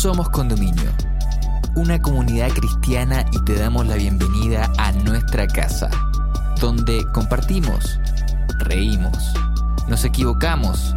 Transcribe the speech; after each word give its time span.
Somos 0.00 0.28
Condominio, 0.28 0.92
una 1.74 2.00
comunidad 2.00 2.50
cristiana 2.50 3.24
y 3.32 3.44
te 3.44 3.56
damos 3.56 3.84
la 3.84 3.96
bienvenida 3.96 4.70
a 4.78 4.92
nuestra 4.92 5.48
casa, 5.48 5.90
donde 6.60 7.04
compartimos, 7.12 7.98
reímos, 8.60 9.34
nos 9.88 10.04
equivocamos, 10.04 10.94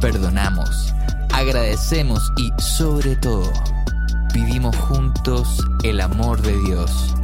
perdonamos, 0.00 0.92
agradecemos 1.32 2.32
y 2.38 2.50
sobre 2.60 3.14
todo 3.14 3.52
vivimos 4.34 4.74
juntos 4.74 5.64
el 5.84 6.00
amor 6.00 6.42
de 6.42 6.58
Dios. 6.62 7.14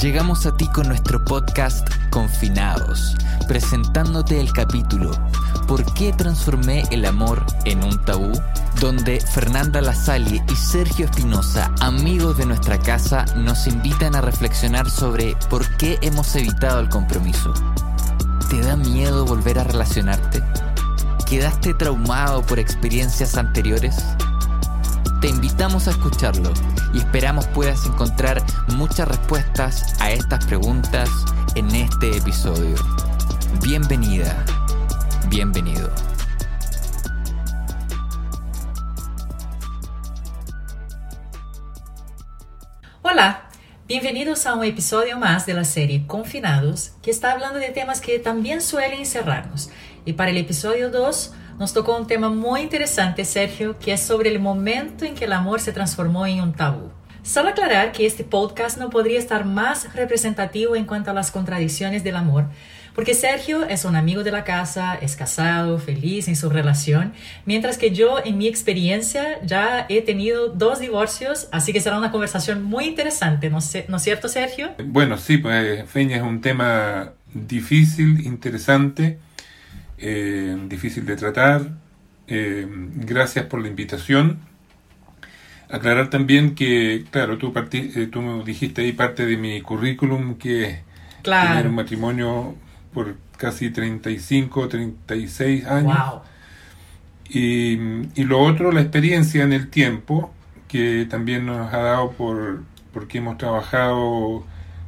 Llegamos 0.00 0.46
a 0.46 0.56
ti 0.56 0.68
con 0.68 0.86
nuestro 0.86 1.24
podcast 1.24 1.88
Confinados, 2.10 3.16
presentándote 3.48 4.38
el 4.38 4.52
capítulo 4.52 5.10
¿Por 5.66 5.84
qué 5.94 6.12
transformé 6.12 6.84
el 6.90 7.06
amor 7.06 7.44
en 7.64 7.82
un 7.82 7.98
tabú? 8.04 8.32
Donde 8.80 9.20
Fernanda 9.20 9.80
Lasalle 9.80 10.42
y 10.50 10.56
Sergio 10.56 11.06
Espinosa, 11.06 11.72
amigos 11.80 12.36
de 12.36 12.44
nuestra 12.44 12.78
casa, 12.78 13.24
nos 13.36 13.66
invitan 13.66 14.14
a 14.14 14.20
reflexionar 14.20 14.90
sobre 14.90 15.36
por 15.48 15.66
qué 15.76 15.98
hemos 16.02 16.34
evitado 16.36 16.80
el 16.80 16.88
compromiso. 16.88 17.54
¿Te 18.50 18.60
da 18.60 18.76
miedo 18.76 19.24
volver 19.24 19.58
a 19.58 19.64
relacionarte? 19.64 20.42
¿Quedaste 21.26 21.72
traumado 21.74 22.42
por 22.42 22.58
experiencias 22.58 23.36
anteriores? 23.36 23.96
Te 25.20 25.28
invitamos 25.28 25.88
a 25.88 25.92
escucharlo 25.92 26.52
y 26.92 26.98
esperamos 26.98 27.46
puedas 27.48 27.86
encontrar 27.86 28.42
muchas 28.76 29.08
respuestas 29.08 29.94
a 30.00 30.10
estas 30.10 30.44
preguntas 30.44 31.08
en 31.54 31.74
este 31.74 32.18
episodio. 32.18 32.76
Bienvenida, 33.62 34.44
bienvenido. 35.30 35.90
Bienvenidos 43.86 44.46
a 44.46 44.54
un 44.54 44.64
episodio 44.64 45.18
más 45.18 45.44
de 45.44 45.52
la 45.52 45.64
serie 45.64 46.06
Confinados, 46.06 46.92
que 47.02 47.10
está 47.10 47.32
hablando 47.32 47.58
de 47.58 47.68
temas 47.68 48.00
que 48.00 48.18
también 48.18 48.62
suelen 48.62 49.00
encerrarnos. 49.00 49.68
Y 50.06 50.14
para 50.14 50.30
el 50.30 50.38
episodio 50.38 50.90
2 50.90 51.32
nos 51.58 51.74
tocó 51.74 51.98
un 51.98 52.06
tema 52.06 52.30
muy 52.30 52.62
interesante, 52.62 53.26
Sergio, 53.26 53.78
que 53.78 53.92
es 53.92 54.00
sobre 54.00 54.30
el 54.30 54.40
momento 54.40 55.04
en 55.04 55.14
que 55.14 55.26
el 55.26 55.34
amor 55.34 55.60
se 55.60 55.72
transformó 55.72 56.26
en 56.26 56.40
un 56.40 56.54
tabú. 56.54 56.92
Solo 57.22 57.50
aclarar 57.50 57.92
que 57.92 58.06
este 58.06 58.24
podcast 58.24 58.78
no 58.78 58.88
podría 58.88 59.18
estar 59.18 59.44
más 59.44 59.94
representativo 59.94 60.76
en 60.76 60.86
cuanto 60.86 61.10
a 61.10 61.14
las 61.14 61.30
contradicciones 61.30 62.02
del 62.04 62.16
amor, 62.16 62.46
porque 62.94 63.14
Sergio 63.14 63.64
es 63.64 63.84
un 63.84 63.96
amigo 63.96 64.22
de 64.22 64.30
la 64.30 64.44
casa, 64.44 64.94
es 64.94 65.16
casado, 65.16 65.78
feliz 65.78 66.28
en 66.28 66.36
su 66.36 66.48
relación, 66.48 67.12
mientras 67.44 67.78
que 67.78 67.90
yo 67.90 68.18
en 68.24 68.38
mi 68.38 68.46
experiencia 68.46 69.40
ya 69.44 69.86
he 69.88 70.02
tenido 70.02 70.48
dos 70.48 70.80
divorcios, 70.80 71.48
así 71.52 71.72
que 71.72 71.80
será 71.80 71.98
una 71.98 72.10
conversación 72.10 72.62
muy 72.62 72.84
interesante, 72.84 73.50
¿no, 73.50 73.60
sé, 73.60 73.86
¿no 73.88 73.96
es 73.96 74.02
cierto 74.02 74.28
Sergio? 74.28 74.70
Bueno, 74.84 75.18
sí, 75.18 75.38
pues 75.38 75.88
Feña 75.90 76.16
es 76.16 76.22
un 76.22 76.40
tema 76.40 77.12
difícil, 77.34 78.24
interesante 78.26 79.18
eh, 79.98 80.56
difícil 80.68 81.06
de 81.06 81.16
tratar. 81.16 81.62
Eh, 82.26 82.66
gracias 82.68 83.46
por 83.46 83.60
la 83.60 83.68
invitación. 83.68 84.38
Aclarar 85.70 86.10
también 86.10 86.54
que, 86.54 87.04
claro, 87.10 87.38
tú, 87.38 87.52
eh, 87.72 88.08
tú 88.10 88.44
dijiste 88.44 88.82
ahí 88.82 88.92
parte 88.92 89.26
de 89.26 89.36
mi 89.36 89.60
currículum 89.60 90.36
que 90.36 90.80
claro. 91.22 91.48
tener 91.48 91.66
un 91.68 91.74
matrimonio 91.74 92.54
por 92.94 93.16
casi 93.36 93.70
35, 93.70 94.68
36 94.68 95.66
años. 95.66 95.98
Y, 97.28 97.74
y, 98.14 98.24
lo 98.24 98.40
otro, 98.40 98.70
la 98.72 98.80
experiencia 98.80 99.42
en 99.42 99.52
el 99.52 99.68
tiempo, 99.68 100.32
que 100.68 101.06
también 101.10 101.46
nos 101.46 101.72
ha 101.72 101.78
dado 101.78 102.12
por 102.12 102.62
porque 102.92 103.18
hemos 103.18 103.36
trabajado 103.38 104.44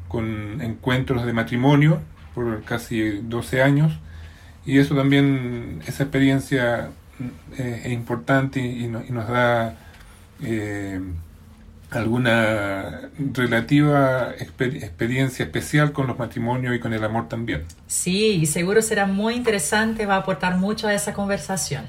con 0.08 0.62
encuentros 0.62 1.26
de 1.26 1.32
matrimonio 1.32 2.00
por 2.34 2.62
casi 2.62 3.18
12 3.20 3.62
años 3.62 3.98
y 4.66 4.78
eso 4.78 4.96
también, 4.96 5.80
esa 5.86 6.02
experiencia 6.02 6.90
eh, 7.56 7.82
es 7.84 7.92
importante 7.92 8.60
y, 8.60 8.88
nos 8.88 9.28
da 9.28 9.76
eh, 10.42 11.00
alguna 11.90 13.10
relativa 13.32 14.32
experiencia 14.38 15.44
especial 15.44 15.92
con 15.92 16.06
los 16.06 16.18
matrimonios 16.18 16.74
y 16.74 16.80
con 16.80 16.92
el 16.92 17.04
amor 17.04 17.28
también. 17.28 17.64
Sí, 17.86 18.38
y 18.42 18.46
seguro 18.46 18.82
será 18.82 19.06
muy 19.06 19.34
interesante, 19.34 20.06
va 20.06 20.16
a 20.16 20.18
aportar 20.18 20.56
mucho 20.56 20.88
a 20.88 20.94
esa 20.94 21.12
conversación. 21.12 21.84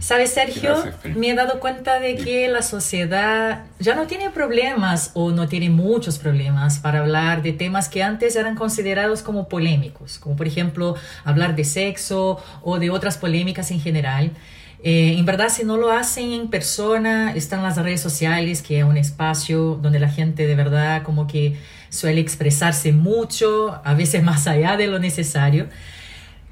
¿Sabes, 0.00 0.32
Sergio? 0.32 0.82
me 1.14 1.30
he 1.30 1.34
dado 1.34 1.60
cuenta 1.60 2.00
de 2.00 2.16
que 2.16 2.48
la 2.48 2.62
sociedad 2.62 3.66
ya 3.78 3.94
no 3.94 4.06
tiene 4.06 4.30
problemas 4.30 5.12
o 5.14 5.30
no 5.30 5.48
tiene 5.48 5.70
muchos 5.70 6.18
problemas 6.18 6.80
para 6.80 7.00
hablar 7.00 7.42
de 7.42 7.52
temas 7.52 7.88
que 7.88 8.02
antes 8.02 8.34
eran 8.34 8.56
considerados 8.56 9.22
como 9.22 9.48
polémicos, 9.48 10.18
como 10.18 10.34
por 10.34 10.48
ejemplo 10.48 10.96
hablar 11.24 11.54
de 11.54 11.64
sexo 11.64 12.42
o 12.62 12.78
de 12.78 12.90
otras 12.90 13.16
polémicas 13.16 13.70
en 13.70 13.80
general. 13.80 14.32
Eh, 14.82 15.16
en 15.18 15.26
verdad, 15.26 15.50
si 15.50 15.64
no 15.64 15.76
lo 15.76 15.92
hacen 15.92 16.32
en 16.32 16.48
persona, 16.48 17.34
están 17.34 17.62
las 17.62 17.76
redes 17.76 18.00
sociales, 18.00 18.62
que 18.62 18.78
es 18.78 18.84
un 18.84 18.96
espacio 18.96 19.78
donde 19.80 19.98
la 19.98 20.08
gente 20.08 20.46
de 20.46 20.54
verdad 20.54 21.02
como 21.02 21.26
que 21.26 21.58
suele 21.90 22.20
expresarse 22.20 22.92
mucho, 22.92 23.80
a 23.84 23.94
veces 23.94 24.22
más 24.30 24.46
allá 24.46 24.76
de 24.76 24.86
lo 24.86 24.98
necesario. 24.98 25.68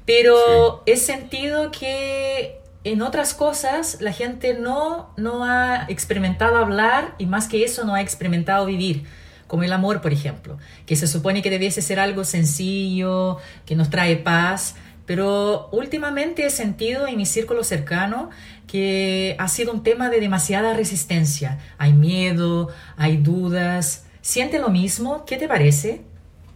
Pero 0.05 0.83
he 0.85 0.95
sentido 0.95 1.71
que 1.71 2.59
en 2.83 3.01
otras 3.01 3.33
cosas 3.33 3.97
la 3.99 4.13
gente 4.13 4.53
no, 4.53 5.11
no 5.17 5.43
ha 5.43 5.85
experimentado 5.89 6.57
hablar 6.57 7.15
y 7.17 7.25
más 7.25 7.47
que 7.47 7.63
eso 7.63 7.83
no 7.83 7.93
ha 7.93 8.01
experimentado 8.01 8.65
vivir, 8.65 9.05
como 9.47 9.63
el 9.63 9.73
amor, 9.73 10.01
por 10.01 10.13
ejemplo, 10.13 10.57
que 10.85 10.95
se 10.95 11.07
supone 11.07 11.41
que 11.41 11.49
debiese 11.49 11.81
ser 11.81 11.99
algo 11.99 12.23
sencillo, 12.23 13.37
que 13.65 13.75
nos 13.75 13.89
trae 13.89 14.15
paz, 14.15 14.75
pero 15.09 15.69
últimamente 15.71 16.45
he 16.45 16.51
sentido 16.51 17.07
en 17.07 17.17
mi 17.17 17.25
círculo 17.25 17.63
cercano 17.63 18.29
que 18.67 19.35
ha 19.39 19.47
sido 19.47 19.73
un 19.73 19.81
tema 19.81 20.07
de 20.11 20.19
demasiada 20.19 20.75
resistencia. 20.75 21.57
Hay 21.79 21.93
miedo, 21.93 22.69
hay 22.95 23.17
dudas. 23.17 24.05
¿Siente 24.21 24.59
lo 24.59 24.69
mismo? 24.69 25.25
¿Qué 25.25 25.37
te 25.37 25.47
parece? 25.47 26.03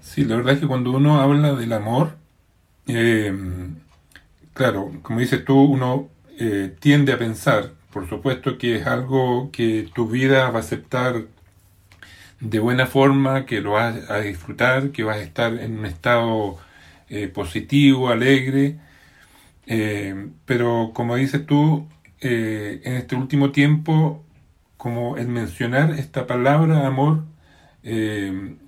Sí, 0.04 0.24
la 0.24 0.36
verdad 0.36 0.54
es 0.54 0.60
que 0.60 0.68
cuando 0.68 0.92
uno 0.92 1.20
habla 1.20 1.56
del 1.56 1.74
amor, 1.74 2.16
eh, 2.86 3.34
claro, 4.54 4.92
como 5.02 5.20
dices 5.20 5.44
tú, 5.44 5.60
uno 5.60 6.10
eh, 6.38 6.76
tiende 6.80 7.12
a 7.14 7.18
pensar, 7.18 7.72
por 7.92 8.08
supuesto 8.08 8.60
que 8.60 8.76
es 8.76 8.86
algo 8.86 9.50
que 9.52 9.90
tu 9.96 10.08
vida 10.08 10.52
va 10.52 10.60
a 10.60 10.62
aceptar 10.62 11.24
de 12.40 12.60
buena 12.60 12.86
forma, 12.86 13.48
que 13.48 13.62
lo 13.62 13.72
vas 13.72 14.12
a 14.12 14.20
disfrutar, 14.20 14.92
que 14.92 15.04
vas 15.04 15.18
a 15.18 15.22
estar 15.22 15.56
en 15.56 15.80
un 15.80 15.88
estado 15.88 16.60
eh, 17.10 17.28
positivo, 17.28 18.10
alegre, 18.10 18.78
eh, 19.68 20.28
pero 20.46 20.92
como 20.94 21.16
dices 21.16 21.46
tú, 21.46 21.88
en 22.22 22.94
este 22.94 23.16
último 23.16 23.52
tiempo, 23.52 24.24
como 24.78 25.18
el 25.18 25.28
mencionar 25.28 25.92
esta 25.92 26.26
palabra 26.26 26.88
amor, 26.88 27.26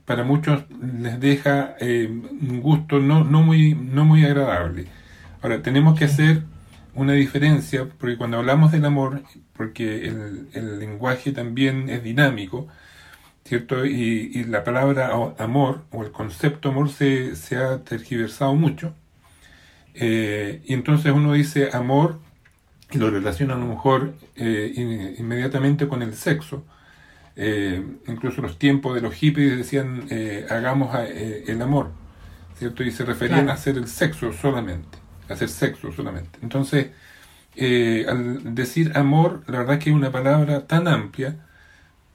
para 0.03 0.23
muchos 0.25 0.65
les 0.69 1.19
deja 1.21 1.75
un 1.81 2.59
gusto 2.61 2.99
no, 2.99 3.23
no, 3.23 3.41
muy, 3.43 3.73
no 3.73 4.03
muy 4.03 4.25
agradable. 4.25 4.87
Ahora, 5.41 5.61
tenemos 5.61 5.97
que 5.97 6.05
hacer 6.05 6.43
una 6.95 7.13
diferencia, 7.13 7.85
porque 7.99 8.17
cuando 8.17 8.37
hablamos 8.37 8.71
del 8.71 8.85
amor, 8.85 9.21
porque 9.53 10.07
el, 10.07 10.79
lenguaje 10.79 11.31
también 11.31 11.89
es 11.89 12.03
dinámico, 12.03 12.67
¿cierto? 13.45 13.85
Y, 13.85 14.43
la 14.45 14.63
palabra 14.63 15.11
amor 15.37 15.85
o 15.91 16.03
el 16.03 16.11
concepto 16.11 16.69
amor 16.69 16.89
se, 16.89 17.35
se 17.35 17.57
ha 17.57 17.83
tergiversado 17.83 18.55
mucho. 18.55 18.93
Eh, 19.93 20.61
y 20.65 20.73
entonces 20.73 21.13
uno 21.13 21.33
dice 21.33 21.69
amor 21.71 22.19
y 22.91 22.97
lo 22.97 23.09
relaciona 23.09 23.53
a 23.53 23.57
lo 23.57 23.65
mejor 23.65 24.13
eh, 24.35 24.73
inmediatamente 25.17 25.87
con 25.87 26.01
el 26.01 26.13
sexo. 26.15 26.65
Eh, 27.37 27.83
incluso 28.07 28.41
los 28.41 28.59
tiempos 28.59 28.95
de 28.95 29.01
los 29.01 29.13
hippies 29.13 29.57
decían 29.57 30.07
hagamos 30.49 30.95
el 30.95 31.61
amor, 31.61 31.91
¿cierto? 32.57 32.83
Y 32.83 32.91
se 32.91 33.05
referían 33.05 33.49
a 33.49 33.53
hacer 33.53 33.77
el 33.77 33.87
sexo 33.87 34.33
solamente 34.33 35.05
hacer 35.29 35.49
sexo 35.49 35.91
solamente. 35.91 36.39
Entonces, 36.41 36.87
eh, 37.55 38.05
al 38.07 38.55
decir 38.55 38.91
amor, 38.95 39.43
la 39.47 39.59
verdad 39.59 39.75
es 39.75 39.83
que 39.83 39.89
es 39.89 39.95
una 39.95 40.11
palabra 40.11 40.67
tan 40.67 40.87
amplia, 40.87 41.35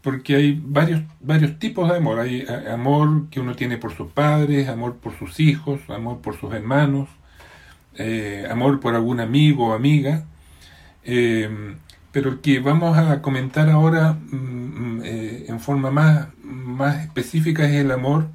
porque 0.03 0.37
hay 0.37 0.61
varios, 0.65 1.03
varios 1.21 1.59
tipos 1.59 1.91
de 1.91 1.97
amor. 1.97 2.21
Hay 2.21 2.41
eh, 2.41 2.71
amor 2.73 3.29
que 3.31 3.41
uno 3.41 3.55
tiene 3.55 3.77
por 3.77 3.95
sus 3.95 4.11
padres, 4.11 4.69
amor 4.69 4.97
por 4.97 5.19
sus 5.19 5.41
hijos, 5.41 5.81
amor 5.89 6.21
por 6.21 6.39
sus 6.39 6.53
hermanos, 6.55 7.09
eh, 7.97 8.47
amor 8.51 8.81
por 8.81 8.95
algún 8.95 9.21
amigo 9.21 9.69
o 9.69 9.73
amiga. 9.73 10.25
pero 12.13 12.31
el 12.31 12.41
que 12.41 12.61
vamos 12.61 12.97
a 12.99 13.23
comentar 13.23 13.71
ahora 13.71 14.15
mm, 14.15 14.37
mm, 14.37 15.03
en 15.49 15.61
forma 15.61 15.91
más, 15.91 16.29
más 16.43 17.05
específica 17.05 17.65
es 17.65 17.75
el 17.75 17.91
amor 17.91 18.29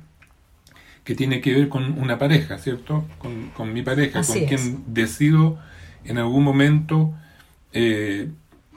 que 1.06 1.15
tiene 1.15 1.39
que 1.39 1.53
ver 1.53 1.69
con 1.69 1.97
una 2.00 2.18
pareja, 2.18 2.57
¿cierto? 2.57 3.06
Con, 3.19 3.73
mi 3.73 3.83
pareja, 3.83 4.23
con 4.23 4.45
quien 4.45 4.83
decido 4.88 5.59
en 6.03 6.18
algún 6.18 6.44
momento 6.44 7.13
eh, 7.73 8.29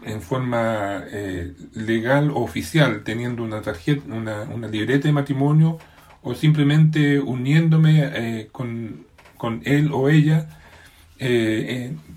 en 0.04 0.22
forma 0.22 1.04
eh, 1.10 1.54
legal 1.74 2.30
o 2.30 2.40
oficial, 2.40 3.02
teniendo 3.04 3.42
una 3.42 3.62
tarjeta, 3.62 4.02
una, 4.12 4.42
una, 4.42 4.68
libreta 4.68 5.08
de 5.08 5.12
matrimonio, 5.12 5.78
o 6.22 6.34
simplemente 6.34 7.20
uniéndome 7.20 8.00
eh, 8.02 8.48
con, 8.52 9.06
con, 9.36 9.62
él 9.64 9.90
o 9.92 10.08
ella, 10.08 10.48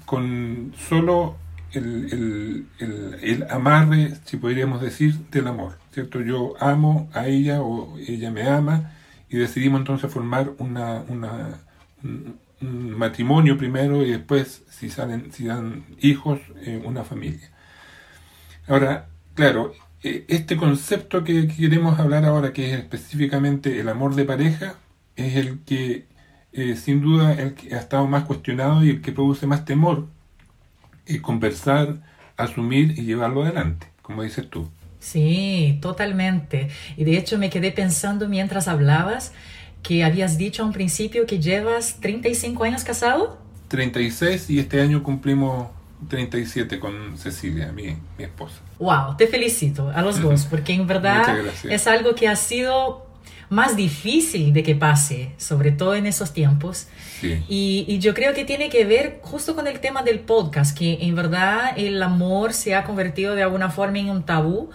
con 0.06 0.74
solo 0.78 1.38
el, 1.74 2.68
el, 2.80 3.20
el, 3.22 3.46
amarre, 3.50 4.14
si 4.26 4.38
podríamos 4.38 4.82
decir, 4.82 5.18
del 5.32 5.48
amor, 5.48 5.78
¿cierto? 5.92 6.22
Yo 6.22 6.54
amo 6.60 7.10
a 7.14 7.28
ella 7.28 7.62
o 7.62 7.98
ella 7.98 8.32
me 8.32 8.48
ama 8.48 8.92
y 9.30 9.38
decidimos 9.38 9.80
entonces 9.80 10.12
formar 10.12 10.52
una, 10.60 11.04
una 11.08 11.62
un, 12.04 12.40
matrimonio 12.96 13.58
primero 13.58 14.06
y 14.06 14.12
después, 14.12 14.64
si 14.70 14.90
salen, 14.92 15.32
si 15.32 15.46
dan 15.46 15.84
hijos, 16.00 16.40
una 16.84 17.04
familia. 17.04 17.50
Ahora, 18.72 19.10
claro, 19.34 19.74
eh, 20.02 20.24
este 20.30 20.56
concepto 20.56 21.26
que 21.26 21.46
queremos 21.50 22.00
hablar 22.00 22.24
ahora, 22.24 22.54
que 22.54 22.72
es 22.72 22.80
específicamente 22.80 23.82
el 23.82 23.90
amor 23.90 24.16
de 24.16 24.24
pareja, 24.24 24.76
es 25.18 25.36
el 25.36 25.60
que 25.66 26.06
eh, 26.54 26.78
sin 26.78 27.02
duda 27.02 27.34
el 27.34 27.54
que 27.54 27.76
ha 27.76 27.80
estado 27.80 28.08
más 28.08 28.24
cuestionado 28.24 28.82
y 28.86 28.92
el 28.92 29.02
que 29.02 29.12
produce 29.12 29.46
más 29.46 29.66
temor 29.66 30.08
eh, 31.06 31.20
conversar, 31.22 32.02
asumir 32.38 32.98
y 32.98 33.02
llevarlo 33.02 33.44
adelante, 33.44 33.88
como 34.02 34.24
dices 34.24 34.50
tú. 34.50 34.70
Sí, 35.02 35.78
totalmente. 35.82 36.70
Y 36.96 37.04
de 37.04 37.18
hecho 37.18 37.38
me 37.38 37.50
quedé 37.50 37.74
pensando 37.74 38.30
mientras 38.30 38.70
hablabas 38.70 39.34
que 39.84 40.06
habías 40.06 40.38
dicho 40.38 40.64
a 40.64 40.66
un 40.66 40.72
principio 40.72 41.26
que 41.26 41.40
llevas 41.40 42.00
35 42.00 42.64
años 42.64 42.86
casado. 42.86 43.38
36 43.68 44.50
y 44.50 44.60
este 44.60 44.80
año 44.80 45.04
cumplimos 45.04 45.68
37 46.08 46.80
con 46.80 47.18
Cecilia, 47.18 47.72
mi, 47.72 47.98
mi 48.18 48.24
esposa. 48.24 48.56
Wow, 48.80 49.18
te 49.18 49.28
felicito 49.28 49.90
a 49.90 50.02
los 50.02 50.22
dos, 50.22 50.46
porque 50.50 50.74
en 50.74 50.88
verdad 50.88 51.40
es 51.70 51.88
algo 51.88 52.16
que 52.16 52.28
ha 52.28 52.36
sido 52.36 53.06
más 53.50 53.76
difícil 53.76 54.54
de 54.54 54.64
que 54.64 54.76
pase, 54.76 55.34
sobre 55.38 55.72
todo 55.72 55.96
en 55.96 56.08
esos 56.08 56.32
tiempos. 56.32 56.88
Y, 57.22 57.86
y, 57.88 58.00
yo 58.00 58.14
creo 58.14 58.34
que 58.34 58.46
tiene 58.46 58.70
que 58.70 58.86
ver 58.86 59.20
justo 59.22 59.56
con 59.56 59.68
el 59.68 59.80
tema 59.80 60.02
del 60.02 60.22
podcast, 60.22 60.76
que 60.76 61.00
en 61.02 61.14
verdad 61.16 61.74
el 61.76 62.02
amor 62.02 62.54
se 62.54 62.74
ha 62.74 62.84
convertido 62.84 63.36
de 63.36 63.44
alguna 63.44 63.70
forma 63.70 64.00
en 64.00 64.10
un 64.10 64.24
tabú 64.24 64.72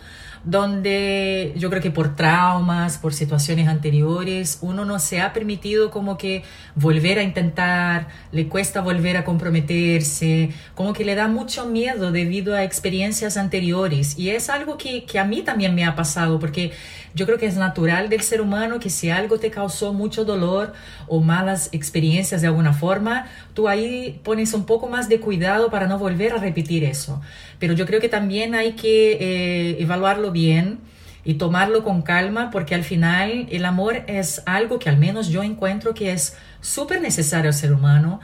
donde 0.46 1.52
yo 1.56 1.68
creo 1.70 1.82
que 1.82 1.90
por 1.90 2.14
traumas, 2.14 2.98
por 2.98 3.12
situaciones 3.12 3.66
anteriores, 3.66 4.58
uno 4.62 4.84
no 4.84 5.00
se 5.00 5.20
ha 5.20 5.32
permitido 5.32 5.90
como 5.90 6.16
que 6.16 6.44
volver 6.76 7.18
a 7.18 7.24
intentar, 7.24 8.06
le 8.30 8.46
cuesta 8.46 8.80
volver 8.80 9.16
a 9.16 9.24
comprometerse, 9.24 10.50
como 10.76 10.92
que 10.92 11.04
le 11.04 11.16
da 11.16 11.26
mucho 11.26 11.66
miedo 11.66 12.12
debido 12.12 12.54
a 12.54 12.62
experiencias 12.62 13.36
anteriores. 13.36 14.16
Y 14.16 14.30
es 14.30 14.48
algo 14.48 14.78
que, 14.78 15.04
que 15.04 15.18
a 15.18 15.24
mí 15.24 15.42
también 15.42 15.74
me 15.74 15.84
ha 15.84 15.96
pasado, 15.96 16.38
porque 16.38 16.70
yo 17.16 17.26
creo 17.26 17.38
que 17.38 17.46
es 17.46 17.56
natural 17.56 18.08
del 18.08 18.20
ser 18.20 18.40
humano 18.40 18.78
que 18.78 18.90
si 18.90 19.10
algo 19.10 19.40
te 19.40 19.50
causó 19.50 19.92
mucho 19.94 20.24
dolor 20.24 20.74
o 21.08 21.20
malas 21.20 21.70
experiencias 21.72 22.40
de 22.40 22.46
alguna 22.46 22.72
forma, 22.72 23.26
tú 23.54 23.68
ahí 23.68 24.20
pones 24.22 24.52
un 24.52 24.64
poco 24.64 24.86
más 24.88 25.08
de 25.08 25.18
cuidado 25.18 25.70
para 25.70 25.88
no 25.88 25.98
volver 25.98 26.34
a 26.34 26.36
repetir 26.36 26.84
eso. 26.84 27.20
Pero 27.58 27.74
yo 27.74 27.86
creo 27.86 28.00
que 28.00 28.08
también 28.08 28.54
hay 28.54 28.72
que 28.72 29.12
eh, 29.12 29.76
evaluarlo 29.80 30.30
bien 30.30 30.78
y 31.24 31.34
tomarlo 31.34 31.82
con 31.82 32.02
calma 32.02 32.50
porque 32.50 32.74
al 32.74 32.84
final 32.84 33.48
el 33.50 33.64
amor 33.64 34.04
es 34.06 34.42
algo 34.46 34.78
que 34.78 34.88
al 34.88 34.96
menos 34.96 35.28
yo 35.28 35.42
encuentro 35.42 35.94
que 35.94 36.12
es 36.12 36.36
súper 36.60 37.00
necesario 37.00 37.48
al 37.48 37.54
ser 37.54 37.72
humano 37.72 38.20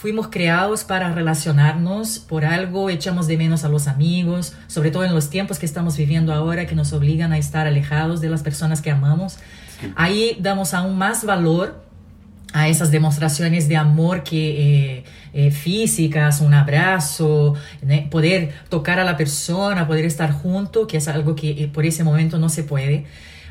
fuimos 0.00 0.28
creados 0.28 0.84
para 0.84 1.12
relacionarnos, 1.12 2.18
por 2.20 2.46
algo 2.46 2.88
echamos 2.88 3.26
de 3.26 3.36
menos 3.36 3.64
a 3.64 3.68
los 3.68 3.86
amigos, 3.86 4.54
sobre 4.66 4.90
todo 4.90 5.04
en 5.04 5.14
los 5.14 5.28
tiempos 5.28 5.58
que 5.58 5.66
estamos 5.66 5.96
viviendo 5.96 6.32
ahora 6.32 6.66
que 6.66 6.74
nos 6.74 6.92
obligan 6.94 7.32
a 7.32 7.38
estar 7.38 7.66
alejados 7.66 8.20
de 8.22 8.30
las 8.30 8.42
personas 8.42 8.80
que 8.80 8.90
amamos. 8.90 9.38
Ahí 9.96 10.38
damos 10.40 10.72
aún 10.72 10.96
más 10.96 11.24
valor 11.24 11.84
a 12.52 12.68
esas 12.68 12.90
demostraciones 12.90 13.68
de 13.68 13.76
amor 13.76 14.22
que 14.22 14.96
eh, 14.96 15.04
eh, 15.32 15.50
físicas, 15.50 16.40
un 16.40 16.54
abrazo, 16.54 17.54
poder 18.10 18.52
tocar 18.68 18.98
a 18.98 19.04
la 19.04 19.16
persona, 19.16 19.86
poder 19.86 20.04
estar 20.04 20.32
junto, 20.32 20.86
que 20.86 20.96
es 20.96 21.08
algo 21.08 21.34
que 21.34 21.50
eh, 21.50 21.70
por 21.72 21.86
ese 21.86 22.02
momento 22.02 22.38
no 22.38 22.48
se 22.48 22.64
puede. 22.64 23.06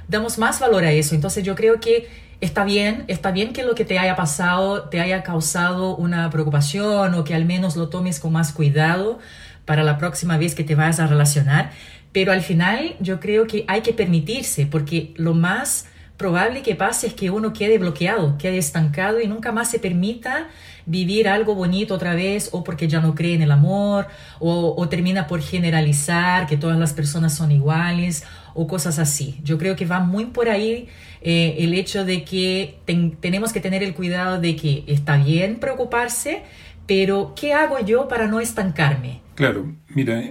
Damos 0.07 0.37
más 0.37 0.59
valor 0.59 0.83
a 0.83 0.91
eso. 0.91 1.15
Entonces 1.15 1.43
yo 1.43 1.55
creo 1.55 1.79
que 1.79 2.09
está 2.41 2.63
bien, 2.65 3.05
está 3.07 3.31
bien 3.31 3.53
que 3.53 3.63
lo 3.63 3.75
que 3.75 3.85
te 3.85 3.99
haya 3.99 4.15
pasado 4.15 4.83
te 4.89 4.99
haya 4.99 5.23
causado 5.23 5.95
una 5.95 6.29
preocupación 6.29 7.13
o 7.13 7.23
que 7.23 7.35
al 7.35 7.45
menos 7.45 7.75
lo 7.75 7.89
tomes 7.89 8.19
con 8.19 8.33
más 8.33 8.51
cuidado 8.51 9.19
para 9.65 9.83
la 9.83 9.97
próxima 9.97 10.37
vez 10.37 10.55
que 10.55 10.63
te 10.63 10.75
vayas 10.75 10.99
a 10.99 11.07
relacionar, 11.07 11.71
pero 12.11 12.31
al 12.31 12.41
final 12.41 12.95
yo 12.99 13.19
creo 13.19 13.45
que 13.45 13.65
hay 13.67 13.81
que 13.81 13.93
permitirse 13.93 14.65
porque 14.65 15.13
lo 15.15 15.33
más 15.35 15.85
probable 16.19 16.61
que 16.61 16.75
pase 16.75 17.07
es 17.07 17.13
que 17.15 17.31
uno 17.31 17.53
quede 17.53 17.79
bloqueado, 17.79 18.37
quede 18.37 18.59
estancado 18.59 19.21
y 19.21 19.27
nunca 19.27 19.51
más 19.51 19.71
se 19.71 19.79
permita 19.79 20.49
vivir 20.85 21.29
algo 21.29 21.55
bonito 21.55 21.95
otra 21.95 22.13
vez 22.13 22.49
o 22.51 22.63
porque 22.63 22.87
ya 22.87 22.99
no 22.99 23.15
cree 23.15 23.33
en 23.33 23.41
el 23.41 23.51
amor 23.51 24.07
o, 24.39 24.87
termina 24.89 25.27
por 25.27 25.41
generalizar 25.41 26.45
que 26.45 26.57
todas 26.57 26.77
las 26.77 26.93
personas 26.93 27.33
son 27.33 27.51
iguales 27.51 28.25
o 28.53 28.67
cosas 28.67 28.99
así. 28.99 29.39
Yo 29.43 29.57
creo 29.57 29.75
que 29.75 29.85
va 29.85 30.01
muy 30.01 30.25
por 30.25 30.49
ahí 30.49 30.89
eh, 31.21 31.55
el 31.59 31.73
hecho 31.73 32.03
de 32.03 32.23
que 32.23 32.79
tenemos 33.21 33.53
que 33.53 33.61
tener 33.61 33.81
el 33.81 33.95
cuidado 33.95 34.41
de 34.41 34.55
que 34.55 34.83
está 34.87 35.17
bien 35.17 35.59
preocuparse, 35.59 36.43
pero 36.85 37.33
¿qué 37.33 37.53
hago 37.53 37.79
yo 37.79 38.07
para 38.07 38.27
no 38.27 38.41
estancarme? 38.41 39.21
Claro, 39.35 39.73
mira, 39.87 40.21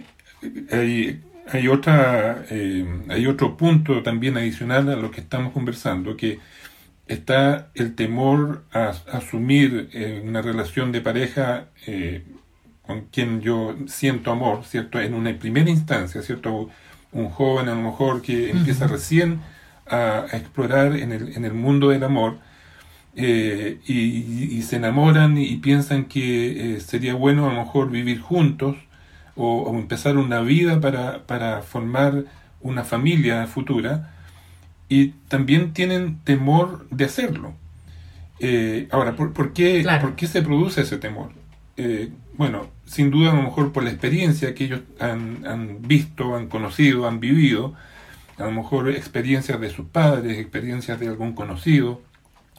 hay, 0.70 1.20
hay, 1.50 1.68
otra, 1.68 2.44
eh, 2.50 2.86
hay 3.08 3.26
otro 3.26 3.56
punto 3.56 4.02
también 4.02 4.36
adicional 4.36 4.88
a 4.88 4.96
lo 4.96 5.10
que 5.10 5.20
estamos 5.20 5.52
conversando, 5.52 6.16
que 6.16 6.38
está 7.06 7.68
el 7.74 7.94
temor 7.94 8.64
a, 8.72 8.92
asumir 9.12 9.88
eh, 9.92 10.22
una 10.24 10.42
relación 10.42 10.92
de 10.92 11.00
pareja 11.00 11.68
con 12.82 13.06
quien 13.06 13.42
yo 13.42 13.76
siento 13.86 14.30
amor, 14.30 14.64
¿cierto? 14.64 14.98
En 14.98 15.14
una 15.14 15.38
primera 15.38 15.68
instancia, 15.68 16.22
¿cierto? 16.22 16.70
Un 17.12 17.28
joven 17.28 17.68
a 17.68 17.74
lo 17.74 17.82
mejor 17.82 18.22
que 18.22 18.50
empieza 18.50 18.86
recién 18.86 19.40
a, 19.90 20.26
explorar 20.32 20.96
en 20.96 21.12
el, 21.12 21.36
en 21.36 21.44
el, 21.44 21.54
mundo 21.54 21.90
del 21.90 22.04
amor 22.04 22.38
eh, 23.14 23.78
y, 23.86 24.62
se 24.62 24.76
enamoran 24.76 25.38
y, 25.38 25.56
piensan 25.56 26.04
que 26.04 26.76
eh, 26.76 26.80
sería 26.80 27.14
bueno 27.14 27.50
a 27.50 27.52
lo 27.52 27.64
mejor 27.64 27.90
vivir 27.90 28.20
juntos 28.20 28.76
o, 29.38 29.72
empezar 29.78 30.16
una 30.16 30.40
vida 30.40 30.80
para, 30.80 31.26
para, 31.26 31.62
formar 31.62 32.24
una 32.60 32.82
familia 32.84 33.46
futura 33.46 34.12
y 34.88 35.10
también 35.28 35.72
tienen 35.72 36.18
temor 36.24 36.88
de 36.90 37.04
hacerlo. 37.04 37.54
Eh, 38.40 38.88
ahora, 38.90 39.14
¿por, 39.14 39.52
qué, 39.52 39.86
¿por 40.00 40.16
qué 40.16 40.26
se 40.26 40.42
produce 40.42 40.82
ese 40.82 40.98
temor? 40.98 41.30
bueno, 42.36 42.66
sin 42.86 43.12
duda 43.12 43.30
a 43.30 43.34
lo 43.36 43.42
mejor 43.42 43.72
por 43.72 43.84
la 43.84 43.90
experiencia 43.90 44.52
que 44.52 44.64
ellos 44.64 44.80
han, 44.98 45.46
han 45.46 45.82
visto, 45.82 46.34
han 46.34 46.48
conocido, 46.48 47.06
han 47.06 47.20
vivido, 47.20 47.74
a 48.36 48.44
lo 48.44 48.50
mejor 48.50 48.90
experiencias 48.90 49.60
de 49.60 49.70
sus 49.70 49.86
padres, 49.86 50.38
experiencias 50.38 50.98
de 50.98 51.06
algún 51.06 51.34
conocido, 51.34 52.02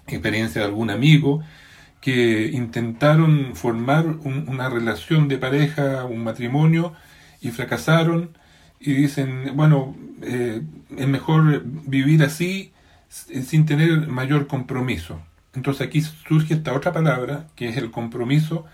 experiencias 0.08 0.64
de 0.64 0.70
algún 0.70 0.90
amigo, 0.90 1.44
que 2.02 2.48
intentaron 2.54 3.56
formar 3.56 4.06
una 4.08 4.70
relación 4.70 5.28
de 5.28 5.38
pareja, 5.38 6.06
un 6.06 6.24
matrimonio, 6.24 6.94
y 7.42 7.52
fracasaron 7.52 8.38
y 8.80 8.94
dicen, 8.94 9.52
bueno, 9.56 9.96
eh, 10.22 10.62
es 10.98 11.08
mejor 11.08 11.64
vivir 11.66 12.24
así 12.24 12.72
sin 13.10 13.66
tener 13.66 14.08
mayor 14.08 14.48
compromiso. 14.48 15.22
Entonces 15.54 15.88
aquí 15.88 16.02
surge 16.02 16.54
esta 16.54 16.74
otra 16.74 16.94
palabra, 16.94 17.48
que 17.56 17.70
es 17.70 17.78
el 17.78 17.92
compromiso, 17.92 18.66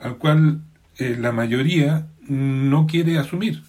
al 0.00 0.18
cual 0.18 0.62
eh, 0.98 1.16
la 1.18 1.32
mayoría 1.32 2.06
no 2.28 2.86
quiere 2.86 3.18
asumir 3.18 3.62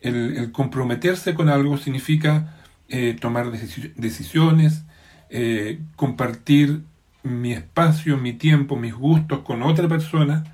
el, 0.00 0.52
comprometerse 0.52 1.34
con 1.34 1.48
algo 1.48 1.76
significa 1.76 2.54
eh, 2.88 3.16
tomar 3.20 3.50
decisiones, 3.50 4.84
eh, 5.28 5.80
compartir 5.96 6.82
mi 7.22 7.52
espacio, 7.52 8.16
mi 8.16 8.32
tiempo, 8.32 8.76
mis 8.76 8.94
gustos 8.94 9.40
con 9.40 9.62
otra 9.62 9.88
persona. 9.88 10.44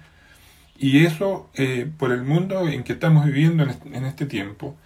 Y 0.79 1.05
eso, 1.05 1.51
eh, 1.55 1.91
por 1.99 2.13
el 2.13 2.23
mundo 2.23 2.69
en 2.69 2.85
que 2.85 2.93
estamos 2.93 3.25
viviendo 3.25 3.63
en 3.63 4.05
este, 4.05 4.27
tiempo, 4.27 4.77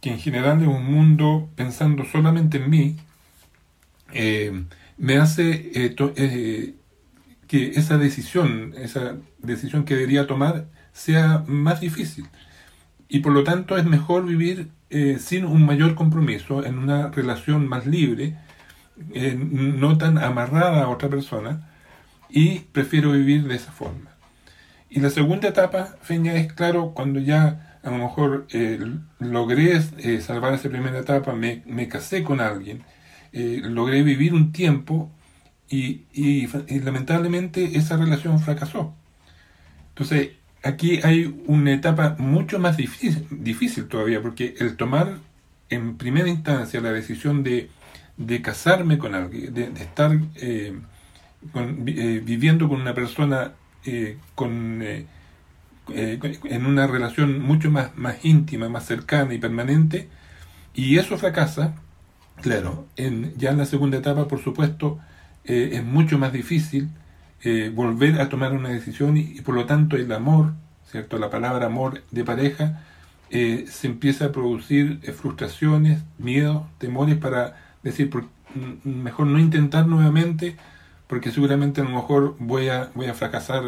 que 0.00 0.10
en 0.10 0.18
general 0.18 0.62
es 0.62 0.68
un 0.68 0.84
mundo 0.84 1.48
pensando 1.56 2.04
solamente 2.04 2.58
en 2.58 2.70
mí, 2.70 2.96
me 4.96 5.16
hace 5.16 5.94
que 7.48 7.68
esa 7.70 7.98
decisión, 7.98 8.74
esa 8.76 9.16
decisión 9.38 9.84
que 9.84 9.94
debería 9.94 10.26
tomar, 10.26 10.66
sea 10.92 11.42
más 11.48 11.80
difícil 11.80 12.26
y 13.08 13.20
por 13.20 13.32
lo 13.32 13.44
tanto 13.44 13.76
es 13.76 13.84
mejor 13.84 14.26
vivir 14.26 14.70
eh, 14.90 15.18
sin 15.20 15.44
un 15.44 15.64
mayor 15.64 15.94
compromiso, 15.94 16.64
en 16.64 16.78
una 16.78 17.12
relación 17.12 17.68
más 17.68 17.86
libre, 17.86 18.36
eh, 19.12 19.36
no 19.36 19.98
tan 19.98 20.18
amarrada 20.18 20.84
a 20.84 20.88
otra 20.88 21.08
persona, 21.08 21.70
y 22.28 22.60
prefiero 22.60 23.12
vivir 23.12 23.46
de 23.46 23.56
esa 23.56 23.72
forma. 23.72 24.10
Y 24.90 25.00
la 25.00 25.10
segunda 25.10 25.48
etapa, 25.48 25.96
Feña, 26.02 26.34
es 26.34 26.52
claro 26.52 26.92
cuando 26.94 27.20
ya 27.20 27.78
a 27.82 27.90
lo 27.90 27.98
mejor 27.98 28.46
eh, 28.52 28.78
logré 29.18 29.80
eh, 29.98 30.20
salvar 30.20 30.54
esa 30.54 30.68
primera 30.68 30.98
etapa, 30.98 31.32
me, 31.34 31.88
casé 31.88 32.22
con 32.22 32.40
alguien, 32.40 32.82
logré 33.32 34.02
vivir 34.02 34.32
un 34.32 34.52
tiempo 34.52 35.10
y, 35.68 36.46
lamentablemente 36.68 37.76
esa 37.76 37.96
relación 37.96 38.38
fracasó. 38.38 38.94
Entonces, 39.88 40.30
aquí 40.62 41.00
hay 41.02 41.42
una 41.46 41.72
etapa 41.72 42.14
mucho 42.18 42.58
más 42.60 42.76
difícil 42.76 43.88
todavía, 43.88 44.22
porque 44.22 44.54
el 44.60 44.76
tomar 44.76 45.18
en 45.68 45.96
primera 45.96 46.28
instancia 46.28 46.80
la 46.80 46.92
decisión 46.92 47.42
de, 47.42 47.70
de 48.16 48.42
casarme 48.42 48.98
con 48.98 49.14
alguien, 49.14 49.52
de, 49.54 49.64
estar 49.82 50.18
viviendo 52.22 52.68
con 52.68 52.80
una 52.80 52.94
persona 52.94 53.52
con 54.34 54.82
eh, 55.90 56.18
en 56.44 56.64
una 56.64 56.86
relación 56.86 57.42
mucho 57.42 57.70
más, 57.70 57.94
más 57.94 58.24
íntima, 58.24 58.70
más 58.70 58.86
cercana 58.86 59.34
y 59.34 59.38
permanente, 59.38 60.08
y 60.74 60.96
eso 60.96 61.18
fracasa, 61.18 61.74
claro, 62.40 62.86
en, 62.96 63.34
ya 63.36 63.50
en 63.50 63.58
la 63.58 63.66
segunda 63.66 63.98
etapa, 63.98 64.26
por 64.26 64.42
supuesto, 64.42 64.98
eh, 65.44 65.70
es 65.74 65.84
mucho 65.84 66.18
más 66.18 66.32
difícil 66.32 66.88
eh, 67.42 67.70
volver 67.74 68.18
a 68.20 68.30
tomar 68.30 68.52
una 68.52 68.70
decisión 68.70 69.18
y, 69.18 69.42
por 69.42 69.54
lo 69.54 69.66
tanto 69.66 69.96
el 69.96 70.10
amor, 70.12 70.54
¿cierto? 70.90 71.18
La 71.18 71.28
palabra 71.28 71.66
amor 71.66 72.02
de 72.10 72.24
pareja 72.24 72.80
se 73.30 73.88
empieza 73.88 74.26
a 74.26 74.32
producir 74.32 75.00
frustraciones, 75.12 76.00
miedos, 76.18 76.62
temores 76.78 77.16
para 77.16 77.56
decir, 77.84 78.10
por, 78.10 78.24
mejor 78.84 79.26
no 79.26 79.38
intentar 79.38 79.86
nuevamente 79.86 80.56
porque 81.06 81.30
seguramente 81.30 81.80
a 81.80 81.84
lo 81.84 81.90
mejor 81.90 82.34
voy 82.38 82.68
a, 82.68 82.90
voy 82.94 83.06
a 83.06 83.14
fracasar 83.14 83.62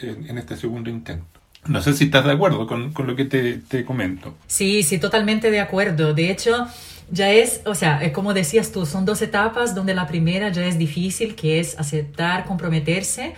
en 0.00 0.38
este 0.38 0.56
segundo 0.56 0.90
intento. 0.90 1.24
No 1.66 1.80
sé 1.80 1.94
si 1.94 2.04
estás 2.04 2.24
de 2.24 2.32
acuerdo 2.32 2.66
con, 2.66 2.92
lo 3.06 3.16
que 3.16 3.24
te, 3.24 3.54
te, 3.58 3.84
comento. 3.84 4.34
Sí, 4.46 4.82
sí, 4.82 4.98
totalmente 4.98 5.50
de 5.50 5.60
acuerdo. 5.60 6.12
De 6.12 6.30
hecho, 6.30 6.66
ya 7.10 7.30
es, 7.30 7.62
o 7.66 7.74
sea, 7.74 8.12
como 8.12 8.34
decías 8.34 8.72
tú, 8.72 8.84
son 8.84 9.04
dos 9.04 9.22
etapas 9.22 9.74
donde 9.74 9.94
la 9.94 10.08
primera 10.08 10.50
ya 10.50 10.66
es 10.66 10.76
difícil, 10.76 11.36
que 11.36 11.60
es 11.60 11.78
aceptar, 11.78 12.44
comprometerse 12.46 13.34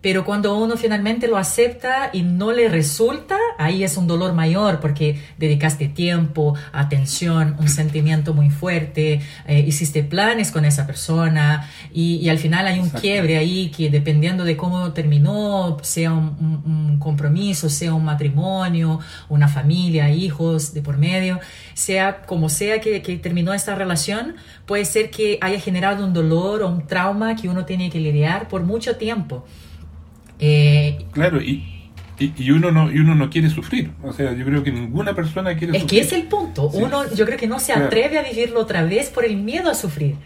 pero 0.00 0.24
cuando 0.24 0.56
uno 0.56 0.76
finalmente 0.76 1.26
lo 1.26 1.36
acepta 1.36 2.10
y 2.12 2.22
no 2.22 2.52
le 2.52 2.68
resulta, 2.68 3.36
ahí 3.58 3.82
es 3.82 3.96
un 3.96 4.06
dolor 4.06 4.32
mayor 4.32 4.78
porque 4.78 5.20
dedicaste 5.38 5.88
tiempo, 5.88 6.54
atención, 6.72 7.56
un 7.58 7.68
sentimiento 7.68 8.32
muy 8.32 8.50
fuerte, 8.50 9.20
eh, 9.46 9.64
hiciste 9.66 10.04
planes 10.04 10.52
con 10.52 10.64
esa 10.64 10.86
persona 10.86 11.68
y, 11.92 12.28
al 12.28 12.38
final 12.38 12.66
hay 12.66 12.78
un 12.78 12.90
quiebre 12.90 13.38
ahí 13.38 13.70
que 13.70 13.88
dependiendo 13.90 14.44
de 14.44 14.56
cómo 14.56 14.92
terminó, 14.92 15.78
sea 15.82 16.12
un, 16.12 16.98
compromiso, 17.00 17.70
sea 17.70 17.94
un 17.94 18.04
matrimonio, 18.04 19.00
una 19.28 19.48
familia, 19.48 20.10
hijos 20.10 20.74
de 20.74 20.82
por 20.82 20.98
medio, 20.98 21.40
sea 21.74 22.22
como 22.22 22.48
sea 22.48 22.80
que, 22.80 23.02
que 23.02 23.16
terminó 23.16 23.54
esta 23.54 23.74
relación, 23.74 24.36
puede 24.66 24.84
ser 24.84 25.10
que 25.10 25.38
haya 25.40 25.58
generado 25.58 26.04
un 26.04 26.12
dolor 26.12 26.62
o 26.62 26.68
un 26.68 26.86
trauma 26.86 27.34
que 27.34 27.48
uno 27.48 27.64
tiene 27.64 27.88
que 27.88 27.98
lidiar 27.98 28.48
por 28.48 28.62
mucho 28.62 28.96
tiempo. 28.96 29.46
Eh, 30.38 31.06
claro, 31.12 31.40
y, 31.40 31.90
y, 32.18 32.50
uno 32.50 32.70
no, 32.70 32.90
y 32.90 32.98
uno 32.98 33.14
no 33.14 33.30
quiere 33.30 33.50
sufrir. 33.50 33.92
O 34.02 34.12
sea, 34.12 34.32
yo 34.32 34.44
creo 34.44 34.62
que 34.62 34.72
ninguna 34.72 35.14
persona 35.14 35.56
quiere 35.56 35.76
es 35.76 35.82
sufrir. 35.82 36.00
Es 36.00 36.08
que 36.08 36.16
es 36.16 36.20
el 36.20 36.28
punto. 36.28 36.68
Uno, 36.68 37.12
yo 37.14 37.24
creo 37.26 37.38
que 37.38 37.46
no 37.46 37.60
se 37.60 37.72
atreve 37.72 38.18
a 38.18 38.22
vivirlo 38.22 38.60
otra 38.60 38.82
vez 38.84 39.10
por 39.10 39.24
el 39.24 39.36
miedo 39.36 39.70
a 39.70 39.74
sufrir. 39.74 40.16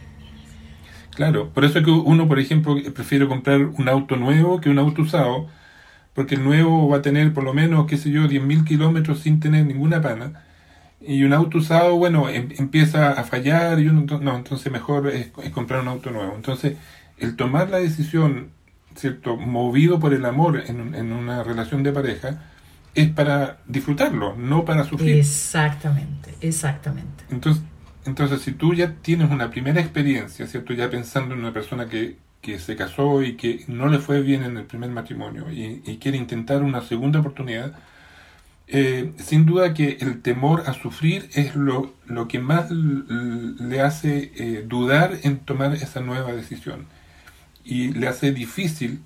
Claro, 1.14 1.50
por 1.50 1.64
eso 1.64 1.78
es 1.78 1.85
que 1.85 1.90
uno, 1.90 2.26
por 2.26 2.38
ejemplo, 2.38 2.76
prefiere 2.95 3.26
comprar 3.28 3.66
un 3.66 3.88
auto 3.88 4.16
nuevo 4.16 4.61
que 4.61 4.71
un 4.71 4.78
auto 4.78 5.02
usado, 5.02 5.47
porque 6.14 6.37
el 6.37 6.45
nuevo 6.45 6.88
va 6.88 6.99
a 6.99 7.02
tener 7.02 7.35
por 7.35 7.45
lo 7.45 7.52
menos, 7.52 7.87
qué 7.87 7.99
sé 7.99 8.11
yo, 8.11 8.23
10.000 8.23 8.64
kilómetros 8.64 9.21
sin 9.21 9.38
tener 9.38 9.66
ninguna 9.66 10.00
pana. 10.00 10.45
Y 11.00 11.25
un 11.25 11.33
auto 11.35 11.59
usado, 11.59 11.97
bueno, 11.97 12.28
em, 12.28 12.49
empieza 12.59 13.11
a 13.11 13.25
fallar 13.25 13.81
y 13.81 13.88
uno, 13.88 14.07
no, 14.21 14.37
entonces 14.37 14.73
mejor 14.73 15.09
es 15.09 15.31
comprar 15.52 15.83
un 15.83 15.88
auto 15.88 16.11
nuevo. 16.11 16.35
Entonces, 16.35 16.76
el 17.19 17.37
tomar 17.37 17.69
la 17.71 17.78
decisión 17.78 18.50
¿cierto? 18.96 19.37
movido 19.37 19.99
por 20.00 20.14
el 20.14 20.25
amor 20.25 20.62
en, 20.66 20.94
en, 20.94 21.12
una 21.12 21.42
relación 21.42 21.82
de 21.82 21.92
pareja, 21.92 22.42
es 22.94 23.08
para 23.08 23.58
disfrutarlo, 23.66 24.37
no 24.37 24.64
para 24.64 24.84
sufrir. 24.84 25.16
Exactamente, 25.16 26.34
exactamente. 26.40 27.25
Entonces, 27.30 27.62
entonces 28.04 28.40
si 28.42 28.52
tú 28.52 28.75
ya 28.75 28.94
tienes 28.94 29.30
una 29.30 29.50
primera 29.50 29.80
experiencia, 29.80 30.46
¿cierto? 30.46 30.75
ya 30.75 30.90
pensando 30.90 31.34
en 31.34 31.40
una 31.40 31.52
persona 31.52 31.88
que, 31.88 32.16
que 32.40 32.58
se 32.58 32.76
casó 32.76 33.22
y 33.22 33.37
que 33.37 33.64
no 33.68 33.88
le 33.88 33.99
fue 33.99 34.20
bien 34.20 34.42
en 34.42 34.56
el 34.56 34.64
primer 34.64 34.90
matrimonio 34.90 35.50
y, 35.50 35.99
quiere 35.99 36.18
intentar 36.18 36.62
una 36.62 36.82
segunda 36.82 37.20
oportunidad, 37.20 37.75
eh, 38.66 39.12
sin 39.18 39.46
duda 39.46 39.75
que 39.75 39.99
el 40.00 40.22
temor 40.22 40.64
a 40.66 40.72
sufrir 40.72 41.28
es 41.34 41.54
lo, 41.54 41.94
lo 42.06 42.26
que 42.26 42.38
más 42.38 42.70
le 42.70 43.80
hace 43.80 44.32
eh, 44.37 44.64
dudar 44.66 45.18
en 45.22 45.38
tomar 45.38 45.75
esa 45.75 46.00
nueva 46.00 46.32
decisión 46.32 46.87
y 47.64 47.92
le 47.92 48.09
hace 48.09 48.33
difícil 48.33 49.00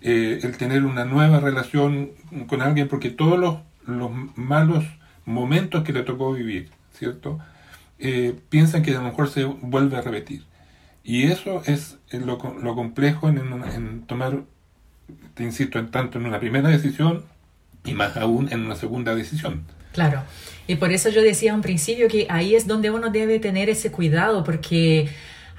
eh, 0.00 0.40
el 0.42 0.56
tener 0.56 0.84
una 0.84 1.04
nueva 1.04 1.40
relación 1.40 2.10
con 2.48 2.60
alguien 2.60 2.88
porque 2.88 3.10
todos 3.10 3.38
los, 3.38 3.58
los 3.86 4.10
malos 4.36 4.84
momentos 5.24 5.84
que 5.84 5.92
le 5.92 6.02
tocó 6.02 6.32
vivir, 6.32 6.70
¿cierto? 6.92 7.38
Eh, 7.98 8.34
piensan 8.48 8.82
que 8.82 8.90
a 8.90 8.94
lo 8.94 9.02
mejor 9.02 9.28
se 9.28 9.44
vuelve 9.44 9.96
a 9.96 10.00
repetir. 10.00 10.42
Y 11.04 11.24
eso 11.24 11.62
es 11.66 11.98
lo, 12.10 12.38
lo 12.60 12.74
complejo 12.74 13.28
en, 13.28 13.38
en, 13.38 14.02
tomar, 14.02 14.42
te 15.34 15.44
insisto, 15.44 15.78
en 15.78 15.90
tanto 15.90 16.18
en 16.18 16.26
una 16.26 16.40
primera 16.40 16.68
decisión 16.68 17.24
y 17.84 17.94
más 17.94 18.16
aún 18.16 18.52
en 18.52 18.64
una 18.64 18.76
segunda 18.76 19.14
decisión. 19.14 19.64
Claro, 19.92 20.22
y 20.66 20.76
por 20.76 20.90
eso 20.90 21.10
yo 21.10 21.22
decía 21.22 21.54
un 21.54 21.60
principio 21.60 22.08
que 22.08 22.26
ahí 22.30 22.54
es 22.54 22.66
donde 22.66 22.90
uno 22.90 23.10
debe 23.10 23.38
tener 23.38 23.68
ese 23.68 23.92
cuidado, 23.92 24.42
porque 24.42 25.08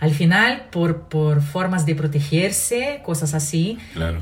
al 0.04 0.12
final, 0.12 0.66
por, 0.70 1.04
por 1.04 1.42
formas 1.42 1.86
de 1.86 1.96
protegerse, 1.96 3.00
cosas 3.06 3.34
así, 3.34 3.78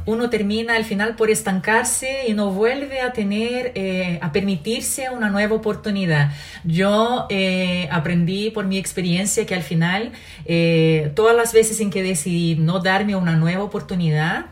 uno 0.05 0.29
termina 0.29 0.75
al 0.75 0.85
final 0.85 1.15
por 1.15 1.31
estancarse 1.31 2.27
y 2.27 2.35
no 2.35 2.51
vuelve 2.51 3.01
a 3.01 3.13
tener, 3.13 3.71
eh, 3.73 4.19
a 4.21 4.31
permitirse 4.31 5.09
una 5.09 5.31
nueva 5.31 5.55
oportunidad. 5.55 6.33
Yo 6.63 7.25
eh, 7.31 7.89
aprendí 7.91 8.51
por 8.51 8.65
mi 8.65 8.77
experiencia 8.77 9.47
que 9.47 9.55
al 9.55 9.63
final, 9.63 10.11
eh, 10.45 11.11
todas 11.15 11.35
las 11.35 11.51
veces 11.51 11.79
en 11.79 11.89
que 11.89 12.03
decidí 12.03 12.57
no 12.57 12.77
darme 12.77 13.15
una 13.15 13.35
nueva 13.35 13.63
oportunidad, 13.63 14.45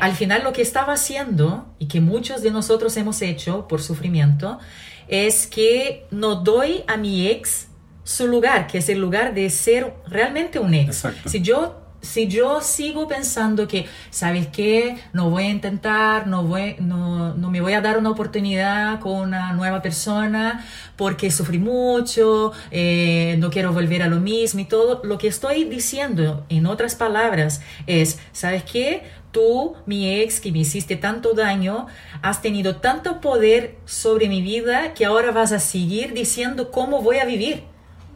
al 0.00 0.12
final 0.12 0.44
lo 0.44 0.52
que 0.52 0.62
estaba 0.62 0.92
haciendo 0.92 1.66
y 1.80 1.86
que 1.86 2.00
muchos 2.00 2.42
de 2.42 2.52
nosotros 2.52 2.96
hemos 2.96 3.22
hecho 3.22 3.66
por 3.66 3.82
sufrimiento 3.82 4.60
es 5.08 5.48
que 5.48 6.06
no 6.12 6.36
doy 6.36 6.84
a 6.86 6.96
mi 6.96 7.26
ex 7.26 7.66
su 8.04 8.26
lugar, 8.26 8.66
que 8.66 8.78
es 8.78 8.88
el 8.88 8.98
lugar 8.98 9.34
de 9.34 9.48
ser 9.50 9.94
realmente 10.06 10.58
un 10.58 10.74
ex. 10.74 11.06
Si 11.26 11.40
yo 11.40 11.82
si 12.02 12.26
yo 12.26 12.60
sigo 12.60 13.06
pensando 13.06 13.68
que, 13.68 13.86
¿sabes 14.10 14.48
qué? 14.48 14.98
No 15.12 15.30
voy 15.30 15.44
a 15.44 15.50
intentar, 15.50 16.26
no, 16.26 16.42
voy, 16.42 16.76
no, 16.80 17.34
no, 17.34 17.48
me 17.48 17.60
voy 17.60 17.74
a 17.74 17.80
dar 17.80 17.96
una 17.96 18.10
oportunidad 18.10 18.98
con 18.98 19.12
una 19.12 19.52
nueva 19.52 19.80
persona 19.80 20.66
porque 20.96 21.30
sufrí 21.30 21.58
mucho, 21.58 22.52
eh, 22.72 23.36
no 23.38 23.50
quiero 23.50 23.72
volver 23.72 24.02
a 24.02 24.08
lo 24.08 24.18
mismo 24.18 24.60
y 24.60 24.64
todo, 24.64 25.00
lo 25.04 25.16
que 25.16 25.28
estoy 25.28 25.64
diciendo, 25.64 26.44
en 26.48 26.66
otras 26.66 26.96
palabras, 26.96 27.62
es, 27.86 28.18
¿sabes 28.32 28.64
qué? 28.64 29.04
Tú, 29.30 29.76
mi 29.86 30.20
ex, 30.20 30.40
que 30.40 30.52
me 30.52 30.58
hiciste 30.58 30.96
tanto 30.96 31.32
daño, 31.34 31.86
has 32.20 32.42
tenido 32.42 32.76
tanto 32.76 33.20
poder 33.20 33.78
sobre 33.86 34.28
mi 34.28 34.42
vida 34.42 34.92
que 34.92 35.06
ahora 35.06 35.30
vas 35.30 35.52
a 35.52 35.60
seguir 35.60 36.12
diciendo 36.12 36.70
cómo 36.70 37.00
voy 37.00 37.18
a 37.18 37.24
vivir. 37.24 37.71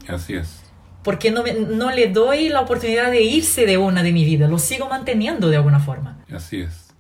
Así 0.09 0.35
es. 0.35 0.63
Porque 1.03 1.31
no, 1.31 1.45
no 1.71 1.93
le 1.93 2.09
doy 2.09 2.49
la 2.49 2.61
oportunidad 2.61 3.11
de 3.11 3.23
irse 3.23 3.65
de 3.65 3.79
una 3.79 4.03
de 4.03 4.13
mi 4.13 4.25
vida, 4.25 4.49
lo 4.49 4.59
sigo 4.59 4.89
manteniendo 4.89 5.49
de 5.49 5.57
alguna 5.57 5.79
forma. 5.79 6.19
Así 6.33 6.61
es. 6.61 6.95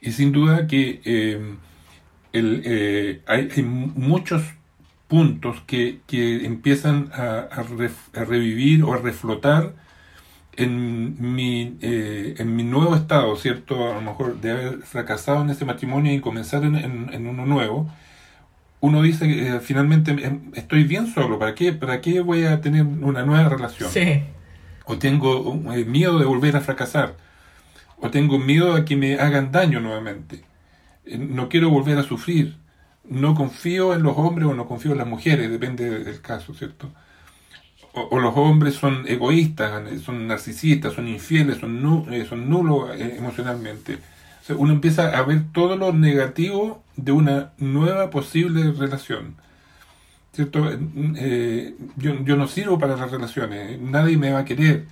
Y 0.00 0.12
sin 0.12 0.32
duda 0.32 0.66
que 0.66 1.00
eh, 1.04 1.56
el, 2.32 2.62
eh, 2.64 3.22
hay, 3.26 3.62
muchos 3.62 4.42
puntos 5.08 5.62
que, 5.66 6.00
que 6.06 6.44
empiezan 6.44 7.10
a, 7.14 7.48
a, 7.50 8.24
revivir 8.24 8.82
o 8.82 8.92
a 8.92 8.98
reflotar 8.98 9.74
en 10.56 11.34
mi, 11.34 11.78
eh, 11.80 12.34
en 12.38 12.56
mi 12.56 12.64
nuevo 12.64 12.96
estado, 12.96 13.36
¿cierto? 13.36 13.90
A 13.90 13.94
lo 13.94 14.02
mejor 14.02 14.40
de 14.40 14.50
haber 14.50 14.78
fracasado 14.82 15.42
en 15.42 15.50
ese 15.50 15.64
matrimonio 15.64 16.12
y 16.12 16.20
comenzar 16.20 16.64
en, 16.64 16.76
en 16.76 17.26
uno 17.26 17.46
nuevo 17.46 17.88
uno 18.82 19.00
dice 19.00 19.28
que 19.28 19.46
eh, 19.46 19.60
finalmente 19.60 20.10
em, 20.10 20.50
estoy 20.54 20.82
bien 20.82 21.06
solo, 21.06 21.38
¿para 21.38 21.54
qué, 21.54 21.72
¿para 21.72 22.00
qué 22.00 22.20
voy 22.20 22.44
a 22.44 22.60
tener 22.60 22.82
una 22.82 23.24
nueva 23.24 23.48
relación? 23.48 23.88
Sí. 23.88 24.24
O 24.84 24.98
tengo 24.98 25.62
eh, 25.72 25.84
miedo 25.84 26.18
de 26.18 26.24
volver 26.24 26.56
a 26.56 26.60
fracasar, 26.60 27.16
o 27.98 28.10
tengo 28.10 28.40
miedo 28.40 28.74
a 28.74 28.84
que 28.84 28.96
me 28.96 29.14
hagan 29.20 29.52
daño 29.52 29.78
nuevamente. 29.80 30.42
Eh, 31.06 31.16
no 31.16 31.48
quiero 31.48 31.70
volver 31.70 31.96
a 31.96 32.02
sufrir. 32.02 32.56
No 33.04 33.36
confío 33.36 33.94
en 33.94 34.02
los 34.02 34.16
hombres 34.16 34.48
o 34.48 34.54
no 34.54 34.66
confío 34.66 34.92
en 34.92 34.98
las 34.98 35.06
mujeres, 35.06 35.48
depende 35.48 36.04
del 36.04 36.20
caso, 36.20 36.52
¿cierto? 36.52 36.90
O, 37.94 38.18
los 38.18 38.36
hombres 38.36 38.74
son 38.74 39.04
egoístas, 39.06 40.00
son 40.00 40.26
narcisistas, 40.26 40.94
son 40.94 41.06
infieles, 41.06 41.58
son, 41.58 42.06
son 42.28 42.48
nulos 42.48 42.90
emocionalmente. 42.98 43.98
Uno 44.50 44.72
empieza 44.72 45.16
a 45.16 45.22
ver 45.22 45.44
todo 45.52 45.76
lo 45.76 45.92
negativo 45.92 46.82
de 46.96 47.12
una 47.12 47.52
nueva 47.58 48.10
posible 48.10 48.72
relación. 48.72 49.36
¿Cierto? 50.32 50.70
Eh, 51.16 51.74
yo, 51.96 52.24
yo, 52.24 52.36
no 52.36 52.48
sirvo 52.48 52.78
para 52.78 52.96
las 52.96 53.10
relaciones, 53.10 53.78
nadie 53.80 54.16
me 54.16 54.32
va 54.32 54.40
a 54.40 54.44
querer, 54.46 54.86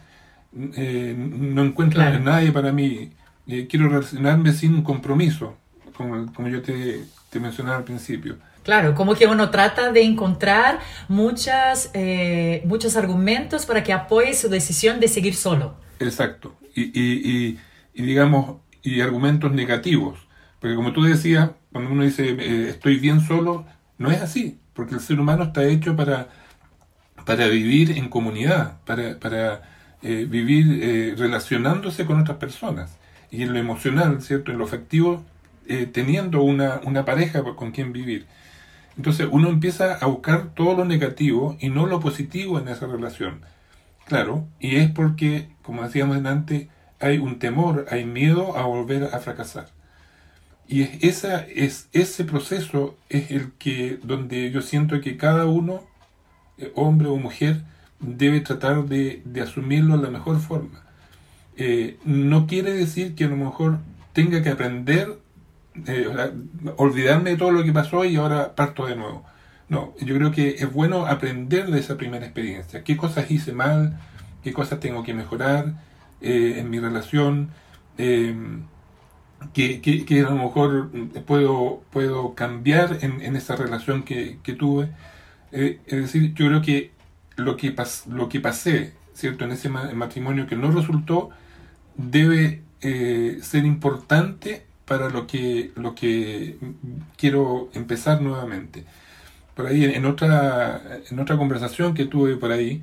eh, 0.77 1.15
no 1.17 1.65
encuentro 1.65 2.03
a 2.03 2.11
nadie 2.19 2.53
para 2.53 2.73
mí, 2.73 3.11
eh, 3.47 3.67
quiero 3.67 3.89
relacionarme 3.89 4.53
sin 4.53 4.83
compromiso, 4.83 5.57
como, 5.97 6.31
como 6.35 6.49
yo 6.49 6.61
te, 6.61 7.05
te 7.31 7.41
mencionaba 7.41 7.79
al 7.79 7.85
principio. 7.85 8.37
Claro, 8.63 8.95
como 8.95 9.15
que 9.15 9.27
uno 9.27 9.49
trata 9.49 9.91
de 9.91 10.03
encontrar 10.03 10.81
muchas, 11.09 11.91
muchos 12.65 12.95
argumentos 12.99 13.65
para 13.65 13.83
que 13.83 13.95
apoye 13.95 14.35
su 14.35 14.51
decisión 14.51 15.01
de 15.01 15.09
seguir 15.09 15.35
solo. 15.35 15.77
Exacto. 15.99 16.55
Y, 16.75 16.83
y, 16.83 17.15
y, 17.25 17.59
y 17.95 18.03
digamos, 18.03 18.59
y 18.83 19.01
argumentos 19.01 19.53
negativos. 19.53 20.19
Porque 20.61 20.77
como 20.77 20.93
tú 20.93 21.03
decías, 21.03 21.51
cuando 21.73 21.91
uno 21.91 22.03
dice 22.03 22.37
eh, 22.39 22.69
estoy 22.71 22.99
bien 22.99 23.21
solo, 23.21 23.65
no 23.99 24.11
es 24.11 24.21
así, 24.21 24.59
porque 24.75 24.95
el 24.95 25.01
ser 25.01 25.21
humano 25.21 25.45
está 25.45 25.65
hecho 25.65 25.97
para, 25.97 26.29
para 27.25 27.47
vivir 27.49 27.93
en 27.93 28.09
comunidad, 28.09 28.81
para, 28.85 29.19
para 29.19 29.63
eh, 30.03 30.27
vivir 30.29 30.81
eh, 30.83 31.15
relacionándose 31.17 32.07
con 32.07 32.21
otras 32.21 32.39
personas. 32.39 32.97
Y 33.31 33.43
en 33.43 33.53
lo 33.53 33.59
emocional, 33.59 34.23
¿cierto? 34.23 34.51
En 34.51 34.59
lo 34.59 34.65
afectivo, 34.65 35.25
teniendo 35.93 36.43
una, 36.43 36.81
una 36.83 37.05
pareja 37.05 37.45
con 37.55 37.71
quien 37.71 37.93
vivir. 37.93 38.27
Entonces 38.97 39.29
uno 39.31 39.49
empieza 39.49 39.95
a 39.95 40.07
buscar 40.07 40.53
todo 40.55 40.79
lo 40.79 40.85
negativo 40.85 41.57
y 41.61 41.69
no 41.69 41.87
lo 41.87 42.01
positivo 42.01 42.59
en 42.59 42.67
esa 42.67 42.89
relación. 42.89 43.43
Claro, 44.07 44.49
y 44.59 44.77
es 44.77 44.91
porque, 44.91 45.49
como 45.63 45.85
decíamos 45.85 46.25
antes, 46.25 46.67
hay 47.01 47.19
un 47.19 47.39
temor, 47.39 47.87
hay 47.91 48.05
miedo 48.05 48.57
a 48.57 48.63
volver 48.63 49.05
a 49.13 49.19
fracasar. 49.19 49.69
Y 50.69 50.83
es, 50.83 51.03
esa, 51.03 51.41
es, 51.49 51.89
ese 51.93 52.25
proceso 52.25 52.97
es 53.09 53.31
el 53.31 53.53
que, 53.59 53.99
donde 54.03 54.51
yo 54.51 54.63
siento 54.63 55.01
que 55.01 55.17
cada 55.17 55.47
uno, 55.47 55.83
eh, 56.59 56.71
hombre 56.77 57.09
o 57.09 57.17
mujer, 57.17 57.63
debe 57.99 58.41
tratar 58.41 58.85
de, 58.85 59.23
asumirlo 59.43 59.97
de 59.97 60.03
la 60.05 60.11
mejor 60.11 60.39
forma. 60.39 60.85
Eh, 61.57 61.99
no 62.05 62.47
quiere 62.47 62.73
decir 62.73 63.15
que 63.15 63.25
a 63.25 63.29
lo 63.29 63.37
mejor 63.37 63.79
tenga 64.13 64.43
que 64.43 64.51
aprender, 64.51 65.19
eh, 65.87 66.07
olvidarme 66.77 67.31
de 67.31 67.37
todo 67.37 67.51
lo 67.51 67.65
que 67.65 67.73
pasó 67.73 68.05
y 68.05 68.17
ahora 68.17 68.55
parto 68.55 68.87
de 68.87 68.97
nuevo. 68.97 69.25
No, 69.69 69.95
yo 70.01 70.17
creo 70.17 70.33
que 70.33 70.51
es 70.51 70.73
bueno 70.73 71.07
aprender 71.07 71.71
de 71.71 71.79
esa 71.79 71.97
primera 71.97 72.25
experiencia. 72.25 72.83
¿Qué 72.83 72.97
cosas 72.97 73.31
hice 73.31 73.53
mal? 73.53 73.99
¿Qué 74.43 74.53
cosas 74.53 74.81
tengo 74.81 75.05
que 75.05 75.15
mejorar? 75.15 75.75
Eh, 76.23 76.57
en 76.59 76.69
mi 76.69 76.79
relación, 76.79 77.51
eh, 77.97 78.35
que, 79.55 79.81
que, 79.81 80.21
a 80.21 80.31
lo 80.31 80.37
mejor 80.37 80.91
puedo, 81.27 81.83
puedo 81.91 82.35
cambiar 82.35 82.99
en, 83.01 83.23
en 83.23 83.37
esa 83.37 83.57
relación 83.57 84.03
que, 84.03 84.39
que 84.43 84.53
tuve. 84.53 84.91
Eh, 85.53 85.81
es 85.87 86.03
decir, 86.03 86.35
yo 86.35 86.47
creo 86.49 86.63
que 86.63 86.93
lo 87.37 87.57
que, 87.57 87.73
pas, 87.73 88.07
lo 88.07 88.29
que 88.29 88.41
pasé, 88.41 88.93
¿cierto? 89.15 89.45
En 89.45 89.53
ese 89.53 89.71
matrimonio 89.71 90.47
que 90.47 90.57
no 90.57 90.71
resultó, 90.71 91.31
debe 91.97 92.63
ser 92.81 93.65
importante 93.67 94.67
para 94.87 95.11
lo 95.11 95.27
que, 95.27 95.73
lo 95.77 95.95
que 95.95 96.59
quiero 97.17 97.71
empezar 97.75 98.23
nuevamente. 98.23 98.85
Por 99.55 99.67
ahí, 99.67 99.85
en 99.85 100.07
otra, 100.07 101.01
en 101.11 101.19
otra 101.19 101.37
conversación 101.37 101.95
que 101.95 102.07
tuve 102.07 102.37
por 102.37 102.53
ahí, 102.53 102.83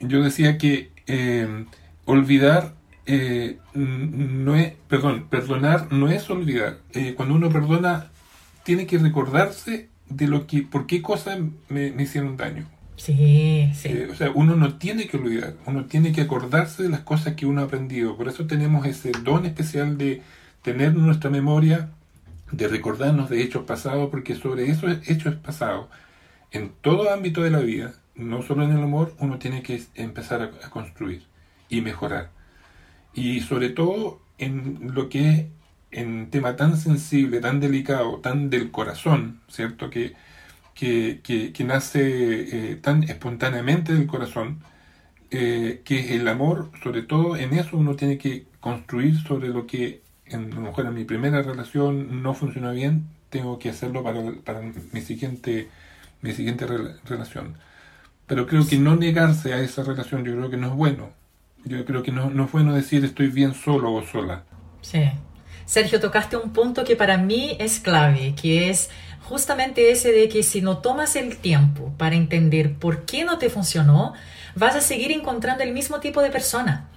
yo 0.00 0.22
decía 0.22 0.58
que 0.58 0.95
eh, 1.06 1.64
olvidar 2.04 2.74
eh, 3.06 3.58
no 3.74 4.56
es, 4.56 4.72
perdón, 4.88 5.28
perdonar 5.30 5.92
no 5.92 6.10
es 6.10 6.28
olvidar. 6.28 6.78
Eh, 6.92 7.14
cuando 7.16 7.34
uno 7.34 7.50
perdona, 7.50 8.10
tiene 8.64 8.86
que 8.86 8.98
recordarse 8.98 9.88
de 10.08 10.26
lo 10.26 10.46
que, 10.46 10.62
por 10.62 10.86
qué 10.86 11.02
cosas 11.02 11.38
me, 11.68 11.94
hicieron 12.02 12.36
daño. 12.36 12.66
Sí, 12.96 13.70
sí. 13.74 13.92
o 14.10 14.14
sea, 14.14 14.30
uno 14.34 14.56
no 14.56 14.78
tiene 14.78 15.06
que 15.06 15.18
olvidar, 15.18 15.54
uno 15.66 15.84
tiene 15.84 16.12
que 16.12 16.22
acordarse 16.22 16.82
de 16.82 16.88
las 16.88 17.00
cosas 17.00 17.34
que 17.34 17.46
uno 17.46 17.60
ha 17.60 17.64
aprendido. 17.64 18.16
Por 18.16 18.26
eso 18.26 18.46
tenemos 18.46 18.86
ese 18.86 19.12
don 19.22 19.44
especial 19.44 19.98
de 19.98 20.22
tener 20.62 20.94
nuestra 20.94 21.30
memoria, 21.30 21.90
de 22.50 22.68
recordarnos 22.68 23.28
de 23.28 23.42
hechos 23.42 23.64
pasados, 23.64 24.08
porque 24.10 24.34
sobre 24.34 24.70
esos 24.70 24.98
hechos 25.08 25.34
pasados, 25.36 25.88
en 26.50 26.72
todo 26.80 27.12
ámbito 27.12 27.42
de 27.42 27.50
la 27.50 27.60
vida, 27.60 27.94
no 28.16 28.42
solo 28.42 28.64
en 28.64 28.72
el 28.72 28.82
amor, 28.82 29.14
uno 29.18 29.38
tiene 29.38 29.62
que 29.62 29.82
empezar 29.94 30.42
a, 30.42 30.70
construir 30.70 31.24
y 31.68 31.80
mejorar. 31.80 32.30
Y 33.14 33.40
sobre 33.40 33.70
todo 33.70 34.20
en 34.38 34.94
lo 34.94 35.08
que 35.08 35.30
es 35.30 35.46
en 35.90 36.30
tema 36.30 36.56
tan 36.56 36.76
sensible, 36.76 37.40
tan 37.40 37.60
delicado, 37.60 38.18
tan 38.20 38.50
del 38.50 38.70
corazón, 38.70 39.40
¿cierto? 39.48 39.90
Que, 39.90 40.14
que, 40.74 41.20
que, 41.22 41.64
nace 41.64 42.72
eh, 42.72 42.76
tan 42.76 43.04
espontáneamente 43.04 43.94
del 43.94 44.06
corazón, 44.06 44.60
eh, 45.30 45.82
que 45.84 46.00
es 46.00 46.10
el 46.12 46.28
amor, 46.28 46.70
sobre 46.82 47.02
todo 47.02 47.36
en 47.36 47.54
eso 47.54 47.76
uno 47.78 47.96
tiene 47.96 48.18
que 48.18 48.46
construir 48.60 49.16
sobre 49.22 49.48
lo 49.48 49.66
que 49.66 50.02
en, 50.26 50.50
lo 50.50 50.92
mi 50.92 51.04
primera 51.04 51.42
relación 51.42 52.22
no 52.22 52.34
funcionó 52.34 52.72
bien, 52.72 53.06
tengo 53.30 53.58
que 53.58 53.70
hacerlo 53.70 54.02
para, 54.02 54.20
para 54.44 54.60
mi 54.60 55.00
siguiente, 55.00 55.68
mi 56.22 56.32
siguiente 56.32 56.66
relación. 57.04 57.56
Pero 58.26 58.46
creo 58.46 58.66
que 58.66 58.78
no 58.78 58.96
negarse 58.96 59.52
a 59.52 59.60
esa 59.60 59.82
relación, 59.82 60.24
yo 60.24 60.32
creo 60.32 60.50
que 60.50 60.56
no 60.56 60.68
es 60.68 60.74
bueno. 60.74 61.10
Yo 61.64 61.84
creo 61.84 62.02
que 62.02 62.12
no, 62.12 62.30
no 62.30 62.44
es 62.44 62.52
bueno 62.52 62.74
decir 62.74 63.04
estoy 63.04 63.28
bien 63.28 63.54
solo 63.54 63.92
o 63.92 64.04
sola. 64.04 64.44
Sí. 64.82 65.10
Sergio, 65.64 66.00
tocaste 66.00 66.36
un 66.36 66.52
punto 66.52 66.84
que 66.84 66.94
para 66.94 67.18
mí 67.18 67.56
es 67.58 67.80
clave, 67.80 68.34
que 68.40 68.70
es 68.70 68.88
justamente 69.22 69.90
ese 69.90 70.12
de 70.12 70.28
que 70.28 70.44
si 70.44 70.60
no 70.60 70.78
tomas 70.78 71.16
el 71.16 71.38
tiempo 71.38 71.92
para 71.98 72.14
entender 72.14 72.74
por 72.74 73.04
qué 73.04 73.24
no 73.24 73.38
te 73.38 73.50
funcionó, 73.50 74.12
vas 74.54 74.76
a 74.76 74.80
seguir 74.80 75.10
encontrando 75.10 75.64
el 75.64 75.72
mismo 75.72 75.98
tipo 75.98 76.22
de 76.22 76.30
persona. 76.30 76.88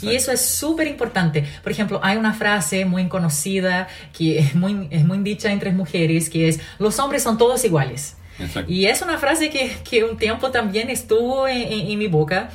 Y 0.00 0.14
eso 0.14 0.30
es 0.30 0.40
súper 0.40 0.86
importante. 0.86 1.44
Por 1.62 1.72
ejemplo, 1.72 2.00
hay 2.02 2.16
una 2.16 2.34
frase 2.34 2.84
muy 2.84 3.08
conocida 3.08 3.88
que 4.16 4.38
es 4.38 4.54
muy, 4.54 4.86
es 4.90 5.04
muy 5.04 5.18
dicha 5.18 5.50
entre 5.50 5.72
mujeres, 5.72 6.30
que 6.30 6.48
es, 6.48 6.60
los 6.78 6.98
hombres 6.98 7.22
son 7.22 7.36
todos 7.36 7.64
iguales. 7.64 8.16
Y 8.66 8.86
es 8.86 9.02
una 9.02 9.18
frase 9.18 9.50
que, 9.50 9.76
que 9.88 10.04
un 10.04 10.16
tiempo 10.16 10.50
también 10.50 10.90
estuvo 10.90 11.46
en, 11.48 11.98
mi 11.98 12.06
boca, 12.06 12.50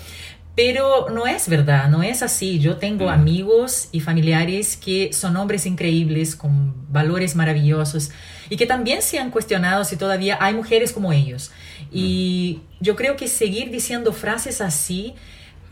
pero 0.56 1.08
no 1.10 1.28
es 1.28 1.48
verdad, 1.48 1.90
no 1.90 2.04
es 2.04 2.24
así. 2.24 2.60
Yo 2.60 2.78
tengo 2.78 3.10
amigos 3.10 3.90
y 3.92 4.00
familiares 4.00 4.76
que 4.76 5.13
son 5.13 5.38
hombres 5.38 5.66
increíbles, 5.66 6.36
con 6.36 6.74
valores 6.92 7.36
maravillosos, 7.36 8.10
y 8.50 8.58
que 8.58 8.66
también 8.66 9.02
se 9.02 9.20
han 9.20 9.30
cuestionado 9.30 9.84
si 9.86 9.98
todavía 9.98 10.38
hay 10.42 10.54
mujeres 10.54 10.92
como 10.92 11.13
ellos. 11.13 11.52
Y 11.92 12.62
yo 12.80 12.96
creo 12.96 13.16
que 13.16 13.28
seguir 13.28 13.70
diciendo 13.72 14.13
frases 14.13 14.62
así 14.62 15.16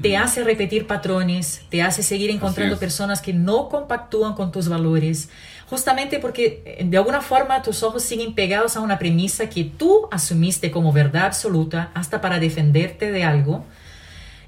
te 0.01 0.17
mm. 0.17 0.21
hace 0.21 0.43
repetir 0.43 0.87
patrones, 0.87 1.61
te 1.69 1.81
hace 1.81 2.03
seguir 2.03 2.29
encontrando 2.29 2.77
personas 2.77 3.21
que 3.21 3.33
no 3.33 3.69
compactúan 3.69 4.33
con 4.33 4.51
tus 4.51 4.67
valores, 4.67 5.29
justamente 5.69 6.19
porque 6.19 6.61
eh, 6.65 6.83
de 6.85 6.97
alguna 6.97 7.21
forma 7.21 7.61
tus 7.61 7.83
ojos 7.83 8.03
siguen 8.03 8.35
pegados 8.35 8.75
a 8.75 8.81
una 8.81 8.99
premisa 8.99 9.49
que 9.49 9.63
tú 9.63 10.07
asumiste 10.11 10.71
como 10.71 10.93
verdad 10.93 11.25
absoluta 11.25 11.91
hasta 11.93 12.21
para 12.21 12.39
defenderte 12.39 13.11
de 13.11 13.23
algo. 13.23 13.65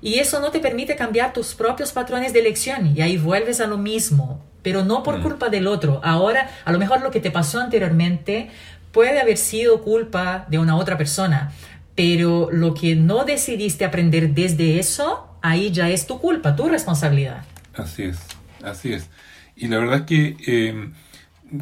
Y 0.01 0.19
eso 0.19 0.39
no 0.39 0.51
te 0.51 0.59
permite 0.59 0.95
cambiar 0.95 1.33
tus 1.33 1.55
propios 1.55 1.91
patrones 1.91 2.31
de 2.31 2.39
elección 2.39 2.95
y 2.95 3.01
ahí 3.01 3.17
vuelves 3.17 3.59
a 3.59 3.67
lo 3.67 3.79
mismo, 3.79 4.43
pero 4.61 4.85
no 4.85 5.01
por 5.01 5.19
mm. 5.19 5.23
culpa 5.23 5.49
del 5.49 5.67
otro. 5.67 6.01
Ahora, 6.03 6.49
a 6.65 6.71
lo 6.71 6.77
mejor 6.77 7.01
lo 7.01 7.09
que 7.09 7.19
te 7.19 7.31
pasó 7.31 7.59
anteriormente 7.59 8.51
puede 8.91 9.19
haber 9.19 9.37
sido 9.37 9.81
culpa 9.81 10.45
de 10.49 10.59
una 10.59 10.75
otra 10.75 10.97
persona, 10.97 11.51
pero 11.95 12.49
lo 12.51 12.75
que 12.75 12.95
no 12.95 13.25
decidiste 13.25 13.85
aprender 13.85 14.35
desde 14.35 14.77
eso, 14.79 15.27
ahí 15.41 15.71
ya 15.71 15.89
es 15.89 16.05
tu 16.05 16.19
culpa, 16.19 16.55
tu 16.55 16.69
responsabilidad. 16.69 17.43
Así 17.75 18.03
es, 18.03 18.17
así 18.63 18.93
es. 18.93 19.09
Y 19.55 19.67
la 19.67 19.79
verdad 19.79 19.99
es 19.99 20.01
que 20.03 20.37
eh, 20.45 20.91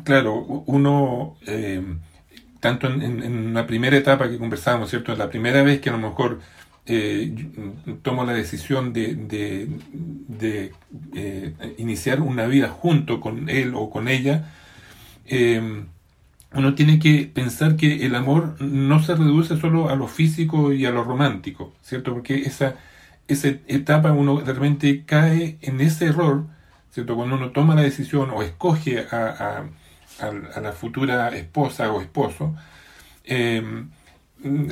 claro, 0.04 0.64
uno, 0.66 1.38
eh, 1.46 1.82
tanto 2.60 2.88
en, 2.88 3.54
la 3.54 3.68
primera 3.68 3.98
etapa 3.98 4.30
que 4.30 4.38
conversábamos, 4.38 4.90
¿cierto? 4.90 5.16
La 5.16 5.30
primera 5.30 5.64
vez 5.64 5.80
que 5.82 5.90
a 5.90 5.94
lo 5.94 6.00
mejor 6.00 6.40
eh, 6.86 7.34
tomo 8.02 8.26
la 8.26 8.34
decisión 8.34 8.94
de, 8.94 9.16
de, 9.16 10.72
eh, 11.16 11.76
iniciar 11.78 12.22
una 12.22 12.46
vida 12.46 12.70
junto 12.70 13.20
con 13.20 13.50
él 13.50 13.74
o 13.76 13.90
con 13.90 14.08
ella, 14.08 14.52
uno 16.54 16.74
tiene 16.76 17.00
que 17.00 17.30
pensar 17.34 17.76
que 17.76 18.06
el 18.06 18.16
amor 18.16 18.62
no 18.62 19.02
se 19.02 19.16
reduce 19.16 19.58
solo 19.58 19.90
a 19.90 19.96
lo 19.96 20.08
físico 20.08 20.72
y 20.72 20.86
a 20.86 20.92
lo 20.92 21.04
romántico, 21.04 21.74
¿cierto? 21.82 22.14
Porque 22.14 22.44
esa, 22.44 22.76
esa 23.28 23.50
etapa 23.68 24.12
uno 24.14 24.40
de 24.42 24.54
repente 24.54 25.04
cae 25.06 25.58
en 25.62 25.82
ese 25.82 26.06
error 26.06 26.46
¿cierto? 26.96 27.18
Cuando 27.18 27.36
uno 27.36 27.52
toma 27.52 27.76
la 27.76 27.82
decisión 27.82 28.30
o 28.32 28.42
escoge 28.42 29.06
a, 29.12 29.66
la 30.62 30.72
futura 30.72 31.28
esposa 31.36 31.92
o 31.92 32.00
esposo, 32.00 32.56
em, 33.26 33.90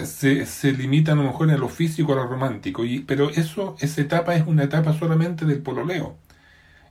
se, 0.05 0.45
se, 0.45 0.71
limita 0.71 1.11
a 1.11 1.15
lo 1.15 1.23
mejor 1.23 1.51
a 1.51 1.57
lo 1.57 1.67
físico, 1.67 2.13
a 2.13 2.15
lo 2.15 2.27
romántico, 2.27 2.85
y, 2.85 2.99
pero 2.99 3.29
eso, 3.29 3.75
esa 3.81 3.99
etapa 3.99 4.35
es 4.35 4.47
una 4.47 4.63
etapa 4.63 4.93
solamente 4.93 5.45
del 5.45 5.61
pololeo. 5.61 6.15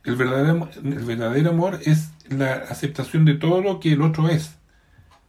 El 0.03 0.17
verdadero, 0.17 0.69
el 0.75 1.03
verdadero 1.03 1.49
amor 1.49 1.79
es 1.83 2.11
la 2.29 2.53
aceptación 2.69 3.25
de 3.25 3.33
todo 3.33 3.61
lo 3.61 3.79
que 3.79 3.93
el 3.93 4.03
otro 4.03 4.29
es, 4.29 4.57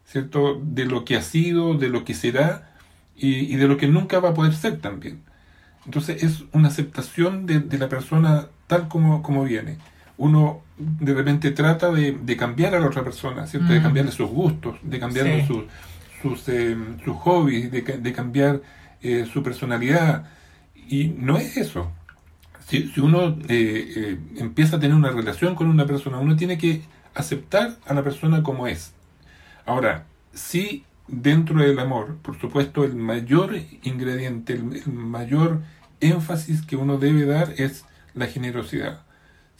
¿cierto? 0.04 0.60
De 0.62 0.84
lo 0.84 1.06
que 1.06 1.16
ha 1.16 1.22
sido, 1.22 1.78
de 1.78 1.88
lo 1.88 2.04
que 2.04 2.12
será 2.12 2.74
y, 3.16 3.56
de 3.56 3.68
lo 3.68 3.78
que 3.78 3.88
nunca 3.88 4.20
va 4.20 4.30
a 4.30 4.34
poder 4.34 4.54
ser 4.54 4.82
también. 4.82 5.22
Entonces 5.86 6.22
es 6.22 6.44
una 6.52 6.68
aceptación 6.68 7.46
de, 7.46 7.78
la 7.78 7.88
persona 7.88 8.48
tal 8.66 8.88
como, 8.88 9.22
como 9.22 9.44
viene. 9.44 9.78
Uno 10.16 10.62
de 10.78 11.14
repente 11.14 11.50
trata 11.50 11.90
de, 11.90 12.36
cambiar 12.36 12.74
a 12.74 12.80
la 12.80 12.86
otra 12.86 13.02
persona, 13.04 13.46
¿cierto? 13.46 13.72
De 13.72 13.80
mm. 13.80 13.82
cambiarle 13.82 14.12
sus 14.12 14.28
gustos, 14.28 14.76
de 14.82 14.98
cambiarle 14.98 15.46
sus, 15.46 15.64
sus, 16.22 16.48
eh, 16.48 16.76
sus 17.04 17.16
hobbies, 17.16 17.70
de, 17.70 17.82
de 17.82 18.12
cambiar 18.12 18.62
eh, 19.02 19.26
su 19.32 19.42
personalidad. 19.42 20.26
Y 20.88 21.14
no 21.18 21.38
es 21.38 21.56
eso. 21.56 21.90
Si, 22.66 22.88
si 22.88 23.00
uno 23.00 23.36
eh, 23.48 24.18
empieza 24.36 24.76
a 24.76 24.80
tener 24.80 24.96
una 24.96 25.10
relación 25.10 25.54
con 25.54 25.66
una 25.66 25.86
persona, 25.86 26.18
uno 26.18 26.36
tiene 26.36 26.58
que 26.58 26.82
aceptar 27.14 27.76
a 27.86 27.94
la 27.94 28.02
persona 28.02 28.42
como 28.42 28.66
es. 28.66 28.94
Ahora, 29.66 30.06
si 30.32 30.84
dentro 31.08 31.60
del 31.60 31.78
amor, 31.78 32.16
por 32.22 32.38
supuesto, 32.40 32.84
el 32.84 32.96
mayor 32.96 33.56
ingrediente, 33.82 34.54
el, 34.54 34.82
mayor 34.86 35.62
énfasis 36.00 36.62
que 36.62 36.76
uno 36.76 36.98
debe 36.98 37.24
dar 37.24 37.54
es 37.56 37.84
la 38.14 38.26
generosidad. 38.26 39.03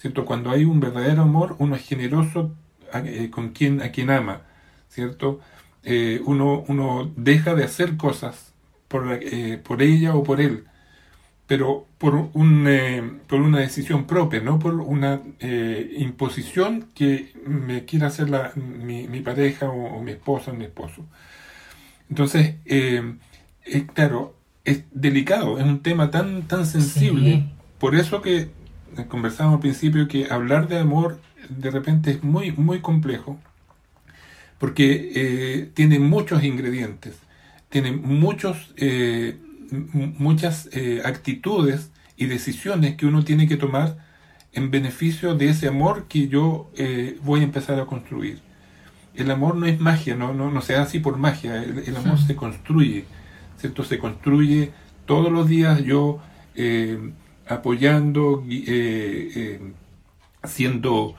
¿Cierto? 0.04 0.26
Cuando 0.26 0.50
hay 0.50 0.66
un 0.66 0.80
verdadero 0.80 1.22
amor, 1.22 1.56
uno 1.58 1.76
es 1.76 1.82
generoso 1.82 2.52
eh, 2.92 3.30
con 3.30 3.52
quien, 3.52 3.80
a 3.80 3.90
quien 3.90 4.10
ama. 4.10 4.42
¿Cierto? 4.90 5.40
Eh, 5.82 6.20
uno, 6.26 6.62
uno 6.68 7.10
deja 7.16 7.54
de 7.54 7.64
hacer 7.64 7.96
cosas 7.96 8.52
por, 8.86 9.10
eh, 9.10 9.56
por 9.56 9.80
ella 9.80 10.14
o 10.14 10.22
por 10.22 10.42
él 10.42 10.66
pero 11.46 11.86
por, 11.96 12.14
un, 12.14 13.20
por 13.26 13.40
una 13.40 13.60
decisión 13.60 14.06
propia, 14.06 14.40
no 14.40 14.58
por 14.58 14.74
una 14.74 15.22
imposición 15.98 16.88
que 16.94 17.32
me 17.46 17.84
quiera 17.84 18.08
hacer 18.08 18.28
la, 18.30 18.52
mi, 18.56 19.08
mi, 19.08 19.20
pareja 19.20 19.68
o, 19.68 20.02
mi 20.02 20.12
esposa 20.12 20.52
o 20.52 20.54
mi 20.54 20.64
esposo. 20.64 21.04
Entonces, 22.08 22.56
claro, 23.94 24.34
es 24.64 24.84
delicado, 24.92 25.58
es 25.58 25.64
un 25.64 25.80
tema 25.80 26.10
tan, 26.10 26.48
tan 26.48 26.64
sensible, 26.66 27.44
por 27.78 27.94
eso 27.94 28.22
que 28.22 28.48
conversamos 29.08 29.54
al 29.54 29.60
principio 29.60 30.08
que 30.08 30.26
hablar 30.30 30.68
de 30.68 30.78
amor 30.78 31.20
de 31.48 31.70
repente 31.70 32.10
es 32.10 32.22
muy, 32.22 32.52
muy 32.52 32.80
complejo, 32.80 33.38
porque 34.58 35.70
tiene 35.74 35.98
muchos 35.98 36.42
ingredientes, 36.42 37.16
tiene 37.68 37.92
muchos 37.92 38.72
muchas 40.18 40.68
eh, 40.72 41.02
actitudes 41.04 41.90
y 42.16 42.26
decisiones 42.26 42.96
que 42.96 43.06
uno 43.06 43.24
tiene 43.24 43.48
que 43.48 43.56
tomar 43.56 43.96
en 44.52 44.70
beneficio 44.70 45.34
de 45.34 45.48
ese 45.48 45.68
amor 45.68 46.06
que 46.08 46.28
yo 46.28 46.70
eh, 46.76 47.18
voy 47.22 47.40
a 47.40 47.44
empezar 47.44 47.80
a 47.80 47.86
construir. 47.86 48.40
El 49.14 49.30
amor 49.30 49.56
no 49.56 49.66
es 49.66 49.80
magia, 49.80 50.14
no, 50.14 50.32
no, 50.32 50.50
no 50.50 50.60
se 50.60 50.74
hace 50.74 50.82
así 50.82 50.98
por 51.00 51.16
magia, 51.16 51.62
el, 51.62 51.96
amor 51.96 52.18
se 52.18 52.34
construye, 52.34 53.04
¿cierto? 53.58 53.84
Se 53.84 53.98
construye 53.98 54.72
todos 55.06 55.30
los 55.30 55.48
días 55.48 55.82
yo 55.84 56.20
eh, 56.56 57.12
apoyando, 57.48 58.44
siendo 60.44 61.16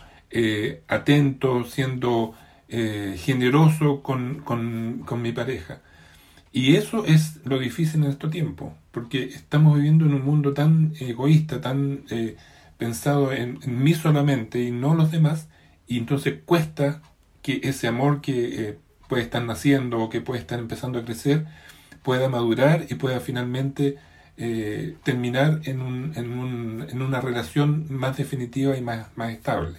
atento, 0.87 1.63
siendo 1.65 2.33
generoso 2.69 4.01
con, 4.01 4.41
con, 4.43 5.21
mi 5.21 5.31
pareja. 5.31 5.81
Y 6.55 6.77
eso 6.77 7.05
es 7.05 7.41
lo 7.43 7.59
difícil 7.59 8.05
en 8.05 8.11
este 8.11 8.29
tiempo, 8.29 8.73
porque 8.91 9.25
estamos 9.25 9.75
viviendo 9.75 10.05
en 10.05 10.13
un 10.13 10.23
mundo 10.23 10.53
tan 10.53 10.93
egoísta, 11.01 11.59
tan 11.59 12.05
eh, 12.09 12.37
pensado 12.77 13.33
en, 13.33 13.59
mí 13.65 13.93
solamente 13.93 14.63
y 14.63 14.71
no 14.71 14.95
los 14.95 15.11
demás, 15.11 15.49
y 15.85 15.97
entonces 15.97 16.35
cuesta 16.45 17.01
que 17.41 17.59
ese 17.63 17.89
amor 17.89 18.21
que 18.21 18.69
eh, 18.69 18.77
puede 19.09 19.23
estar 19.23 19.43
naciendo 19.43 19.99
o 19.99 20.09
que 20.09 20.21
puede 20.21 20.39
estar 20.39 20.57
empezando 20.57 20.97
a 20.97 21.03
crecer 21.03 21.45
pueda 22.03 22.29
madurar 22.29 22.85
y 22.89 22.95
pueda 22.95 23.19
finalmente 23.19 23.97
eh, 24.37 24.95
terminar 25.03 25.61
en, 25.63 25.81
un, 25.81 26.11
en, 26.15 26.37
un, 26.37 26.87
en, 26.89 27.01
una 27.01 27.21
relación 27.21 27.85
más 27.89 28.17
definitiva 28.17 28.77
y 28.77 28.81
más, 28.81 29.07
más 29.15 29.31
estable. 29.31 29.75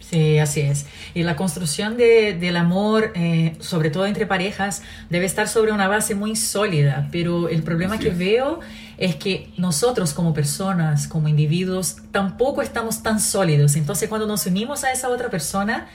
Sí, 0.00 0.38
así 0.38 0.60
es. 0.60 0.86
Y 1.14 1.22
la 1.22 1.36
construcción 1.36 1.96
de, 1.96 2.32
del 2.32 2.56
amor, 2.56 3.12
eh, 3.14 3.56
sobre 3.60 3.90
todo 3.90 4.06
entre 4.06 4.26
parejas, 4.26 4.82
debe 5.10 5.26
estar 5.26 5.46
sobre 5.46 5.72
una 5.72 5.88
base 5.88 6.14
muy 6.14 6.36
sólida, 6.36 7.08
pero 7.12 7.48
el 7.48 7.62
problema 7.62 7.98
que 7.98 8.10
veo 8.10 8.60
es 8.96 9.16
que 9.16 9.50
nosotros 9.56 10.14
como 10.14 10.32
personas, 10.32 11.06
como 11.06 11.28
individuos, 11.28 11.96
tampoco 12.12 12.62
estamos 12.62 13.02
tan 13.02 13.20
sólidos. 13.20 13.76
Entonces 13.76 14.08
cuando 14.08 14.26
nos 14.26 14.46
unimos 14.46 14.84
a 14.84 14.92
esa 14.92 15.10
otra 15.10 15.30
persona, 15.30 15.86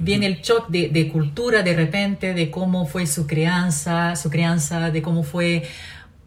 viene 0.00 0.26
el 0.26 0.42
shock 0.42 0.68
de, 0.68 0.88
de, 0.90 1.08
cultura 1.08 1.62
de 1.62 1.74
repente, 1.74 2.34
de 2.34 2.50
cómo 2.50 2.86
fue 2.86 3.06
su 3.06 3.26
crianza, 3.26 4.16
su 4.16 4.28
crianza, 4.30 4.90
de 4.90 5.00
cómo 5.00 5.22
fue 5.22 5.64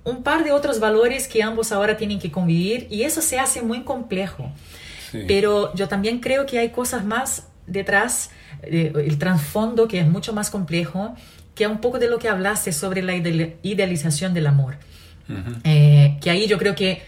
un 0.03 0.23
par 0.23 0.43
de 0.43 0.51
otros 0.51 0.79
valores 0.79 1.27
que 1.27 1.43
ambos 1.43 1.71
ahora 1.71 1.97
tienen 1.97 2.19
que 2.19 2.31
convivir 2.31 2.87
y 2.89 3.03
eso 3.03 3.21
se 3.21 3.39
hace 3.39 3.61
muy 3.61 3.83
complejo. 3.83 4.51
Pero 5.27 5.75
yo 5.75 5.89
también 5.89 6.19
creo 6.19 6.45
que 6.45 6.57
hay 6.57 6.69
cosas 6.69 7.03
más 7.03 7.47
detrás, 7.67 8.31
eh, 8.63 8.93
el 8.95 9.17
trasfondo 9.17 9.87
que 9.87 9.99
es 9.99 10.07
mucho 10.07 10.31
más 10.31 10.49
complejo, 10.49 11.15
que 11.53 11.67
un 11.67 11.79
poco 11.81 11.99
de 11.99 12.07
lo 12.07 12.17
que 12.17 12.29
hablaste 12.29 12.71
sobre 12.71 13.01
la 13.01 13.15
idealización 13.15 14.33
del 14.33 14.47
amor. 14.47 14.77
Eh, 15.63 16.17
que 16.21 16.29
ahí 16.29 16.47
yo 16.47 16.57
creo 16.57 16.75
que 16.75 17.01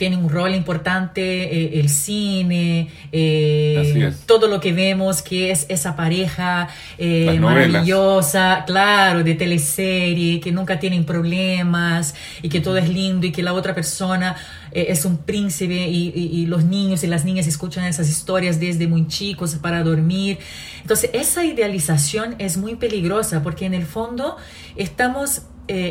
tiene 0.00 0.16
un 0.16 0.30
rol 0.30 0.54
importante 0.54 1.20
eh, 1.20 1.78
el 1.78 1.90
cine, 1.90 2.88
eh, 3.12 4.14
todo 4.24 4.48
lo 4.48 4.58
que 4.58 4.72
vemos 4.72 5.20
que 5.20 5.50
es 5.50 5.66
esa 5.68 5.94
pareja 5.94 6.68
eh, 6.96 7.38
maravillosa, 7.38 8.64
claro, 8.66 9.22
de 9.22 9.34
teleserie, 9.34 10.40
que 10.40 10.52
nunca 10.52 10.78
tienen 10.78 11.04
problemas 11.04 12.14
y 12.40 12.48
que 12.48 12.62
todo 12.62 12.78
es 12.78 12.88
lindo 12.88 13.26
y 13.26 13.30
que 13.30 13.42
la 13.42 13.52
otra 13.52 13.74
persona 13.74 14.36
es 14.72 15.04
un 15.04 15.18
príncipe 15.18 15.74
y, 15.74 16.12
y, 16.14 16.46
los 16.46 16.64
niños 16.64 17.04
y 17.04 17.06
las 17.06 17.26
niñas 17.26 17.46
escuchan 17.46 17.84
esas 17.84 18.08
historias 18.08 18.58
desde 18.58 18.86
muy 18.86 19.06
chicos 19.06 19.56
para 19.56 19.82
dormir. 19.82 20.38
Entonces, 20.80 21.10
esa 21.12 21.44
idealización 21.44 22.36
es 22.38 22.56
muy 22.56 22.76
peligrosa 22.76 23.42
porque 23.42 23.66
en 23.66 23.74
el 23.74 23.84
fondo 23.84 24.38
estamos 24.76 25.42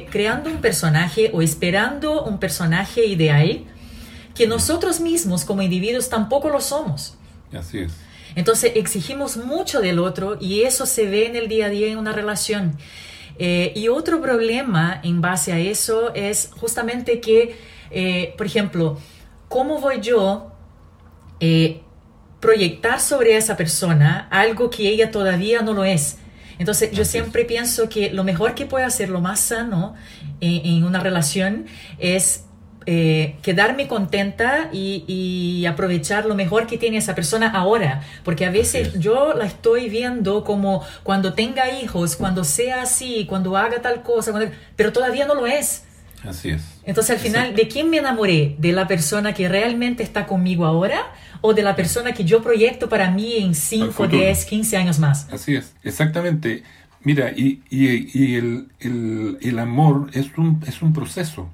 creando 0.09 0.49
un 0.49 0.57
personaje 0.57 1.29
o 1.31 1.41
esperando 1.41 2.23
un 2.23 2.39
personaje 2.39 3.05
ideal 3.05 3.65
que 4.39 4.47
nosotros 4.47 5.01
mismos 5.01 5.43
como 5.43 5.61
individuos 5.61 6.07
tampoco 6.07 6.47
lo 6.47 6.61
somos. 6.61 7.17
Así 7.51 7.79
es. 7.79 7.91
Entonces 8.35 8.71
exigimos 8.75 9.35
mucho 9.35 9.81
del 9.81 9.99
otro 9.99 10.37
y 10.39 10.61
eso 10.61 10.85
se 10.85 11.09
ve 11.09 11.25
en 11.25 11.35
el 11.35 11.49
día 11.49 11.65
a 11.65 11.69
día 11.69 11.87
en 11.87 11.97
una 11.97 12.13
relación. 12.13 12.77
Eh, 13.37 13.73
y 13.75 13.89
otro 13.89 14.21
problema 14.21 15.01
en 15.03 15.19
base 15.19 15.51
a 15.51 15.59
eso 15.59 16.13
es 16.15 16.51
justamente 16.57 17.19
que, 17.19 17.57
eh, 17.91 18.33
por 18.37 18.45
ejemplo, 18.45 18.97
¿cómo 19.49 19.81
voy 19.81 19.99
yo 19.99 20.53
eh, 21.41 21.81
proyectar 22.39 23.01
sobre 23.01 23.35
esa 23.35 23.57
persona 23.57 24.29
algo 24.31 24.69
que 24.69 24.87
ella 24.87 25.11
todavía 25.11 25.61
no 25.63 25.73
lo 25.73 25.83
es? 25.83 26.17
Entonces 26.59 26.91
yo 26.93 27.03
siempre 27.03 27.43
pienso 27.43 27.89
que 27.89 28.09
lo 28.09 28.23
mejor 28.23 28.55
que 28.55 28.65
puede 28.65 28.85
hacer, 28.85 29.09
lo 29.09 29.19
más 29.19 29.41
sano 29.41 29.95
en 30.39 30.85
una 30.85 31.01
relación 31.01 31.65
es 31.97 32.45
eh, 32.85 33.35
quedarme 33.41 33.87
contenta 33.87 34.69
y, 34.71 35.65
aprovechar 35.67 36.25
lo 36.25 36.35
mejor 36.35 36.65
que 36.65 36.77
tiene 36.77 36.97
esa 36.97 37.13
persona 37.13 37.51
ahora, 37.51 38.01
porque 38.23 38.45
a 38.45 38.49
veces 38.49 38.99
yo 38.99 39.33
la 39.33 39.45
estoy 39.45 39.89
viendo 39.89 40.43
como 40.43 40.83
cuando 41.03 41.33
tenga 41.33 41.71
hijos, 41.71 42.15
cuando 42.15 42.43
sea 42.43 42.81
así, 42.81 43.25
cuando 43.27 43.55
haga 43.55 43.81
tal 43.81 44.01
cosa, 44.01 44.33
pero 44.75 44.91
todavía 44.91 45.25
no 45.25 45.35
lo 45.35 45.45
es. 45.45 45.83
Así 46.23 46.49
es. 46.49 46.63
Entonces 46.83 47.17
al 47.17 47.21
final, 47.21 47.55
¿de 47.55 47.67
quién 47.67 47.89
me 47.89 47.97
enamoré? 47.97 48.55
¿De 48.57 48.71
la 48.71 48.87
persona 48.87 49.33
que 49.33 49.47
realmente 49.47 50.03
está 50.03 50.25
conmigo 50.25 50.65
ahora 50.65 51.11
o 51.41 51.53
de 51.53 51.61
la 51.61 51.75
persona 51.75 52.13
que 52.13 52.25
yo 52.25 52.41
proyecto 52.41 52.89
para 52.89 53.11
mí 53.11 53.37
en 53.37 53.55
5, 53.55 54.07
10, 54.07 54.45
15 54.45 54.77
años 54.77 54.99
más? 54.99 55.27
Así 55.31 55.55
es, 55.55 55.75
exactamente. 55.83 56.63
Mira, 57.03 57.31
y, 57.31 57.61
y, 57.69 58.35
el, 58.35 58.67
el, 58.79 59.37
el, 59.41 59.59
amor 59.59 60.09
es 60.13 60.27
un, 60.37 60.61
es 60.67 60.81
un 60.81 60.91
proceso 60.91 61.49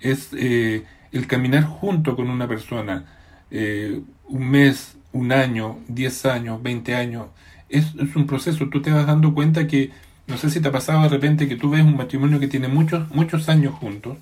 es 0.00 0.30
eh, 0.32 0.84
el 1.12 1.26
caminar 1.26 1.64
junto 1.64 2.16
con 2.16 2.28
una 2.28 2.48
persona, 2.48 3.04
eh, 3.50 4.00
un 4.28 4.50
mes, 4.50 4.96
un 5.12 5.32
año, 5.32 5.78
10 5.88 6.26
años, 6.26 6.62
20 6.62 6.94
años, 6.94 7.26
es, 7.68 7.94
un 8.14 8.26
proceso, 8.26 8.68
tú 8.68 8.82
te 8.82 8.90
vas 8.90 9.06
dando 9.06 9.34
cuenta 9.34 9.66
que, 9.66 9.90
no 10.26 10.36
sé 10.36 10.50
si 10.50 10.60
te 10.60 10.68
ha 10.68 10.72
pasado 10.72 11.02
de 11.02 11.08
repente 11.08 11.48
que 11.48 11.56
tú 11.56 11.70
ves 11.70 11.82
un 11.82 11.96
matrimonio 11.96 12.40
que 12.40 12.48
tiene 12.48 12.68
muchos, 12.68 13.08
muchos 13.10 13.48
años 13.48 13.74
juntos, 13.74 14.18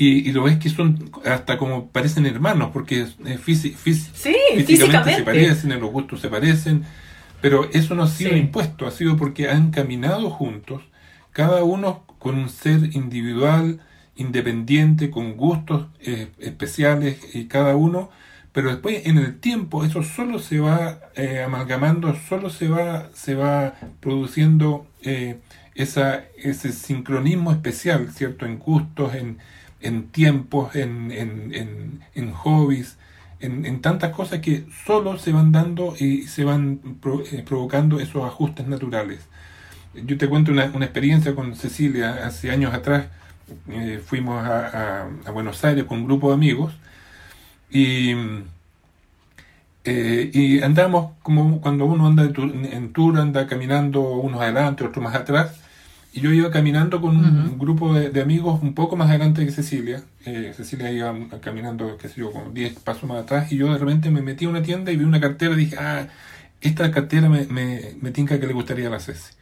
y, 0.00 0.30
lo 0.30 0.44
ves 0.44 0.58
que 0.58 0.68
son 0.68 1.10
hasta 1.24 1.58
como 1.58 1.88
parecen 1.88 2.24
hermanos, 2.24 2.70
porque 2.72 3.06
físicamente, 3.42 5.16
se 5.16 5.22
parecen, 5.24 5.80
los 5.80 5.90
gustos 5.90 6.20
se 6.20 6.28
parecen, 6.28 6.84
pero 7.40 7.68
eso 7.72 7.96
no 7.96 8.04
ha 8.04 8.08
sido 8.08 8.36
impuesto, 8.36 8.86
ha 8.86 8.92
sido 8.92 9.16
porque 9.16 9.48
han 9.48 9.72
caminado 9.72 10.30
juntos, 10.30 10.82
cada 11.32 11.64
uno 11.64 12.04
con 12.18 12.36
un 12.36 12.48
ser 12.48 12.94
individual, 12.94 13.80
independiente, 14.18 15.10
con 15.10 15.36
gustos 15.36 15.86
eh, 16.00 16.28
especiales 16.38 17.34
y 17.34 17.46
cada 17.46 17.76
uno, 17.76 18.10
pero 18.52 18.70
después 18.70 19.06
en 19.06 19.18
el 19.18 19.38
tiempo 19.38 19.84
eso 19.84 20.02
solo 20.02 20.40
se 20.40 20.58
va 20.58 20.98
eh, 21.14 21.42
amalgamando, 21.42 22.14
solo 22.28 22.50
se 22.50 22.68
va, 22.68 23.08
se 23.14 23.36
va 23.36 23.74
produciendo 24.00 24.86
eh, 25.02 25.38
esa, 25.76 26.24
ese 26.36 26.72
sincronismo 26.72 27.52
especial, 27.52 28.10
¿cierto? 28.12 28.46
En 28.46 28.58
gustos, 28.58 29.14
en, 29.14 29.38
en 29.80 30.08
tiempos, 30.08 30.74
en, 30.74 31.12
en, 31.12 32.02
en, 32.14 32.32
hobbies, 32.32 32.98
en, 33.38 33.80
tantas 33.80 34.12
cosas 34.12 34.40
que 34.40 34.66
solo 34.84 35.18
se 35.18 35.30
van 35.30 35.52
dando 35.52 35.94
y 35.96 36.22
se 36.22 36.42
van 36.42 36.80
eh, 37.30 37.44
provocando 37.46 38.00
esos 38.00 38.24
ajustes 38.24 38.66
naturales. 38.66 39.20
Yo 39.94 40.18
te 40.18 40.28
cuento 40.28 40.50
una, 40.50 40.64
una 40.74 40.86
experiencia 40.86 41.36
con 41.36 41.54
Cecilia 41.54 42.26
hace 42.26 42.50
años 42.50 42.74
atrás. 42.74 43.06
Fuimos 44.04 44.44
a, 44.44 45.08
a 45.24 45.30
Buenos 45.30 45.64
Aires 45.64 45.84
con 45.84 45.98
un 45.98 46.06
grupo 46.06 46.28
de 46.28 46.34
amigos 46.34 46.72
y, 47.70 48.12
eh, 49.84 50.30
y 50.32 50.60
andamos 50.62 51.12
como 51.22 51.60
cuando 51.60 51.84
uno 51.86 52.06
anda 52.06 52.24
en 52.24 52.92
tour, 52.92 53.18
anda 53.18 53.46
caminando 53.46 54.02
unos 54.02 54.40
adelante, 54.40 54.84
otros 54.84 55.02
más 55.04 55.14
atrás. 55.14 55.60
Y 56.12 56.20
yo 56.20 56.32
iba 56.32 56.50
caminando 56.50 57.00
con 57.00 57.16
un, 57.16 57.58
grupo 57.58 57.94
de, 57.94 58.20
amigos 58.22 58.60
un 58.62 58.74
poco 58.74 58.96
más 58.96 59.10
adelante 59.10 59.44
que 59.44 59.52
Cecilia. 59.52 60.02
Eh, 60.24 60.52
Cecilia 60.56 60.90
iba 60.90 61.14
caminando, 61.40 61.96
qué 61.98 62.08
sé 62.08 62.20
yo, 62.20 62.32
como 62.32 62.50
10 62.50 62.80
pasos 62.80 63.04
más 63.04 63.22
atrás. 63.22 63.52
Y 63.52 63.58
yo 63.58 63.72
de 63.72 63.78
repente 63.78 64.10
me 64.10 64.22
metí 64.22 64.46
a 64.46 64.48
una 64.48 64.62
tienda 64.62 64.90
y 64.90 64.96
vi 64.96 65.04
una 65.04 65.20
cartera 65.20 65.54
y 65.54 65.58
dije, 65.58 65.76
ah, 65.78 66.08
esta 66.60 66.90
cartera 66.90 67.28
me, 67.28 67.44
me, 67.46 67.94
me 68.00 68.10
tinca 68.10 68.40
que 68.40 68.46
le 68.46 68.54
gustaría 68.54 68.88
a 68.88 68.90
la 68.90 69.00
Ceci. 69.00 69.32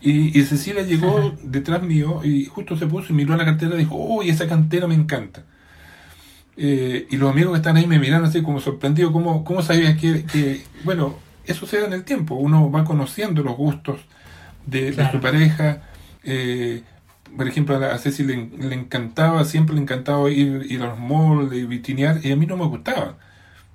Y, 0.00 0.38
y 0.38 0.44
Cecilia 0.44 0.82
llegó 0.82 1.34
detrás 1.42 1.82
mío 1.82 2.20
y 2.22 2.44
justo 2.44 2.76
se 2.76 2.86
puso 2.86 3.12
y 3.12 3.16
miró 3.16 3.34
a 3.34 3.36
la 3.36 3.44
cartera 3.44 3.74
y 3.74 3.78
dijo, 3.78 3.96
oh, 3.96 4.22
esa 4.22 4.46
cartera 4.46 4.86
me 4.86 4.94
encanta. 4.94 5.44
Eh, 6.56 7.06
y 7.10 7.16
los 7.16 7.30
amigos 7.30 7.52
que 7.52 7.58
están 7.58 7.76
ahí 7.76 7.86
me 7.86 7.98
miran 7.98 8.24
así 8.24 8.42
como 8.42 8.60
sorprendidos, 8.60 9.12
¿cómo, 9.12 9.44
cómo 9.44 9.62
sabías 9.62 9.98
que, 9.98 10.62
bueno, 10.84 11.16
eso 11.44 11.66
se 11.66 11.80
da 11.80 11.86
en 11.86 11.92
el 11.92 12.04
tiempo, 12.04 12.34
uno 12.34 12.70
va 12.70 12.84
conociendo 12.84 13.42
los 13.42 13.56
gustos 13.56 14.00
de, 14.66 14.92
su 15.10 15.20
pareja. 15.20 15.82
Eh, 16.24 16.82
por 17.36 17.46
ejemplo, 17.46 17.76
a 17.76 17.98
Ceci 17.98 18.24
le, 18.24 18.48
le, 18.58 18.74
encantaba, 18.74 19.44
siempre 19.44 19.74
le 19.74 19.82
encantaba 19.82 20.30
ir, 20.30 20.66
ir 20.68 20.82
a 20.82 20.86
los 20.86 20.98
malls, 20.98 21.52
y 21.52 21.66
vitinear, 21.66 22.24
y 22.24 22.32
a 22.32 22.36
mí 22.36 22.46
no 22.46 22.56
me 22.56 22.66
gustaba. 22.66 23.16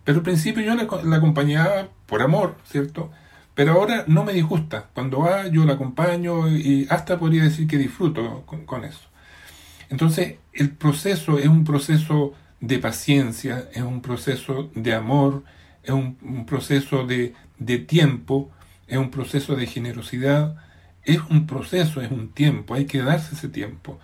Pero 0.03 0.19
al 0.19 0.23
principio 0.23 0.63
yo 0.63 0.75
la, 0.75 1.15
acompañaba 1.15 1.89
por 2.07 2.21
amor, 2.21 2.55
¿cierto? 2.65 3.11
Pero 3.55 3.73
ahora 3.73 4.05
no 4.07 4.23
me 4.23 4.33
disgusta. 4.33 4.87
Cuando 4.93 5.19
va, 5.19 5.47
yo 5.47 5.65
la 5.65 5.73
acompaño 5.73 6.49
y 6.49 6.87
hasta 6.89 7.19
podría 7.19 7.43
decir 7.43 7.67
que 7.67 7.77
disfruto 7.77 8.45
con, 8.45 8.85
eso. 8.85 9.09
Entonces, 9.89 10.35
el 10.53 10.71
proceso 10.71 11.37
es 11.37 11.47
un 11.47 11.63
proceso 11.63 12.33
de 12.59 12.79
paciencia, 12.79 13.69
es 13.73 13.81
un 13.81 14.01
proceso 14.01 14.69
de 14.75 14.93
amor, 14.93 15.43
es 15.83 15.91
un, 15.91 16.45
proceso 16.45 17.05
de, 17.05 17.33
de, 17.59 17.77
tiempo, 17.79 18.49
es 18.87 18.97
un 18.97 19.09
proceso 19.09 19.55
de 19.55 19.67
generosidad, 19.67 20.55
es 21.03 21.19
un 21.29 21.47
proceso, 21.47 22.01
es 22.01 22.11
un 22.11 22.29
tiempo, 22.29 22.75
hay 22.75 22.85
que 22.85 22.99
darse 23.01 23.35
ese 23.35 23.49
tiempo. 23.49 23.99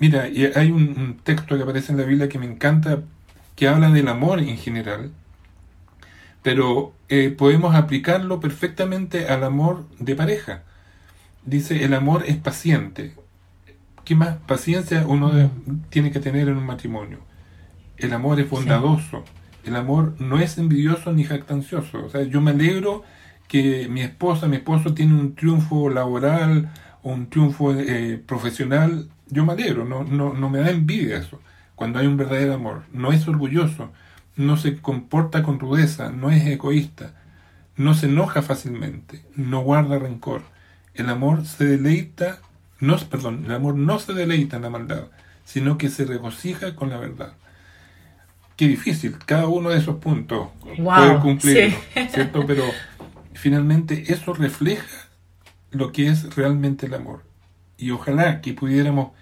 Mira, 0.00 0.22
hay 0.54 0.70
un, 0.70 1.20
texto 1.22 1.56
que 1.56 1.62
aparece 1.62 1.92
en 1.92 1.98
la 1.98 2.04
Biblia 2.04 2.28
que 2.28 2.38
me 2.38 2.46
encanta, 2.46 3.02
que 3.54 3.68
habla 3.68 3.90
del 3.90 4.08
amor 4.08 4.40
en 4.40 4.56
general, 4.56 5.12
pero 6.42 6.94
eh, 7.08 7.30
podemos 7.30 7.74
aplicarlo 7.74 8.40
perfectamente 8.40 9.28
al 9.28 9.44
amor 9.44 9.86
de 9.98 10.14
pareja. 10.14 10.62
Dice, 11.44 11.84
el 11.84 11.94
amor 11.94 12.24
es 12.26 12.36
paciente. 12.36 13.14
¿Qué 14.04 14.14
más 14.14 14.36
paciencia 14.46 15.06
uno 15.06 15.50
tiene 15.90 16.10
que 16.10 16.20
tener 16.20 16.48
en 16.48 16.56
un 16.56 16.66
matrimonio? 16.66 17.18
El 17.96 18.12
amor 18.12 18.40
es 18.40 18.48
bondadoso. 18.48 19.24
El 19.64 19.76
amor 19.76 20.14
no 20.18 20.38
es 20.38 20.56
envidioso 20.58 21.12
ni 21.12 21.24
jactancioso. 21.24 22.06
O 22.06 22.08
sea, 22.08 22.22
yo 22.22 22.40
me 22.40 22.52
alegro 22.52 23.04
que 23.46 23.88
mi 23.88 24.00
esposa, 24.00 24.48
mi 24.48 24.56
esposo 24.56 24.94
tiene 24.94 25.14
un 25.14 25.34
triunfo 25.34 25.90
laboral 25.90 26.70
o 27.02 27.12
un 27.12 27.28
triunfo 27.28 27.74
eh, 27.74 28.22
profesional. 28.24 29.10
Yo 29.28 29.44
me 29.44 29.52
alegro, 29.52 29.84
no, 29.84 30.04
no, 30.04 30.32
no 30.32 30.48
me 30.48 30.60
da 30.60 30.70
envidia 30.70 31.18
eso. 31.18 31.40
Cuando 31.74 31.98
hay 31.98 32.06
un 32.06 32.16
verdadero 32.16 32.54
amor. 32.54 32.84
No 32.92 33.12
es 33.12 33.28
orgulloso, 33.28 33.92
no 34.40 34.56
se 34.56 34.76
comporta 34.78 35.42
con 35.42 35.58
rudeza, 35.58 36.10
no 36.10 36.30
es 36.30 36.46
egoísta, 36.46 37.14
no 37.76 37.94
se 37.94 38.06
enoja 38.06 38.42
fácilmente, 38.42 39.24
no 39.36 39.60
guarda 39.60 39.98
rencor. 39.98 40.42
El 40.94 41.08
amor 41.08 41.46
se 41.46 41.64
deleita, 41.64 42.38
no, 42.80 42.98
perdón, 42.98 43.44
el 43.46 43.52
amor 43.52 43.76
no 43.76 43.98
se 43.98 44.12
deleita 44.12 44.56
en 44.56 44.62
la 44.62 44.70
maldad, 44.70 45.04
sino 45.44 45.78
que 45.78 45.88
se 45.88 46.04
regocija 46.04 46.74
con 46.74 46.90
la 46.90 46.98
verdad 46.98 47.34
qué 48.60 48.68
difícil, 48.68 49.16
cada 49.24 49.48
uno 49.48 49.70
de 49.70 49.78
esos 49.78 49.96
puntos 49.96 50.48
puede 50.76 51.18
cumplirlo, 51.20 51.78
¿cierto? 52.12 52.44
Pero 52.46 52.64
finalmente 53.32 54.12
eso 54.12 54.34
refleja 54.34 55.08
lo 55.70 55.92
que 55.92 56.08
es 56.08 56.36
realmente 56.36 56.84
el 56.84 56.92
amor. 56.92 57.24
Y 57.78 57.90
ojalá 57.90 58.42
que 58.42 58.52
pudiéramos 58.52 59.12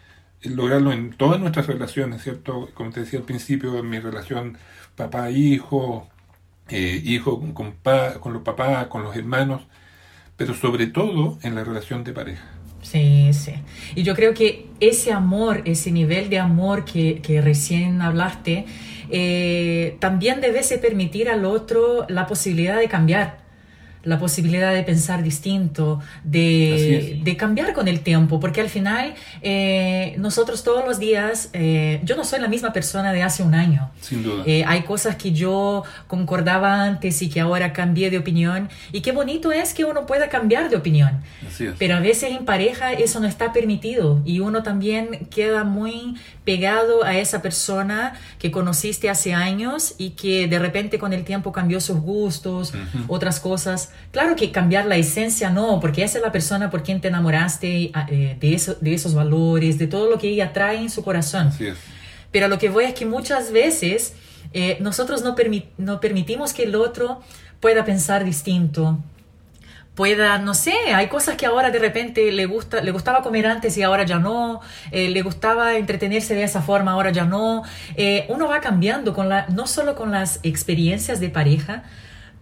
lograrlo 0.43 0.91
en 0.91 1.11
todas 1.11 1.39
nuestras 1.39 1.69
relaciones, 1.69 2.25
¿cierto? 2.25 2.71
Como 2.75 2.91
te 2.91 2.99
decía 2.99 3.21
al 3.21 3.27
principio, 3.27 3.79
en 3.79 3.89
mi 3.89 4.01
relación 4.01 4.59
papá-hijo, 4.99 6.07
eh, 6.69 7.01
hijo 7.03 7.41
con, 7.55 7.73
con 8.21 8.33
los 8.35 8.43
papás, 8.43 8.89
con 8.89 9.03
los 9.03 9.17
hermanos, 9.17 9.63
pero 10.37 10.53
sobre 10.53 10.89
todo 10.89 11.39
en 11.43 11.55
la 11.55 11.65
relación 11.65 12.05
de 12.05 12.13
pareja. 12.13 12.45
Sí, 12.83 13.31
sí. 13.33 13.55
Y 13.95 14.03
yo 14.03 14.15
creo 14.15 14.35
que 14.35 14.67
ese 14.81 15.13
amor, 15.13 15.63
ese 15.65 15.91
nivel 15.91 16.29
de 16.31 16.39
amor 16.39 16.85
que, 16.85 17.21
que 17.23 17.41
recién 17.41 18.03
hablaste, 18.03 18.67
eh, 19.11 19.97
también 20.01 20.41
debes 20.41 20.73
permitir 20.81 21.29
al 21.29 21.45
otro 21.45 22.07
la 22.09 22.27
posibilidad 22.27 22.79
de 22.79 22.89
cambiar 22.89 23.39
la 24.09 24.19
posibilidad 24.19 24.73
de 24.73 24.83
pensar 24.83 25.23
distinto, 25.23 26.01
de, 26.25 27.21
de, 27.23 27.37
cambiar 27.37 27.75
con 27.75 27.89
el 27.89 28.01
tiempo, 28.01 28.41
porque 28.41 28.63
al 28.63 28.71
final 28.71 29.15
eh, 29.43 30.15
nosotros 30.17 30.65
todos 30.65 30.83
los 30.87 30.99
días, 30.99 31.51
eh, 31.53 32.01
yo 32.05 32.17
no 32.17 32.25
soy 32.25 32.41
la 32.41 32.49
misma 32.49 32.73
persona 32.73 33.13
de 33.13 33.23
hace 33.23 33.43
un 33.43 33.55
año. 33.55 33.91
Sin 34.01 34.23
duda. 34.23 34.45
Eh, 34.47 34.65
hay 34.67 34.83
cosas 34.83 35.17
que 35.17 35.33
yo 35.33 35.85
concordaba 36.07 36.85
antes 36.85 37.21
y 37.21 37.29
que 37.29 37.41
ahora 37.41 37.75
cambié 37.75 38.09
de 38.09 38.17
opinión, 38.17 38.71
y 38.93 39.03
qué 39.03 39.13
bonito 39.13 39.53
es 39.53 39.75
que 39.75 39.85
uno 39.85 40.07
pueda 40.07 40.31
cambiar 40.31 40.71
de 40.71 40.77
opinión. 40.77 41.21
Así 41.47 41.67
es. 41.67 41.75
Pero 41.79 41.97
a 41.97 42.01
veces 42.01 42.31
en 42.31 42.47
pareja 42.47 42.95
eso 42.95 43.21
no 43.21 43.27
está 43.27 43.53
permitido 43.53 44.23
y 44.25 44.41
uno 44.41 44.63
también 44.63 45.27
queda 45.31 45.65
muy 45.65 46.17
pegado 46.45 47.05
a 47.05 47.19
esa 47.19 47.43
persona 47.43 48.15
que 48.39 48.51
conociste 48.51 49.11
hace 49.11 49.35
años 49.35 49.95
y 49.99 50.11
que 50.11 50.49
de 50.49 50.59
repente 50.59 50.99
con 50.99 51.13
el 51.13 51.25
tiempo 51.25 51.53
cambió 51.53 51.79
sus 51.79 52.01
gustos, 52.01 52.73
otras 53.07 53.39
cosas. 53.39 53.91
Claro 54.11 54.37
que 54.37 54.51
cambiar 54.51 54.87
la 54.87 54.97
esencia 54.97 55.51
no, 55.51 55.81
porque 55.81 56.03
esa 56.03 56.19
es 56.19 56.25
la 56.25 56.33
persona 56.33 56.71
por 56.71 56.83
quien 56.83 57.01
te 57.01 57.09
enamoraste 57.09 57.91
ah, 57.93 58.07
eh, 58.11 58.37
de, 58.41 58.55
eso, 58.55 58.77
de 58.81 58.95
esos 58.95 59.15
valores, 59.15 59.79
de 59.79 59.87
todo 59.87 60.09
lo 60.09 60.19
que 60.19 60.29
ella 60.29 60.53
trae 60.53 60.79
en 60.79 60.89
su 60.89 61.05
corazón. 61.05 61.53
Pero 62.33 62.49
lo 62.49 62.59
que 62.59 62.71
voy 62.71 62.85
es 62.85 62.95
que 62.95 63.05
muchas 63.05 63.53
veces 63.53 64.15
eh, 64.55 64.79
nosotros 64.81 65.23
no, 65.23 65.37
no 65.77 66.01
permitimos 66.01 66.55
que 66.55 66.63
el 66.65 66.75
otro 66.75 67.21
pueda 67.61 67.85
pensar 67.85 68.25
distinto, 68.25 68.99
pueda, 69.95 70.39
no 70.39 70.55
sé, 70.55 70.73
hay 70.95 71.09
cosas 71.09 71.37
que 71.37 71.45
ahora 71.45 71.71
de 71.71 71.79
repente 71.79 72.33
le 72.33 72.47
gusta, 72.47 72.81
le 72.81 72.93
gustaba 72.93 73.23
comer 73.23 73.47
antes 73.47 73.77
y 73.77 73.83
ahora 73.83 74.07
ya 74.07 74.19
no, 74.19 74.61
eh, 74.91 75.11
le 75.11 75.21
gustaba 75.21 75.77
entretenerse 75.77 76.35
de 76.35 76.45
esa 76.45 76.63
forma, 76.63 76.93
ahora 76.93 77.11
ya 77.11 77.25
no. 77.25 77.63
uno 78.29 78.49
va 78.49 78.61
cambiando 78.61 79.13
con 79.13 79.29
la, 79.29 79.47
no 79.49 79.67
solo 79.67 79.97
con 79.97 80.13
las 80.13 80.41
experiencias 80.45 81.21
de 81.21 81.29
pareja, 81.29 81.85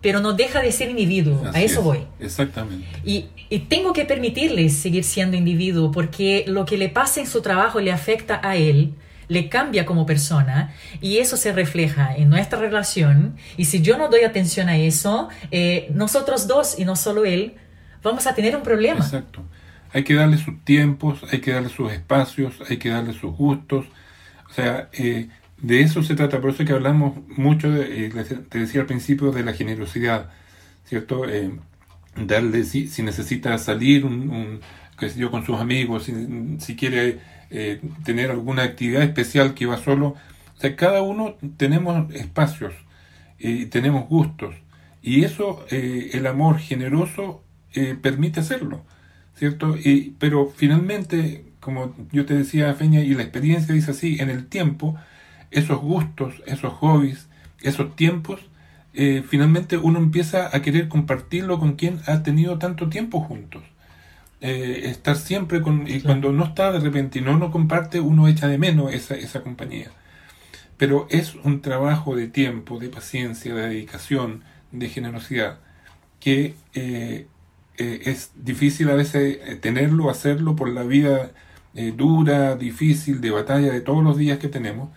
pero 0.01 0.21
no 0.21 0.33
deja 0.33 0.61
de 0.61 0.73
ser 0.73 0.91
individuo. 0.91 1.43
a 1.53 1.61
eso 1.61 1.83
voy. 1.83 2.01
Exactamente. 2.21 2.87
Y, 3.05 3.27
y, 3.49 3.61
tengo 3.61 3.93
que 3.93 4.05
permitirle 4.05 4.69
seguir 4.69 5.05
siendo 5.05 5.37
individuo 5.37 5.91
porque 5.91 6.45
lo 6.47 6.65
que 6.65 6.77
le 6.77 6.89
pasa 6.89 7.21
en 7.21 7.27
su 7.27 7.43
trabajo 7.43 7.81
le 7.81 7.93
afecta 7.93 8.41
a 8.43 8.57
él, 8.57 8.95
le 9.29 9.49
cambia 9.49 9.87
como 9.87 10.07
persona 10.07 10.73
y 11.01 11.19
eso 11.19 11.37
se 11.37 11.53
refleja 11.53 12.15
en 12.15 12.31
nuestra 12.31 12.59
relación. 12.59 13.37
Y 13.57 13.65
si 13.65 13.83
yo 13.83 13.99
no 13.99 14.09
doy 14.09 14.23
atención 14.23 14.69
a 14.69 14.77
eso, 14.77 15.29
eh, 15.51 15.89
nosotros 15.93 16.47
dos 16.47 16.79
y 16.79 16.85
no 16.85 16.97
solo 16.97 17.25
él, 17.25 17.55
vamos 18.03 18.27
a 18.27 18.35
tener 18.35 18.57
un 18.57 18.63
problema. 18.63 19.01
Exacto. 19.01 19.43
Hay 19.93 20.05
que 20.05 20.15
darle 20.15 20.37
sus 20.37 20.63
tiempos, 20.65 21.21
hay 21.33 21.41
que 21.41 21.53
darle 21.53 21.69
sus 21.69 21.93
espacios, 21.93 22.55
hay 22.69 22.77
que 22.77 22.91
darle 22.91 23.13
sus 23.13 23.35
gustos. 23.35 23.87
O 24.51 24.53
sea, 24.53 24.89
eh, 24.93 25.29
de 25.67 25.81
eso 25.81 26.01
se 26.05 26.15
trata, 26.15 26.41
por 26.41 26.51
eso 26.51 26.63
es 26.63 26.69
que 26.69 26.75
hablamos 26.75 27.19
mucho, 27.37 27.75
eh, 27.75 28.13
te 28.49 28.61
decía 28.61 28.83
al 28.83 28.87
principio, 28.87 29.33
de 29.33 29.43
la 29.43 29.53
generosidad, 29.53 30.31
¿cierto? 30.85 31.29
Eh, 31.29 31.51
darle, 32.15 32.63
si, 32.63 32.87
si, 32.87 33.03
necesita 33.03 33.59
salir 33.59 34.05
un, 34.05 34.31
un 34.31 34.61
con 35.29 35.45
sus 35.45 35.59
amigos, 35.59 36.05
si, 36.05 36.15
si 36.61 36.77
quiere 36.77 37.19
eh, 37.51 37.81
tener 38.05 38.31
alguna 38.31 38.63
actividad 38.63 39.03
especial 39.03 39.55
que 39.55 39.67
va 39.67 39.77
solo. 39.77 40.15
O 40.57 40.61
sea, 40.61 40.77
cada 40.77 41.03
uno 41.03 41.35
tenemos 41.57 42.15
espacios 42.15 42.73
y 43.37 43.67
tenemos 43.67 44.09
gustos. 44.09 44.55
Y 45.03 45.25
eso, 45.25 45.67
el 45.71 46.27
amor 46.27 46.59
generoso 46.59 47.43
permite 48.03 48.41
hacerlo, 48.41 48.85
¿cierto? 49.35 49.77
Y, 49.77 50.15
pero 50.19 50.47
finalmente, 50.47 51.45
como 51.61 51.95
yo 52.13 52.25
te 52.25 52.35
decía, 52.35 52.73
Feña, 52.75 53.01
y 53.01 53.15
la 53.15 53.23
experiencia 53.23 53.75
dice 53.75 53.91
así, 53.91 54.17
en 54.21 54.31
el 54.31 54.47
tiempo, 54.47 54.97
esos 55.51 55.79
gustos, 55.79 56.43
esos 56.47 56.73
hobbies, 56.75 57.29
esos 57.61 57.95
tiempos, 57.97 58.41
eh, 58.99 59.23
finalmente 59.29 59.77
uno 59.77 59.99
empieza 59.99 60.57
a 60.57 60.63
querer 60.63 60.89
compartirlo 60.89 61.59
con 61.59 61.75
quien 61.75 62.01
ha 62.07 62.23
tenido 62.23 62.59
tanto 62.59 62.89
tiempo 62.89 63.21
juntos. 63.21 63.63
Eh, 64.41 64.83
estar 64.85 65.17
siempre 65.17 65.61
con... 65.61 65.87
Y 65.87 66.01
cuando 66.01 66.33
no 66.33 66.45
está 66.45 66.73
de 66.73 66.81
repente 66.81 67.19
y 67.19 67.23
no 67.23 67.51
comparte, 67.51 68.01
uno 68.01 68.27
echa 68.27 68.49
de 68.49 68.57
menos 68.57 68.95
esa, 68.95 69.15
esa 69.15 69.43
compañía. 69.43 69.91
Pero 70.79 71.07
es 71.11 71.35
un 71.35 71.61
trabajo 71.61 72.17
de 72.17 72.29
tiempo, 72.29 72.79
de 72.79 72.89
paciencia, 72.89 73.55
de 73.55 73.69
dedicación, 73.69 74.45
de 74.73 74.89
generosidad, 74.89 75.59
que 76.21 76.55
eh, 76.75 77.27
es 77.77 78.33
difícil 78.37 78.89
a 78.89 78.95
veces 78.95 79.61
tenerlo, 79.61 80.09
hacerlo 80.09 80.57
por 80.57 80.71
la 80.71 80.83
vida 80.83 81.33
dura, 81.95 82.57
difícil, 82.57 83.21
de 83.21 83.31
batalla 83.31 83.71
de 83.71 83.83
todos 83.83 84.03
los 84.03 84.17
días 84.17 84.39
que 84.39 84.49
tenemos, 84.49 84.89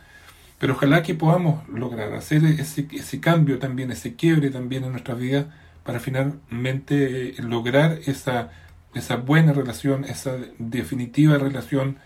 pero 0.59 0.73
ojalá 0.73 1.01
que 1.03 1.15
podamos 1.15 1.67
lograr 1.69 2.13
hacer 2.13 2.43
ese, 2.43 3.19
cambio 3.21 3.59
también, 3.59 3.91
ese 3.91 4.15
quiebre 4.15 4.49
también 4.51 4.83
en 4.83 4.91
nuestra 4.91 5.15
vida 5.15 5.55
para 5.83 5.99
finalmente 6.01 7.33
lograr 7.39 7.99
esa, 8.05 8.51
esa 8.93 9.15
buena 9.15 9.53
relación, 9.53 10.03
esa 10.03 10.37
definitiva 10.59 11.37
relación, 11.37 11.97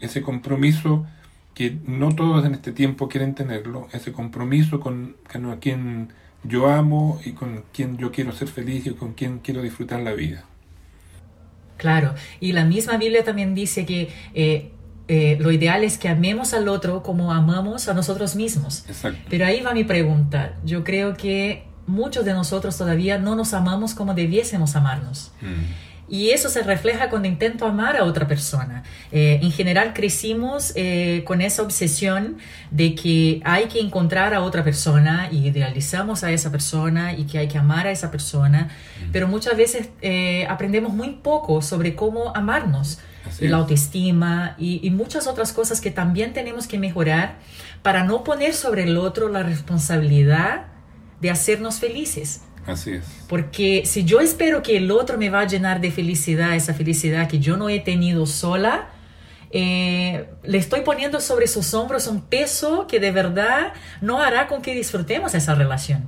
ese 0.00 0.22
compromiso 0.22 1.06
que 1.54 1.76
no 1.84 2.14
todos 2.14 2.46
en 2.46 2.54
este 2.54 2.72
tiempo 2.72 3.08
quieren 3.08 3.34
tenerlo, 3.34 3.88
ese 3.92 4.12
compromiso 4.12 4.80
con, 4.80 5.16
con 5.30 5.50
a 5.50 5.58
quien 5.58 6.08
yo 6.44 6.68
amo 6.68 7.20
y 7.24 7.32
con 7.32 7.64
quien 7.74 7.98
yo 7.98 8.10
quiero 8.10 8.32
ser 8.32 8.48
feliz 8.48 8.86
y 8.86 8.94
con 8.94 9.12
quien 9.12 9.40
quiero 9.40 9.60
disfrutar 9.60 10.00
la 10.00 10.12
vida. 10.12 10.44
Claro, 11.76 12.14
y 12.40 12.52
la 12.52 12.64
misma 12.64 12.96
Biblia 12.96 13.22
también 13.22 13.54
dice 13.54 13.86
que 13.86 14.08
eh, 14.34 14.72
eh, 15.08 15.38
lo 15.40 15.50
ideal 15.50 15.84
es 15.84 15.96
que 15.96 16.08
amemos 16.08 16.52
al 16.52 16.68
otro 16.68 17.02
como 17.02 17.32
amamos 17.32 17.88
a 17.88 17.94
nosotros 17.94 18.36
mismos. 18.36 18.84
Pero 19.30 19.46
ahí 19.46 19.62
va 19.62 19.72
mi 19.72 19.84
pregunta. 19.84 20.52
Yo 20.64 20.84
creo 20.84 21.16
que 21.16 21.64
muchos 21.86 22.26
de 22.26 22.34
nosotros 22.34 22.76
todavía 22.76 23.18
no 23.18 23.34
nos 23.34 23.54
amamos 23.54 23.94
como 23.94 24.12
debiésemos 24.12 24.76
amarnos. 24.76 25.32
Mm. 25.40 25.88
Y 26.10 26.30
eso 26.30 26.48
se 26.48 26.62
refleja 26.62 27.10
cuando 27.10 27.28
intento 27.28 27.66
amar 27.66 27.96
a 27.96 28.04
otra 28.04 28.26
persona. 28.26 28.82
Eh, 29.12 29.40
en 29.42 29.50
general 29.50 29.92
crecimos 29.94 30.72
eh, 30.74 31.22
con 31.26 31.40
esa 31.40 31.62
obsesión 31.62 32.38
de 32.70 32.94
que 32.94 33.40
hay 33.44 33.66
que 33.66 33.80
encontrar 33.80 34.34
a 34.34 34.42
otra 34.42 34.64
persona 34.64 35.28
y 35.30 35.46
idealizamos 35.48 36.22
a 36.22 36.32
esa 36.32 36.50
persona 36.50 37.14
y 37.14 37.24
que 37.24 37.38
hay 37.38 37.48
que 37.48 37.58
amar 37.58 37.86
a 37.86 37.90
esa 37.90 38.10
persona, 38.10 38.68
mm. 39.00 39.12
pero 39.12 39.28
muchas 39.28 39.56
veces 39.56 39.88
aprendemos 40.48 40.92
muy 40.92 41.10
poco 41.22 41.62
sobre 41.62 41.94
cómo 41.94 42.34
amarnos 42.34 43.00
la 43.40 43.56
autoestima 43.58 44.54
y, 44.58 44.88
muchas 44.90 45.26
otras 45.26 45.52
cosas 45.52 45.80
que 45.80 45.90
también 45.90 46.32
tenemos 46.32 46.66
que 46.66 46.78
mejorar 46.78 47.38
para 47.82 48.04
no 48.04 48.24
poner 48.24 48.54
sobre 48.54 48.84
el 48.84 48.96
otro 48.96 49.28
la 49.28 49.42
responsabilidad 49.42 50.66
de 51.20 51.30
hacernos 51.30 51.78
felices. 51.78 52.42
Así 52.66 52.92
es. 52.92 53.04
Porque 53.28 53.82
si 53.86 54.04
yo 54.04 54.20
espero 54.20 54.62
que 54.62 54.76
el 54.76 54.90
otro 54.90 55.16
me 55.18 55.30
va 55.30 55.40
a 55.40 55.46
llenar 55.46 55.80
de 55.80 55.90
felicidad, 55.90 56.54
esa 56.54 56.74
felicidad 56.74 57.28
que 57.28 57.38
yo 57.38 57.56
no 57.56 57.68
he 57.68 57.80
tenido 57.80 58.26
sola, 58.26 58.88
eh, 59.50 60.28
le 60.42 60.58
estoy 60.58 60.82
poniendo 60.82 61.20
sobre 61.20 61.46
sus 61.46 61.72
hombros 61.72 62.06
un 62.06 62.20
peso 62.20 62.86
que 62.86 63.00
de 63.00 63.10
verdad 63.10 63.72
no 64.00 64.20
hará 64.20 64.46
con 64.46 64.60
que 64.60 64.74
disfrutemos 64.74 65.34
esa 65.34 65.54
relación. 65.54 66.06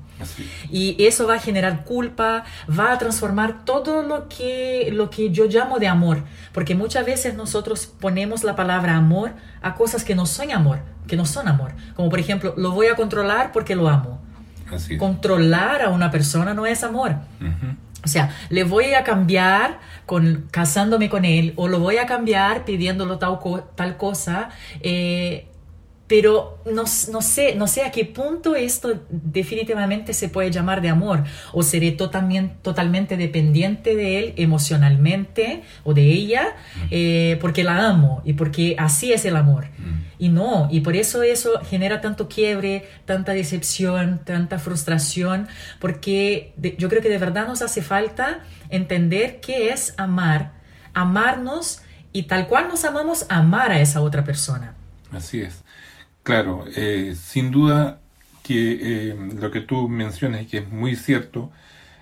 Y 0.70 1.03
eso 1.05 1.26
va 1.26 1.35
a 1.37 1.38
generar 1.38 1.85
culpa, 1.85 2.44
va 2.68 2.92
a 2.92 2.98
transformar 2.98 3.64
todo 3.64 4.03
lo 4.03 4.29
que, 4.29 4.90
lo 4.92 5.09
que 5.09 5.31
yo 5.31 5.46
llamo 5.46 5.79
de 5.79 5.88
amor, 5.88 6.22
porque 6.53 6.74
muchas 6.74 7.07
veces 7.07 7.35
nosotros 7.35 7.87
ponemos 7.87 8.44
la 8.44 8.57
palabra 8.57 8.96
amor 8.96 9.33
a 9.62 9.74
cosas 9.74 10.05
que 10.05 10.14
no 10.14 10.26
son 10.26 10.53
amor, 10.53 10.81
que 11.07 11.16
no 11.16 11.24
son 11.24 11.48
amor, 11.48 11.72
como 11.94 12.11
por 12.11 12.18
ejemplo, 12.18 12.55
lo 12.57 12.72
voy 12.72 12.88
a 12.88 12.96
controlar 12.96 13.53
porque 13.53 13.74
lo 13.74 13.88
amo. 13.88 14.20
Controlar 14.98 15.83
a 15.83 15.88
una 15.88 16.11
persona 16.11 16.55
no 16.55 16.64
es 16.64 16.85
amor. 16.85 17.16
O 18.05 18.09
sea, 18.09 18.35
le 18.49 18.65
voy 18.65 18.95
a 18.95 19.05
cambiar 19.05 19.79
con, 20.07 20.49
casándome 20.51 21.11
con 21.11 21.25
él 21.25 21.53
o 21.57 21.69
lo 21.69 21.81
voy 21.81 21.99
a 21.99 22.07
cambiar 22.07 22.65
pidiéndolo 22.65 23.19
tal, 23.19 23.39
tal 23.75 23.97
cosa, 23.97 24.49
eh, 24.81 25.50
pero 26.11 26.59
no, 26.66 26.83
no, 27.12 27.23
sé, 27.23 27.55
no 27.55 27.68
sé 27.68 27.85
a 27.85 27.92
qué 27.92 28.05
punto 28.05 28.57
esto 28.57 29.01
definitivamente 29.11 30.12
se 30.12 30.29
puede 30.29 30.51
llamar 30.51 30.83
de 30.83 30.88
amor 30.88 31.23
o 31.53 31.62
seré 31.62 31.92
totalmente, 31.92 32.57
totalmente 32.62 33.16
dependiente 33.16 33.94
de 33.94 34.18
él 34.18 34.35
emocionalmente 34.37 35.62
o 35.85 35.94
de 35.94 36.03
ella 36.03 36.57
eh, 36.90 37.38
porque 37.40 37.62
la 37.62 37.87
amo 37.87 38.23
y 38.25 38.33
porque 38.33 38.75
así 38.77 39.12
es 39.12 39.25
el 39.25 39.37
amor. 39.37 39.68
Y 40.18 40.31
no, 40.31 40.66
y 40.73 40.81
por 40.81 40.96
eso 40.96 41.23
eso 41.23 41.61
genera 41.70 42.01
tanto 42.01 42.29
quiebre, 42.29 42.88
tanta 43.05 43.31
decepción, 43.33 44.20
tanta 44.25 44.59
frustración, 44.59 45.46
porque 45.79 46.55
yo 46.77 46.88
creo 46.88 47.03
que 47.03 47.09
de 47.09 47.18
verdad 47.18 47.46
nos 47.46 47.62
hace 47.62 47.83
falta 47.83 48.40
entender 48.68 49.40
qué 49.40 49.68
es 49.68 49.94
amar, 49.96 50.55
amarnos 50.92 51.83
y 52.12 52.25
tal 52.25 52.49
cual 52.49 52.66
nos 52.66 52.85
amamos, 52.85 53.27
amar 53.29 53.70
a 53.70 53.81
esa 53.81 54.01
otra 54.01 54.25
persona. 54.25 54.75
Así 55.12 55.40
es. 55.40 55.62
Claro, 56.31 56.64
eh, 56.77 57.16
sin 57.21 57.51
duda 57.51 57.99
que 58.45 58.79
eh, 59.11 59.16
lo 59.35 59.51
que 59.51 59.61
tú 59.61 59.88
mencionas 59.88 60.43
y 60.43 60.47
que 60.47 60.59
es 60.59 60.71
muy 60.71 60.95
cierto, 60.95 61.51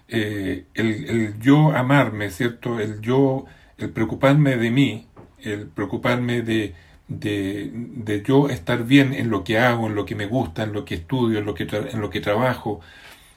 eh, 0.06 0.66
el, 0.74 1.40
yo 1.40 1.74
amarme, 1.74 2.28
¿cierto? 2.30 2.78
El 2.78 3.00
yo, 3.00 3.46
el 3.78 3.88
preocuparme 3.88 4.58
de 4.58 4.70
mí, 4.70 5.06
el 5.38 5.68
preocuparme 5.68 6.42
de, 6.42 6.74
de, 7.08 8.22
yo 8.22 8.50
estar 8.50 8.84
bien 8.84 9.14
en 9.14 9.30
lo 9.30 9.44
que 9.44 9.58
hago, 9.58 9.86
en 9.86 9.94
lo 9.94 10.04
que 10.04 10.14
me 10.14 10.26
gusta, 10.26 10.64
en 10.64 10.74
lo 10.74 10.84
que 10.84 10.96
estudio, 10.96 11.38
en 11.38 11.46
lo 11.46 11.54
que, 11.54 11.62
en 11.62 11.98
lo 11.98 12.10
que 12.10 12.20
trabajo, 12.20 12.80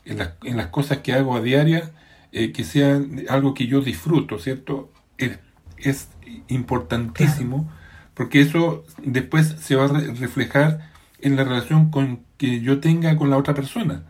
en 0.04 0.18
las, 0.18 0.32
en 0.44 0.58
las 0.58 0.68
cosas 0.68 0.98
que 0.98 1.14
hago 1.14 1.38
a 1.38 1.42
diaria, 1.42 1.92
eh, 2.34 2.52
que 2.52 2.66
sea 2.66 3.00
algo 3.30 3.54
que 3.54 3.66
yo 3.66 3.80
disfruto, 3.80 4.40
¿cierto? 4.40 4.92
Es 5.78 6.10
importantísimo 6.50 7.72
porque 8.22 8.40
eso 8.42 8.86
después 9.04 9.56
se 9.60 9.76
va 9.76 9.86
a 9.86 9.88
reflejar 9.88 10.92
en 11.22 11.36
la 11.36 11.44
relación 11.44 11.90
con 11.90 12.20
que 12.38 12.62
yo 12.62 12.80
tenga 12.80 13.18
con 13.18 13.32
la 13.32 13.38
otra 13.38 13.56
persona. 13.56 14.04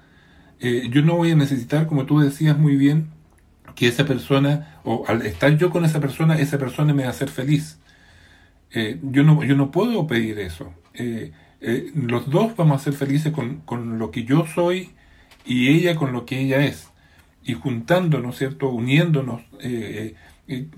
Eh, 0.60 0.90
yo 0.92 1.02
no 1.02 1.16
voy 1.16 1.32
a 1.32 1.36
necesitar, 1.38 1.88
como 1.88 2.06
tú 2.06 2.20
decías 2.20 2.58
muy 2.58 2.76
bien, 2.76 3.08
que 3.74 3.88
esa 3.88 4.04
persona, 4.04 4.82
o 4.84 5.06
al 5.08 5.26
estar 5.26 5.58
yo 5.58 5.70
con 5.70 5.86
esa 5.86 6.02
persona, 6.02 6.38
esa 6.38 6.58
persona 6.58 6.94
me 6.94 7.04
va 7.04 7.08
a 7.08 7.12
hacer 7.12 7.30
feliz. 7.30 7.80
Eh, 8.74 9.00
yo, 9.02 9.24
no, 9.24 9.46
yo 9.46 9.56
no 9.56 9.72
puedo 9.72 10.06
pedir 10.08 10.40
eso. 10.40 10.74
Eh, 10.94 11.32
los 11.96 12.30
dos 12.30 12.58
vamos 12.58 12.82
a 12.82 12.84
ser 12.84 12.92
felices 12.92 13.32
con, 13.32 13.62
con, 13.62 13.98
lo 13.98 14.12
que 14.12 14.26
yo 14.26 14.46
soy 14.46 14.90
y 15.46 15.70
ella 15.70 15.96
con 15.96 16.12
lo 16.12 16.26
que 16.26 16.38
ella 16.42 16.66
es. 16.66 16.90
Y 17.46 17.54
juntándonos, 17.54 18.38
¿cierto? 18.38 18.68
Uniéndonos, 18.72 19.44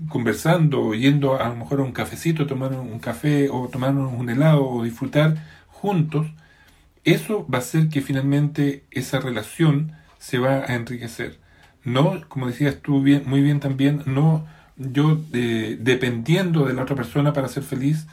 conversando, 0.08 0.94
yendo 0.94 1.40
a, 1.40 1.48
lo 1.48 1.56
mejor 1.56 1.80
a 1.80 1.82
un 1.84 1.92
cafecito, 1.92 2.46
tomar 2.46 2.72
un 2.72 2.98
café 2.98 3.48
o 3.50 3.68
tomarnos 3.68 4.12
un 4.12 4.30
helado 4.30 4.66
o 4.66 4.84
disfrutar 4.84 5.36
juntos, 5.68 6.26
eso 7.04 7.46
va 7.52 7.58
a 7.58 7.60
hacer 7.60 7.88
que 7.88 8.00
finalmente 8.00 8.84
esa 8.90 9.20
relación 9.20 9.92
se 10.18 10.38
va 10.38 10.64
a 10.66 10.74
enriquecer. 10.74 11.38
No, 11.84 12.22
como 12.28 12.46
decías 12.46 12.80
tú 12.80 13.02
bien, 13.02 13.24
muy 13.26 13.42
bien 13.42 13.60
también, 13.60 14.02
no 14.06 14.46
yo 14.76 15.20
eh, 15.32 15.76
dependiendo 15.80 16.64
de 16.64 16.74
la 16.74 16.82
otra 16.82 16.96
persona 16.96 17.32
para 17.32 17.48
ser 17.48 17.62
feliz 17.62 18.06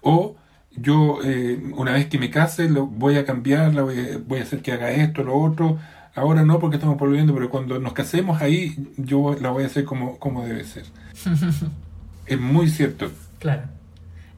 o 0.00 0.36
yo 0.74 1.20
eh, 1.24 1.60
una 1.76 1.92
vez 1.92 2.06
que 2.06 2.18
me 2.18 2.30
case 2.30 2.68
lo 2.68 2.86
voy 2.86 3.16
a 3.16 3.24
cambiar, 3.24 3.72
voy, 3.72 4.38
a, 4.38 4.42
hacer 4.42 4.62
que 4.62 4.72
haga 4.72 4.90
esto, 4.92 5.22
lo 5.22 5.36
otro, 5.36 5.78
ahora 6.14 6.42
no 6.42 6.58
porque 6.58 6.76
estamos 6.76 6.96
volviendo, 6.98 7.34
pero 7.34 7.50
cuando 7.50 7.78
nos 7.78 7.92
casemos 7.92 8.40
ahí 8.40 8.76
yo 8.96 9.36
la 9.40 9.50
voy 9.50 9.64
a 9.64 9.66
hacer 9.66 9.84
como, 9.84 10.18
como 10.18 10.44
debe 10.44 10.64
ser. 10.64 10.84
es 12.26 12.38
muy 12.38 12.68
cierto. 12.68 13.10
Claro. 13.38 13.62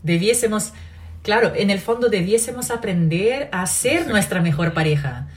Debiésemos, 0.02 0.72
claro, 1.22 1.52
en 1.54 1.70
el 1.70 1.78
fondo 1.78 2.08
debiésemos 2.08 2.70
aprender 2.70 3.48
a 3.52 3.66
ser 3.66 4.06
nuestra 4.06 4.40
mejor 4.40 4.72
pareja 4.72 5.28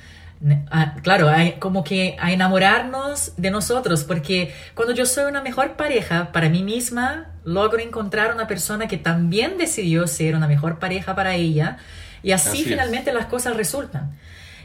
claro, 1.02 1.30
hay, 1.30 1.54
como 1.54 1.84
que 1.84 2.18
a 2.20 2.32
enamorarnos 2.32 3.34
de 3.38 3.50
nosotros, 3.50 4.04
porque 4.04 4.54
cuando 4.76 4.94
yo 4.94 5.06
soy 5.06 5.26
una 5.26 5.42
mejor 5.42 5.76
pareja 5.76 6.32
para 6.32 6.50
mí 6.50 6.64
misma, 6.64 7.32
logro 7.46 7.80
encontrar 7.80 8.34
una 8.34 8.48
persona 8.48 8.88
que 8.88 8.98
también 8.98 9.58
decidió 9.58 10.06
ser 10.08 10.36
una 10.36 10.48
mejor 10.48 10.80
pareja 10.80 11.16
para 11.16 11.36
ella, 11.36 11.78
y 12.22 12.32
así, 12.32 12.64
finalmente 12.64 13.14
las 13.14 13.26
cosas 13.28 13.56
resultan. 13.56 14.18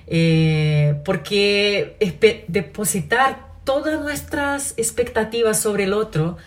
Eh, 0.06 1.00
porque 1.04 1.96
depositar 2.48 3.46
todas 3.64 4.00
nuestras 4.00 4.74
expectativas 4.78 5.60
sobre 5.60 5.84
el 5.84 5.92
otro 5.92 6.38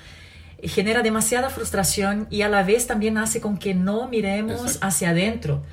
genera 0.64 1.02
demasiada 1.02 1.50
frustración 1.50 2.28
y 2.30 2.44
a 2.44 2.50
la 2.50 2.64
vez 2.64 2.88
también 2.88 3.18
hace 3.18 3.42
con 3.42 3.58
que 3.58 3.74
no 3.74 4.08
miremos 4.08 4.80
hacia 4.82 5.10
adentro 5.10 5.64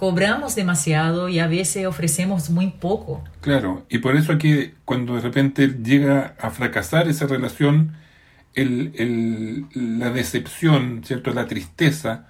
cobramos 0.00 0.54
demasiado 0.54 1.28
y 1.28 1.40
a 1.40 1.46
veces 1.46 1.84
ofrecemos 1.84 2.48
muy 2.48 2.68
poco. 2.68 3.22
Claro, 3.42 3.84
y 3.90 3.98
por 3.98 4.16
eso 4.16 4.38
que 4.38 4.72
cuando 4.86 5.16
de 5.16 5.20
repente 5.20 5.68
llega 5.68 6.36
a 6.40 6.48
fracasar 6.48 7.06
esa 7.06 7.26
relación, 7.26 7.92
el, 8.54 8.92
el, 8.96 9.98
la 9.98 10.08
decepción, 10.08 11.02
¿cierto? 11.04 11.34
La 11.34 11.46
tristeza 11.46 12.28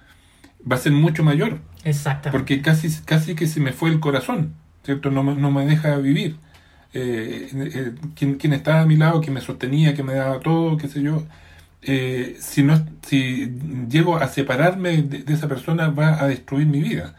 va 0.69 0.75
a 0.75 0.79
ser 0.79 0.91
mucho 0.91 1.23
mayor. 1.23 1.59
Exacto. 1.85 2.29
Porque 2.29 2.61
casi, 2.61 2.89
casi 3.05 3.35
que 3.35 3.47
se 3.47 3.61
me 3.61 3.71
fue 3.71 3.89
el 3.89 4.01
corazón. 4.01 4.53
¿cierto? 4.83 5.09
No, 5.09 5.23
no 5.23 5.51
me 5.51 5.65
deja 5.65 5.95
vivir. 5.97 6.37
Eh, 6.93 7.49
eh, 7.53 7.93
quien, 8.15 8.53
estaba 8.53 8.81
a 8.81 8.85
mi 8.85 8.97
lado, 8.97 9.21
que 9.21 9.31
me 9.31 9.41
sostenía, 9.41 9.93
que 9.93 10.03
me 10.03 10.13
daba 10.13 10.39
todo, 10.39 10.77
qué 10.77 10.87
sé 10.87 11.01
yo, 11.01 11.23
eh, 11.81 12.37
si, 12.39 12.63
no, 12.63 12.85
si 13.01 13.51
llego 13.89 14.17
a 14.17 14.27
separarme 14.27 15.01
de, 15.01 15.33
esa 15.33 15.47
persona 15.47 15.89
va 15.89 16.21
a 16.21 16.27
destruir 16.27 16.67
mi 16.67 16.81
vida. 16.81 17.15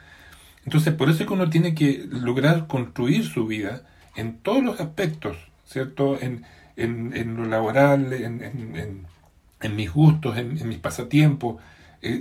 Entonces, 0.65 0.95
por 0.95 1.11
eso 1.11 1.23
es 1.23 1.27
que 1.27 1.35
uno 1.35 1.51
tiene 1.51 1.75
que 1.75 2.05
lograr 2.09 2.67
construir 2.67 3.25
su 3.25 3.47
vida 3.47 3.83
en 4.15 4.39
todos 4.39 4.63
los 4.63 4.81
aspectos, 4.81 5.37
¿cierto? 5.67 6.19
En, 6.21 6.45
en, 6.77 7.37
lo 7.37 7.45
laboral, 7.45 8.13
en, 8.13 9.07
en 9.63 9.77
mis 9.77 9.93
gustos, 9.93 10.37
en, 10.37 10.69
mis 10.69 10.79
pasatiempos, 10.79 11.57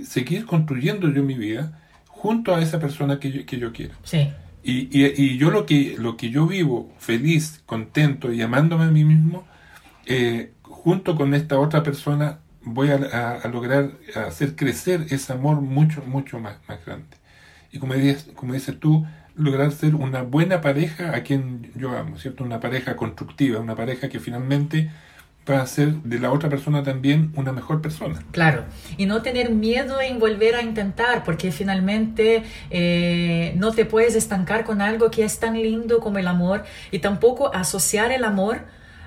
seguir 0.04 0.46
construyendo 0.46 1.08
yo 1.12 1.22
mi 1.22 1.34
vida 1.34 1.80
junto 2.06 2.54
a 2.54 2.62
esa 2.62 2.78
persona 2.78 3.18
que 3.18 3.32
yo, 3.32 3.46
que 3.46 3.58
yo 3.58 3.72
quiero. 3.72 3.94
Sí. 4.04 4.30
Y, 4.64 4.88
y, 4.92 5.36
yo 5.38 5.50
lo 5.50 5.66
que, 5.66 5.96
lo 5.98 6.16
que 6.16 6.30
yo 6.30 6.46
vivo 6.46 6.92
feliz, 6.98 7.62
contento 7.66 8.32
y 8.32 8.42
amándome 8.42 8.84
a 8.84 8.90
mí 8.90 9.04
mismo, 9.04 9.44
eh, 10.06 10.52
junto 10.82 11.14
con 11.16 11.32
esta 11.34 11.58
otra 11.58 11.82
persona 11.82 12.40
voy 12.64 12.90
a, 12.90 13.40
lograr 13.52 13.92
hacer 14.14 14.56
crecer 14.56 15.06
ese 15.10 15.32
amor 15.32 15.60
mucho, 15.60 16.02
mucho 16.02 16.38
más, 16.40 16.56
más 16.68 16.84
grande. 16.84 17.16
Y 17.70 17.78
como 17.78 17.94
dices, 17.94 18.28
como 18.34 18.52
dices 18.52 18.78
tú, 18.78 19.06
lograr 19.34 19.72
ser 19.72 19.94
una 19.94 20.22
buena 20.22 20.60
pareja 20.60 21.14
a 21.14 21.22
quien 21.22 21.70
yo 21.76 21.96
amo, 21.96 22.18
¿cierto? 22.18 22.44
Una 22.44 22.60
pareja 22.60 22.96
constructiva, 22.96 23.60
una 23.60 23.76
pareja 23.76 24.08
que 24.08 24.18
finalmente 24.20 24.90
para 25.44 25.66
ser 25.66 25.94
de 26.02 26.20
la 26.20 26.30
otra 26.30 26.48
persona 26.48 26.82
también 26.82 27.32
una 27.36 27.52
mejor 27.52 27.80
persona. 27.80 28.22
Claro, 28.30 28.64
y 28.96 29.06
no 29.06 29.22
tener 29.22 29.50
miedo 29.50 30.00
en 30.00 30.18
volver 30.18 30.54
a 30.54 30.62
intentar, 30.62 31.24
porque 31.24 31.50
finalmente 31.50 32.44
eh, 32.70 33.52
no 33.56 33.72
te 33.72 33.84
puedes 33.84 34.14
estancar 34.14 34.64
con 34.64 34.80
algo 34.80 35.10
que 35.10 35.24
es 35.24 35.40
tan 35.40 35.54
lindo 35.54 36.00
como 36.00 36.18
el 36.18 36.28
amor 36.28 36.64
y 36.90 37.00
tampoco 37.00 37.52
asociar 37.54 38.12
el 38.12 38.24
amor 38.24 38.62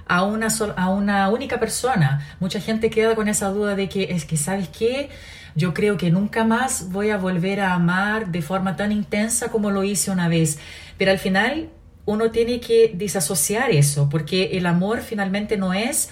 a 0.07 0.23
una, 0.23 0.47
a 0.75 0.89
una 0.89 1.29
única 1.29 1.59
persona. 1.59 2.25
Mucha 2.39 2.59
gente 2.59 2.89
queda 2.89 3.15
con 3.15 3.27
esa 3.27 3.49
duda 3.49 3.75
de 3.75 3.89
que 3.89 4.11
es 4.11 4.25
que, 4.25 4.37
¿sabes 4.37 4.69
qué? 4.69 5.09
Yo 5.55 5.73
creo 5.73 5.97
que 5.97 6.11
nunca 6.11 6.43
más 6.43 6.91
voy 6.91 7.09
a 7.09 7.17
volver 7.17 7.61
a 7.61 7.73
amar 7.73 8.27
de 8.27 8.41
forma 8.41 8.75
tan 8.75 8.91
intensa 8.91 9.49
como 9.49 9.71
lo 9.71 9.83
hice 9.83 10.11
una 10.11 10.27
vez. 10.27 10.59
Pero 10.97 11.11
al 11.11 11.19
final 11.19 11.69
uno 12.05 12.31
tiene 12.31 12.59
que 12.59 12.91
desasociar 12.93 13.71
eso, 13.71 14.09
porque 14.09 14.57
el 14.57 14.65
amor 14.65 15.01
finalmente 15.01 15.57
no 15.57 15.73
es 15.73 16.09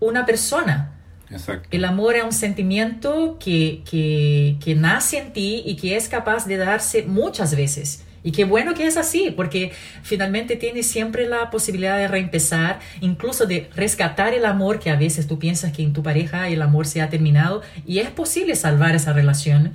una 0.00 0.24
persona. 0.24 0.90
El 1.70 1.84
amor 1.84 2.14
es 2.14 2.24
un 2.24 2.32
sentimiento 2.32 3.38
que, 3.40 3.82
que, 3.88 4.56
que, 4.62 4.74
nace 4.74 5.18
en 5.18 5.32
ti 5.32 5.62
y 5.66 5.76
que 5.76 5.96
es 5.96 6.08
capaz 6.08 6.46
de 6.46 6.56
darse 6.56 7.02
muchas 7.02 7.56
veces. 7.56 8.04
Y 8.24 8.32
qué 8.32 8.44
bueno 8.44 8.74
que 8.74 8.86
es 8.86 8.96
así, 8.96 9.30
porque 9.30 9.72
finalmente 10.02 10.56
tienes 10.56 10.86
siempre 10.86 11.28
la 11.28 11.50
posibilidad 11.50 11.98
de 11.98 12.08
reempezar, 12.08 12.80
incluso 13.02 13.44
de 13.44 13.68
rescatar 13.76 14.32
el 14.32 14.46
amor 14.46 14.80
que 14.80 14.90
a 14.90 14.96
veces 14.96 15.28
tú 15.28 15.38
piensas 15.38 15.72
que 15.72 15.82
en 15.82 15.92
tu 15.92 16.02
pareja 16.02 16.48
el 16.48 16.62
amor 16.62 16.86
se 16.86 17.02
ha 17.02 17.10
terminado 17.10 17.60
y 17.86 17.98
es 17.98 18.08
posible 18.08 18.56
salvar 18.56 18.94
esa 18.94 19.12
relación 19.12 19.74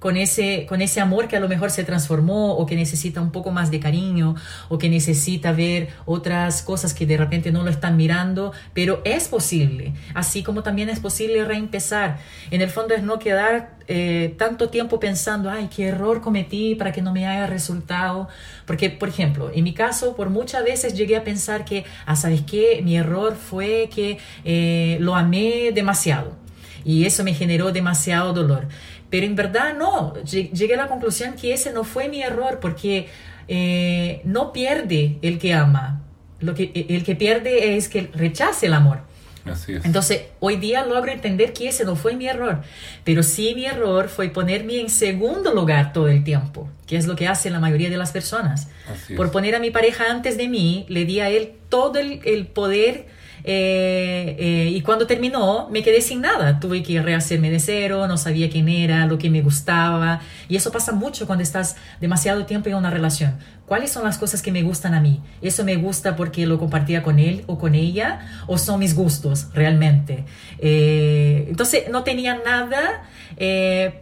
con 0.00 0.16
ese, 0.16 0.66
con 0.66 0.82
ese 0.82 1.00
amor 1.00 1.28
que 1.28 1.36
a 1.36 1.40
lo 1.40 1.48
mejor 1.48 1.70
se 1.70 1.84
transformó 1.84 2.56
o 2.56 2.66
que 2.66 2.74
necesita 2.74 3.20
un 3.20 3.30
poco 3.30 3.52
más 3.52 3.70
de 3.70 3.78
cariño 3.78 4.34
o 4.68 4.78
que 4.78 4.88
necesita 4.88 5.52
ver 5.52 5.90
otras 6.06 6.62
cosas 6.62 6.94
que 6.94 7.06
de 7.06 7.16
repente 7.16 7.52
no 7.52 7.62
lo 7.62 7.70
están 7.70 7.96
mirando, 7.96 8.52
pero 8.74 9.02
es 9.04 9.28
posible, 9.28 9.92
así 10.14 10.42
como 10.42 10.62
también 10.62 10.88
es 10.88 11.00
posible 11.00 11.44
reempezar. 11.44 12.18
En 12.50 12.62
el 12.62 12.70
fondo 12.70 12.94
es 12.94 13.02
no 13.02 13.18
quedar 13.18 13.78
eh, 13.88 14.34
tanto 14.38 14.70
tiempo 14.70 14.98
pensando, 14.98 15.50
ay, 15.50 15.68
qué 15.74 15.88
error 15.88 16.22
cometí 16.22 16.74
para 16.76 16.92
que 16.92 17.02
no 17.02 17.12
me 17.12 17.26
haya 17.26 17.46
resultado. 17.46 18.28
Porque, 18.64 18.88
por 18.88 19.10
ejemplo, 19.10 19.50
en 19.54 19.64
mi 19.64 19.74
caso, 19.74 20.16
por 20.16 20.30
muchas 20.30 20.64
veces 20.64 20.94
llegué 20.94 21.16
a 21.16 21.24
pensar 21.24 21.64
que, 21.66 21.84
ah, 22.06 22.16
¿sabes 22.16 22.42
qué? 22.42 22.80
Mi 22.82 22.96
error 22.96 23.36
fue 23.36 23.90
que 23.94 24.18
eh, 24.44 24.96
lo 25.00 25.14
amé 25.14 25.72
demasiado 25.74 26.40
y 26.84 27.04
eso 27.04 27.24
me 27.24 27.34
generó 27.34 27.72
demasiado 27.72 28.32
dolor. 28.32 28.68
Pero 29.10 29.26
en 29.26 29.34
verdad 29.34 29.76
no, 29.76 30.14
llegué 30.22 30.74
a 30.74 30.76
la 30.76 30.88
conclusión 30.88 31.34
que 31.34 31.52
ese 31.52 31.72
no 31.72 31.84
fue 31.84 32.08
mi 32.08 32.22
error 32.22 32.58
porque 32.60 33.08
eh, 33.48 34.20
no 34.24 34.52
pierde 34.52 35.18
el 35.22 35.38
que 35.38 35.52
ama, 35.52 36.02
lo 36.38 36.54
que, 36.54 36.70
e, 36.74 36.94
el 36.94 37.04
que 37.04 37.16
pierde 37.16 37.76
es 37.76 37.88
que 37.88 38.08
rechace 38.14 38.66
el 38.66 38.74
amor. 38.74 39.00
Así 39.44 39.72
es. 39.72 39.84
Entonces, 39.84 40.22
hoy 40.38 40.56
día 40.56 40.84
logro 40.84 41.10
entender 41.10 41.52
que 41.52 41.68
ese 41.68 41.84
no 41.84 41.96
fue 41.96 42.14
mi 42.14 42.28
error, 42.28 42.60
pero 43.04 43.22
sí 43.22 43.54
mi 43.54 43.64
error 43.64 44.08
fue 44.08 44.28
ponerme 44.28 44.80
en 44.80 44.90
segundo 44.90 45.52
lugar 45.52 45.92
todo 45.92 46.08
el 46.08 46.22
tiempo, 46.22 46.68
que 46.86 46.96
es 46.96 47.06
lo 47.06 47.16
que 47.16 47.26
hace 47.26 47.50
la 47.50 47.58
mayoría 47.58 47.90
de 47.90 47.96
las 47.96 48.12
personas. 48.12 48.68
Por 49.16 49.32
poner 49.32 49.54
a 49.54 49.58
mi 49.58 49.70
pareja 49.70 50.10
antes 50.10 50.36
de 50.36 50.46
mí, 50.46 50.84
le 50.88 51.04
di 51.04 51.20
a 51.20 51.30
él 51.30 51.54
todo 51.68 51.98
el, 51.98 52.20
el 52.24 52.46
poder 52.46 53.06
eh, 53.44 54.36
eh, 54.38 54.70
y 54.74 54.80
cuando 54.82 55.06
terminó, 55.06 55.68
me 55.70 55.82
quedé 55.82 56.00
sin 56.00 56.20
nada. 56.20 56.60
Tuve 56.60 56.82
que 56.82 57.00
rehacerme 57.00 57.50
de 57.50 57.60
cero, 57.60 58.06
no 58.06 58.16
sabía 58.16 58.50
quién 58.50 58.68
era, 58.68 59.06
lo 59.06 59.18
que 59.18 59.30
me 59.30 59.42
gustaba. 59.42 60.20
Y 60.48 60.56
eso 60.56 60.70
pasa 60.72 60.92
mucho 60.92 61.26
cuando 61.26 61.42
estás 61.42 61.76
demasiado 62.00 62.46
tiempo 62.46 62.68
en 62.68 62.76
una 62.76 62.90
relación. 62.90 63.38
¿Cuáles 63.66 63.92
son 63.92 64.04
las 64.04 64.18
cosas 64.18 64.42
que 64.42 64.50
me 64.50 64.62
gustan 64.62 64.94
a 64.94 65.00
mí? 65.00 65.20
¿Eso 65.42 65.64
me 65.64 65.76
gusta 65.76 66.16
porque 66.16 66.46
lo 66.46 66.58
compartía 66.58 67.02
con 67.02 67.18
él 67.18 67.44
o 67.46 67.58
con 67.58 67.74
ella? 67.74 68.20
¿O 68.46 68.58
son 68.58 68.80
mis 68.80 68.94
gustos 68.94 69.48
realmente? 69.54 70.24
Eh, 70.58 71.46
entonces 71.48 71.84
no 71.90 72.02
tenía 72.02 72.40
nada 72.44 73.04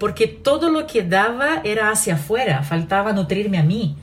porque 0.01 0.27
todo 0.27 0.69
lo 0.69 0.89
que 0.89 1.05
daba 1.05 1.61
era 1.63 1.91
hacia 1.91 2.15
afuera, 2.15 2.65
faltaba 2.65 3.13
nutrirme 3.13 3.59
a 3.59 3.63
mí. 3.63 3.95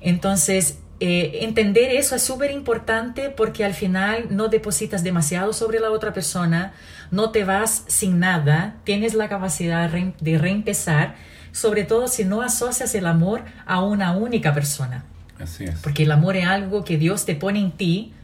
Entonces, 0.00 0.78
eh, 0.98 1.40
entender 1.42 1.90
eso 1.90 2.16
es 2.16 2.22
súper 2.22 2.50
importante 2.50 3.28
porque 3.28 3.64
al 3.64 3.74
final 3.74 4.28
no 4.30 4.48
depositas 4.48 5.04
demasiado 5.04 5.52
sobre 5.52 5.78
la 5.78 5.90
otra 5.90 6.14
persona, 6.14 6.72
no 7.10 7.30
te 7.30 7.44
vas 7.44 7.84
sin 7.86 8.18
nada, 8.18 8.76
tienes 8.84 9.12
la 9.12 9.28
capacidad 9.28 9.90
de 9.90 10.38
reempezar, 10.38 11.16
sobre 11.52 11.84
todo 11.84 12.08
si 12.08 12.24
no 12.24 12.40
asocias 12.40 12.94
el 12.94 13.06
amor 13.06 13.44
a 13.66 13.82
una 13.82 14.16
única 14.16 14.54
persona. 14.54 15.04
Así 15.38 15.64
es. 15.64 15.78
Porque 15.82 16.04
el 16.04 16.12
amor 16.12 16.36
es 16.36 16.46
algo 16.46 16.84
que 16.84 16.96
Dios 16.96 17.26
te 17.26 17.34
pone 17.34 17.60
en 17.60 17.72
ti 17.72 18.14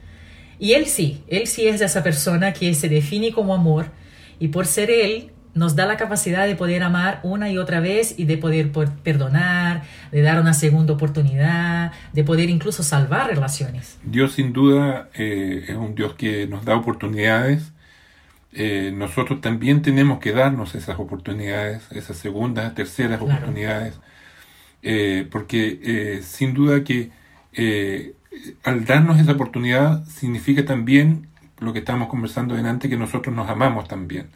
y 0.58 0.72
Él 0.72 0.86
sí, 0.86 1.22
Él 1.28 1.46
sí 1.46 1.66
es 1.66 1.80
esa 1.82 2.02
persona 2.02 2.54
que 2.54 2.72
se 2.74 2.88
define 2.88 3.32
como 3.32 3.54
amor 3.54 3.86
y 4.38 4.48
por 4.48 4.66
ser 4.66 4.90
Él 4.90 5.32
nos 5.54 5.76
da 5.76 5.86
la 5.86 5.96
capacidad 5.96 6.46
de 6.46 6.56
poder 6.56 6.82
amar 6.82 7.20
una 7.22 7.50
y 7.50 7.58
otra 7.58 7.80
vez 7.80 8.14
y 8.18 8.24
de 8.24 8.38
poder 8.38 8.72
perdonar, 9.02 9.82
de 10.10 10.22
dar 10.22 10.40
una 10.40 10.54
segunda 10.54 10.94
oportunidad, 10.94 11.92
de 12.12 12.24
poder 12.24 12.48
incluso 12.48 12.82
salvar 12.82 13.28
relaciones. 13.28 13.98
Dios 14.02 14.32
sin 14.32 14.52
duda 14.52 15.10
eh, 15.14 15.64
es 15.68 15.76
un 15.76 15.94
Dios 15.94 16.14
que 16.14 16.46
nos 16.46 16.64
da 16.64 16.76
oportunidades. 16.76 17.72
Eh, 18.54 18.92
nosotros 18.94 19.40
también 19.40 19.82
tenemos 19.82 20.20
que 20.20 20.32
darnos 20.32 20.74
esas 20.74 20.98
oportunidades, 20.98 21.82
esas 21.92 22.16
segundas, 22.16 22.74
terceras 22.74 23.20
oportunidades, 23.20 23.98
eh, 24.82 25.26
porque 25.30 26.20
sin 26.22 26.54
duda 26.54 26.82
que 26.82 27.10
al 28.64 28.84
darnos 28.86 29.20
esa 29.20 29.32
oportunidad 29.32 30.04
significa 30.06 30.64
también 30.64 31.28
lo 31.60 31.72
que 31.72 31.80
estamos 31.80 32.08
conversando 32.08 32.54
delante, 32.54 32.88
que 32.88 32.96
nosotros 32.96 33.34
nos 33.34 33.48
amamos 33.48 33.86
también 33.86 34.28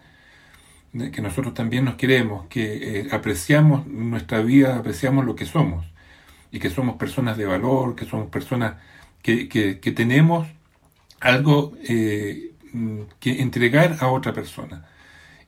que 1.12 1.22
nosotros 1.22 1.55
también 1.55 1.84
nos 1.84 1.97
queremos, 1.97 2.47
que 2.47 3.01
eh, 3.01 3.09
apreciamos 3.11 3.86
nuestra 3.86 4.40
vida, 4.40 4.76
apreciamos 4.76 5.24
lo 5.24 5.36
que 5.36 5.47
somos 5.47 5.86
y 6.51 6.59
que 6.59 6.70
somos 6.70 6.97
personas 6.97 7.36
de 7.36 7.47
valor, 7.47 7.97
que 7.97 8.05
somos 8.05 8.28
personas 8.30 8.76
que, 9.22 9.49
que, 9.49 9.92
tenemos 9.92 10.47
algo 11.20 11.76
eh, 11.82 12.53
que 13.18 13.42
entregar 13.42 13.97
a 14.01 14.09
otra 14.09 14.32
persona. 14.32 14.86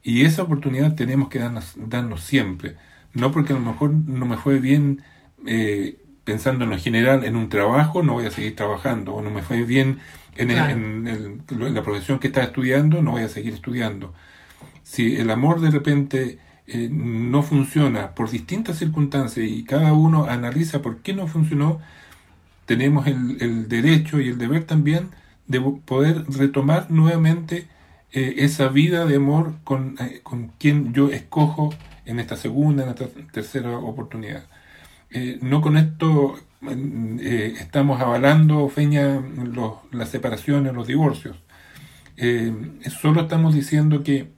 Y 0.03 0.25
esa 0.25 0.43
oportunidad 0.43 0.95
tenemos 0.95 1.29
que 1.29 1.39
darnos, 1.39 1.75
darnos 1.77 2.23
siempre, 2.23 2.77
no 3.15 3.31
porque 3.31 3.53
a 3.53 3.57
lo 3.57 3.63
mejor 3.63 3.91
no 3.91 4.27
me 4.27 4.37
fue 4.37 4.59
bien 4.59 5.03
eh, 5.47 5.99
pensando 6.25 6.65
en 6.65 6.71
lo 6.71 6.79
general 6.79 7.25
en 7.25 7.37
un 7.37 7.49
trabajo, 7.49 8.03
no 8.03 8.15
voy 8.15 8.27
a 8.27 8.31
seguir 8.31 8.57
trabajando, 8.57 9.15
o 9.15 9.23
no 9.23 9.31
me 9.31 9.43
fue 9.43 9.63
bien 9.63 10.01
en, 10.37 10.51
en 10.51 11.75
la 11.75 11.83
profesión 11.83 12.19
que 12.19 12.29
estaba 12.29 12.47
estudiando, 12.47 13.03
no 13.03 13.13
voy 13.13 13.23
a 13.23 13.29
seguir 13.29 13.55
estudiando 13.55 14.15
si 14.89 15.17
el 15.17 15.31
amor 15.31 15.61
de 15.61 15.71
repente 15.71 16.39
eh, 16.67 16.89
no 16.91 17.43
funciona 17.43 18.15
por 18.15 18.31
distintas 18.31 18.79
circunstancias 18.79 19.47
y 19.47 19.63
cada 19.65 19.93
uno 19.93 20.25
analiza 20.25 20.81
por 20.81 21.03
qué 21.03 21.13
no 21.13 21.27
funcionó, 21.27 21.79
tenemos 22.65 23.07
el, 23.07 23.69
derecho 23.69 24.19
y 24.19 24.29
el 24.29 24.39
deber 24.39 24.65
también 24.65 25.11
de 25.47 25.61
poder 25.61 26.25
retomar 26.31 26.91
nuevamente 26.91 27.69
eh, 28.13 28.37
esa 28.39 28.69
vida 28.69 29.05
de 29.05 29.17
amor 29.17 29.57
con, 29.63 29.97
eh, 30.01 30.21
con, 30.23 30.53
quien 30.59 30.95
yo 30.95 31.11
escojo 31.11 31.75
en 32.07 32.19
esta 32.19 32.37
segunda, 32.37 32.85
en 32.85 32.89
esta 32.89 33.09
tercera 33.31 33.79
oportunidad. 33.79 34.45
no 35.43 35.61
con 35.61 35.77
esto 35.77 36.39
estamos 37.61 38.01
avalando, 38.01 38.69
Feña, 38.71 39.21
los, 39.21 39.75
las 39.93 40.09
separaciones, 40.09 40.73
los 40.73 40.87
divorcios. 40.87 41.37
solo 43.03 43.23
estamos 43.23 43.55
diciendo 43.55 44.03
que 44.03 44.38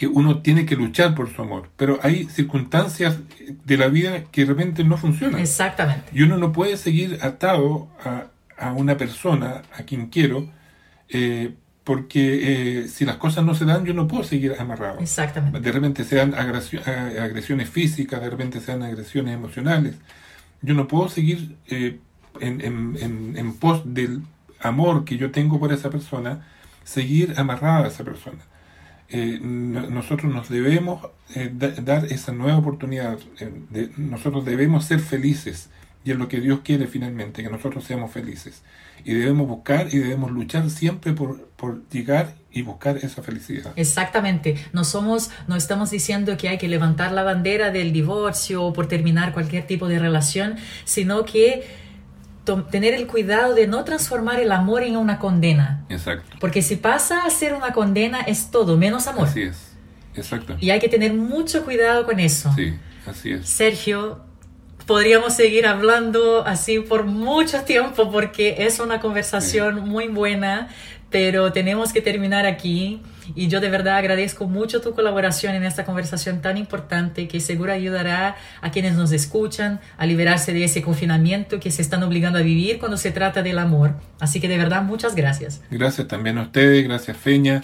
que 0.00 0.06
uno 0.06 0.38
tiene 0.38 0.64
que 0.64 0.76
luchar 0.76 1.14
por 1.14 1.30
su 1.30 1.42
amor, 1.42 1.68
pero 1.76 2.00
hay 2.02 2.24
circunstancias 2.24 3.18
de 3.66 3.76
la 3.76 3.88
vida 3.88 4.24
que 4.32 4.46
de 4.46 4.46
repente 4.46 4.82
no 4.82 4.96
funcionan. 4.96 5.38
Exactamente. 5.38 6.06
Y 6.14 6.22
uno 6.22 6.38
no 6.38 6.52
puede 6.52 6.78
seguir 6.78 7.18
atado 7.20 7.90
a, 8.02 8.28
a 8.56 8.72
una 8.72 8.96
persona 8.96 9.60
a 9.76 9.82
quien 9.82 10.06
quiero, 10.06 10.48
eh, 11.10 11.52
porque 11.84 12.80
eh, 12.80 12.88
si 12.88 13.04
las 13.04 13.16
cosas 13.16 13.44
no 13.44 13.54
se 13.54 13.66
dan, 13.66 13.84
yo 13.84 13.92
no 13.92 14.08
puedo 14.08 14.24
seguir 14.24 14.56
amarrado. 14.58 15.00
Exactamente. 15.00 15.60
De 15.60 15.70
repente 15.70 16.04
sean 16.04 16.32
agresiones 16.34 17.68
físicas, 17.68 18.22
de 18.22 18.30
repente 18.30 18.60
sean 18.60 18.82
agresiones 18.82 19.34
emocionales. 19.34 19.96
Yo 20.62 20.72
no 20.72 20.88
puedo 20.88 21.10
seguir 21.10 21.56
eh, 21.66 21.98
en, 22.40 22.62
en, 22.62 23.36
en, 23.36 23.52
pos 23.52 23.82
del 23.84 24.22
amor 24.60 25.04
que 25.04 25.18
yo 25.18 25.30
tengo 25.30 25.60
por 25.60 25.74
esa 25.74 25.90
persona, 25.90 26.46
seguir 26.84 27.34
amarrada 27.36 27.84
a 27.84 27.88
esa 27.88 28.02
persona. 28.02 28.40
Nosotros 29.12 30.32
nos 30.32 30.48
debemos 30.48 31.06
dar 31.82 32.06
esa 32.06 32.32
nueva 32.32 32.58
oportunidad, 32.58 33.18
de, 33.70 33.90
nosotros 33.96 34.44
debemos 34.44 34.84
ser 34.84 35.00
felices 35.00 35.68
y 36.04 36.12
es 36.12 36.16
lo 36.16 36.28
que 36.28 36.40
Dios 36.40 36.60
quiere 36.64 36.86
finalmente, 36.86 37.42
que 37.42 37.50
nosotros 37.50 37.84
seamos 37.84 38.10
felices. 38.12 38.62
Y 39.04 39.14
debemos 39.14 39.48
buscar 39.48 39.88
y 39.92 39.98
debemos 39.98 40.30
luchar 40.30 40.68
siempre 40.70 41.12
por, 41.12 41.48
por 41.56 41.86
llegar 41.88 42.34
y 42.50 42.62
buscar 42.62 42.98
esa 42.98 43.22
felicidad. 43.22 43.72
Exactamente. 43.76 44.56
No 44.72 44.84
somos, 44.84 45.30
no 45.46 45.56
estamos 45.56 45.90
diciendo 45.90 46.36
que 46.36 46.48
hay 46.48 46.58
que 46.58 46.68
levantar 46.68 47.12
la 47.12 47.22
bandera 47.22 47.70
del 47.70 47.92
divorcio 47.92 48.62
o 48.64 48.72
por 48.72 48.88
terminar 48.88 49.32
cualquier 49.32 49.66
tipo 49.66 49.88
de 49.88 49.98
relación, 49.98 50.56
sino 50.84 51.24
que 51.24 51.64
tener 52.70 52.94
el 52.94 53.06
cuidado 53.06 53.54
de 53.54 53.66
no 53.66 53.84
transformar 53.84 54.40
el 54.40 54.52
amor 54.52 54.82
en 54.82 54.96
una 54.96 55.18
condena. 55.18 55.84
Exacto. 55.88 56.36
Porque 56.40 56.62
si 56.62 56.76
pasa 56.76 57.24
a 57.24 57.30
ser 57.30 57.54
una 57.54 57.72
condena 57.72 58.20
es 58.20 58.50
todo 58.50 58.76
menos 58.76 59.06
amor. 59.06 59.28
Así 59.28 59.42
es. 59.42 59.72
Exacto. 60.14 60.56
Y 60.60 60.70
hay 60.70 60.80
que 60.80 60.88
tener 60.88 61.14
mucho 61.14 61.64
cuidado 61.64 62.04
con 62.04 62.18
eso. 62.18 62.52
Sí, 62.54 62.74
así 63.06 63.32
es. 63.32 63.48
Sergio, 63.48 64.24
podríamos 64.90 65.34
seguir 65.34 65.68
hablando 65.68 66.44
así 66.44 66.80
por 66.80 67.04
mucho 67.04 67.60
tiempo 67.60 68.10
porque 68.10 68.56
es 68.66 68.80
una 68.80 68.98
conversación 68.98 69.88
muy 69.88 70.08
buena, 70.08 70.66
pero 71.10 71.52
tenemos 71.52 71.92
que 71.92 72.00
terminar 72.00 72.44
aquí. 72.44 73.00
Y 73.36 73.46
yo 73.46 73.60
de 73.60 73.70
verdad 73.70 73.98
agradezco 73.98 74.48
mucho 74.48 74.80
tu 74.80 74.92
colaboración 74.92 75.54
en 75.54 75.62
esta 75.62 75.84
conversación 75.84 76.42
tan 76.42 76.56
importante 76.56 77.28
que 77.28 77.38
seguro 77.38 77.72
ayudará 77.72 78.34
a 78.62 78.72
quienes 78.72 78.96
nos 78.96 79.12
escuchan 79.12 79.78
a 79.96 80.06
liberarse 80.06 80.52
de 80.52 80.64
ese 80.64 80.82
confinamiento 80.82 81.60
que 81.60 81.70
se 81.70 81.82
están 81.82 82.02
obligando 82.02 82.40
a 82.40 82.42
vivir 82.42 82.80
cuando 82.80 82.96
se 82.96 83.12
trata 83.12 83.44
del 83.44 83.60
amor. 83.60 83.94
Así 84.18 84.40
que 84.40 84.48
de 84.48 84.58
verdad 84.58 84.82
muchas 84.82 85.14
gracias. 85.14 85.62
Gracias 85.70 86.08
también 86.08 86.36
a 86.38 86.42
ustedes, 86.42 86.82
gracias 86.82 87.16
Feña. 87.16 87.62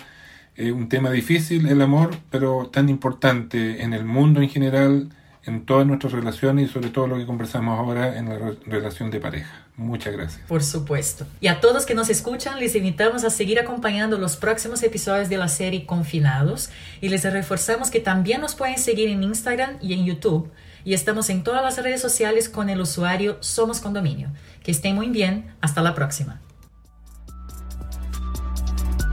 Es 0.55 0.71
un 0.71 0.89
tema 0.89 1.11
difícil 1.11 1.67
el 1.67 1.83
amor, 1.83 2.17
pero 2.31 2.71
tan 2.73 2.89
importante 2.89 3.83
en 3.83 3.95
el 3.95 4.05
mundo 4.05 4.43
en 4.43 4.49
general 4.49 5.09
en 5.47 5.65
todas 5.65 5.87
nuestras 5.87 6.13
relaciones 6.13 6.69
y 6.69 6.73
sobre 6.73 6.91
todo 6.91 7.07
lo 7.07 7.17
que 7.17 7.25
conversamos 7.25 7.79
ahora 7.79 8.19
en 8.19 8.29
la 8.29 8.53
relación 8.67 9.11
de 9.11 9.21
pareja. 9.21 9.67
Muchas 9.77 10.13
gracias. 10.15 10.43
Por 10.49 10.63
supuesto. 10.63 11.27
Y 11.41 11.49
a 11.49 11.61
todos 11.61 11.87
que 11.87 11.95
nos 11.95 12.09
escuchan, 12.09 12.59
les 12.59 12.75
invitamos 12.75 13.25
a 13.25 13.31
seguir 13.31 13.61
acompañando 13.61 14.19
los 14.19 14.37
próximos 14.37 14.83
episodios 14.83 15.29
de 15.29 15.37
la 15.37 15.49
serie 15.49 15.87
Confinados 15.87 16.71
y 17.01 17.09
les 17.09 17.31
reforzamos 17.31 17.91
que 17.91 18.01
también 18.01 18.41
nos 18.41 18.55
pueden 18.55 18.79
seguir 18.79 19.09
en 19.09 19.23
Instagram 19.23 19.77
y 19.81 19.93
en 19.93 20.05
YouTube. 20.05 20.51
Y 20.85 20.95
estamos 20.95 21.31
en 21.31 21.43
todas 21.43 21.63
las 21.63 21.83
redes 21.83 22.01
sociales 22.01 22.49
con 22.49 22.71
el 22.71 22.81
usuario 22.81 23.39
Somos 23.41 23.81
Condominio. 23.81 24.31
Que 24.63 24.71
estén 24.71 24.95
muy 24.95 25.09
bien. 25.11 25.55
Hasta 25.61 25.83
la 25.83 25.95
próxima. 25.95 26.41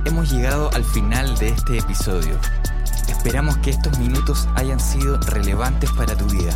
Hemos 0.05 0.31
llegado 0.31 0.69
al 0.73 0.83
final 0.83 1.37
de 1.37 1.49
este 1.49 1.77
episodio. 1.77 2.39
Esperamos 3.23 3.55
que 3.59 3.69
estos 3.69 3.97
minutos 3.99 4.49
hayan 4.53 4.81
sido 4.81 5.17
relevantes 5.17 5.89
para 5.93 6.13
tu 6.13 6.25
vida. 6.25 6.51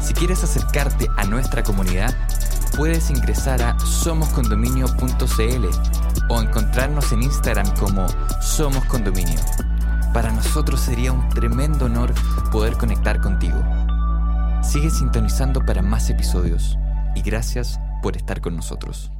Si 0.00 0.14
quieres 0.14 0.44
acercarte 0.44 1.08
a 1.16 1.24
nuestra 1.24 1.64
comunidad, 1.64 2.14
puedes 2.76 3.10
ingresar 3.10 3.60
a 3.62 3.76
somoscondominio.cl 3.80 5.66
o 6.28 6.40
encontrarnos 6.40 7.10
en 7.10 7.24
Instagram 7.24 7.68
como 7.78 8.06
Somos 8.40 8.84
Condominio. 8.84 9.40
Para 10.14 10.30
nosotros 10.30 10.78
sería 10.78 11.10
un 11.10 11.28
tremendo 11.30 11.86
honor 11.86 12.14
poder 12.52 12.74
conectar 12.74 13.20
contigo. 13.20 13.60
Sigue 14.62 14.88
sintonizando 14.88 15.66
para 15.66 15.82
más 15.82 16.08
episodios 16.10 16.78
y 17.16 17.22
gracias 17.22 17.80
por 18.04 18.16
estar 18.16 18.40
con 18.40 18.54
nosotros. 18.54 19.10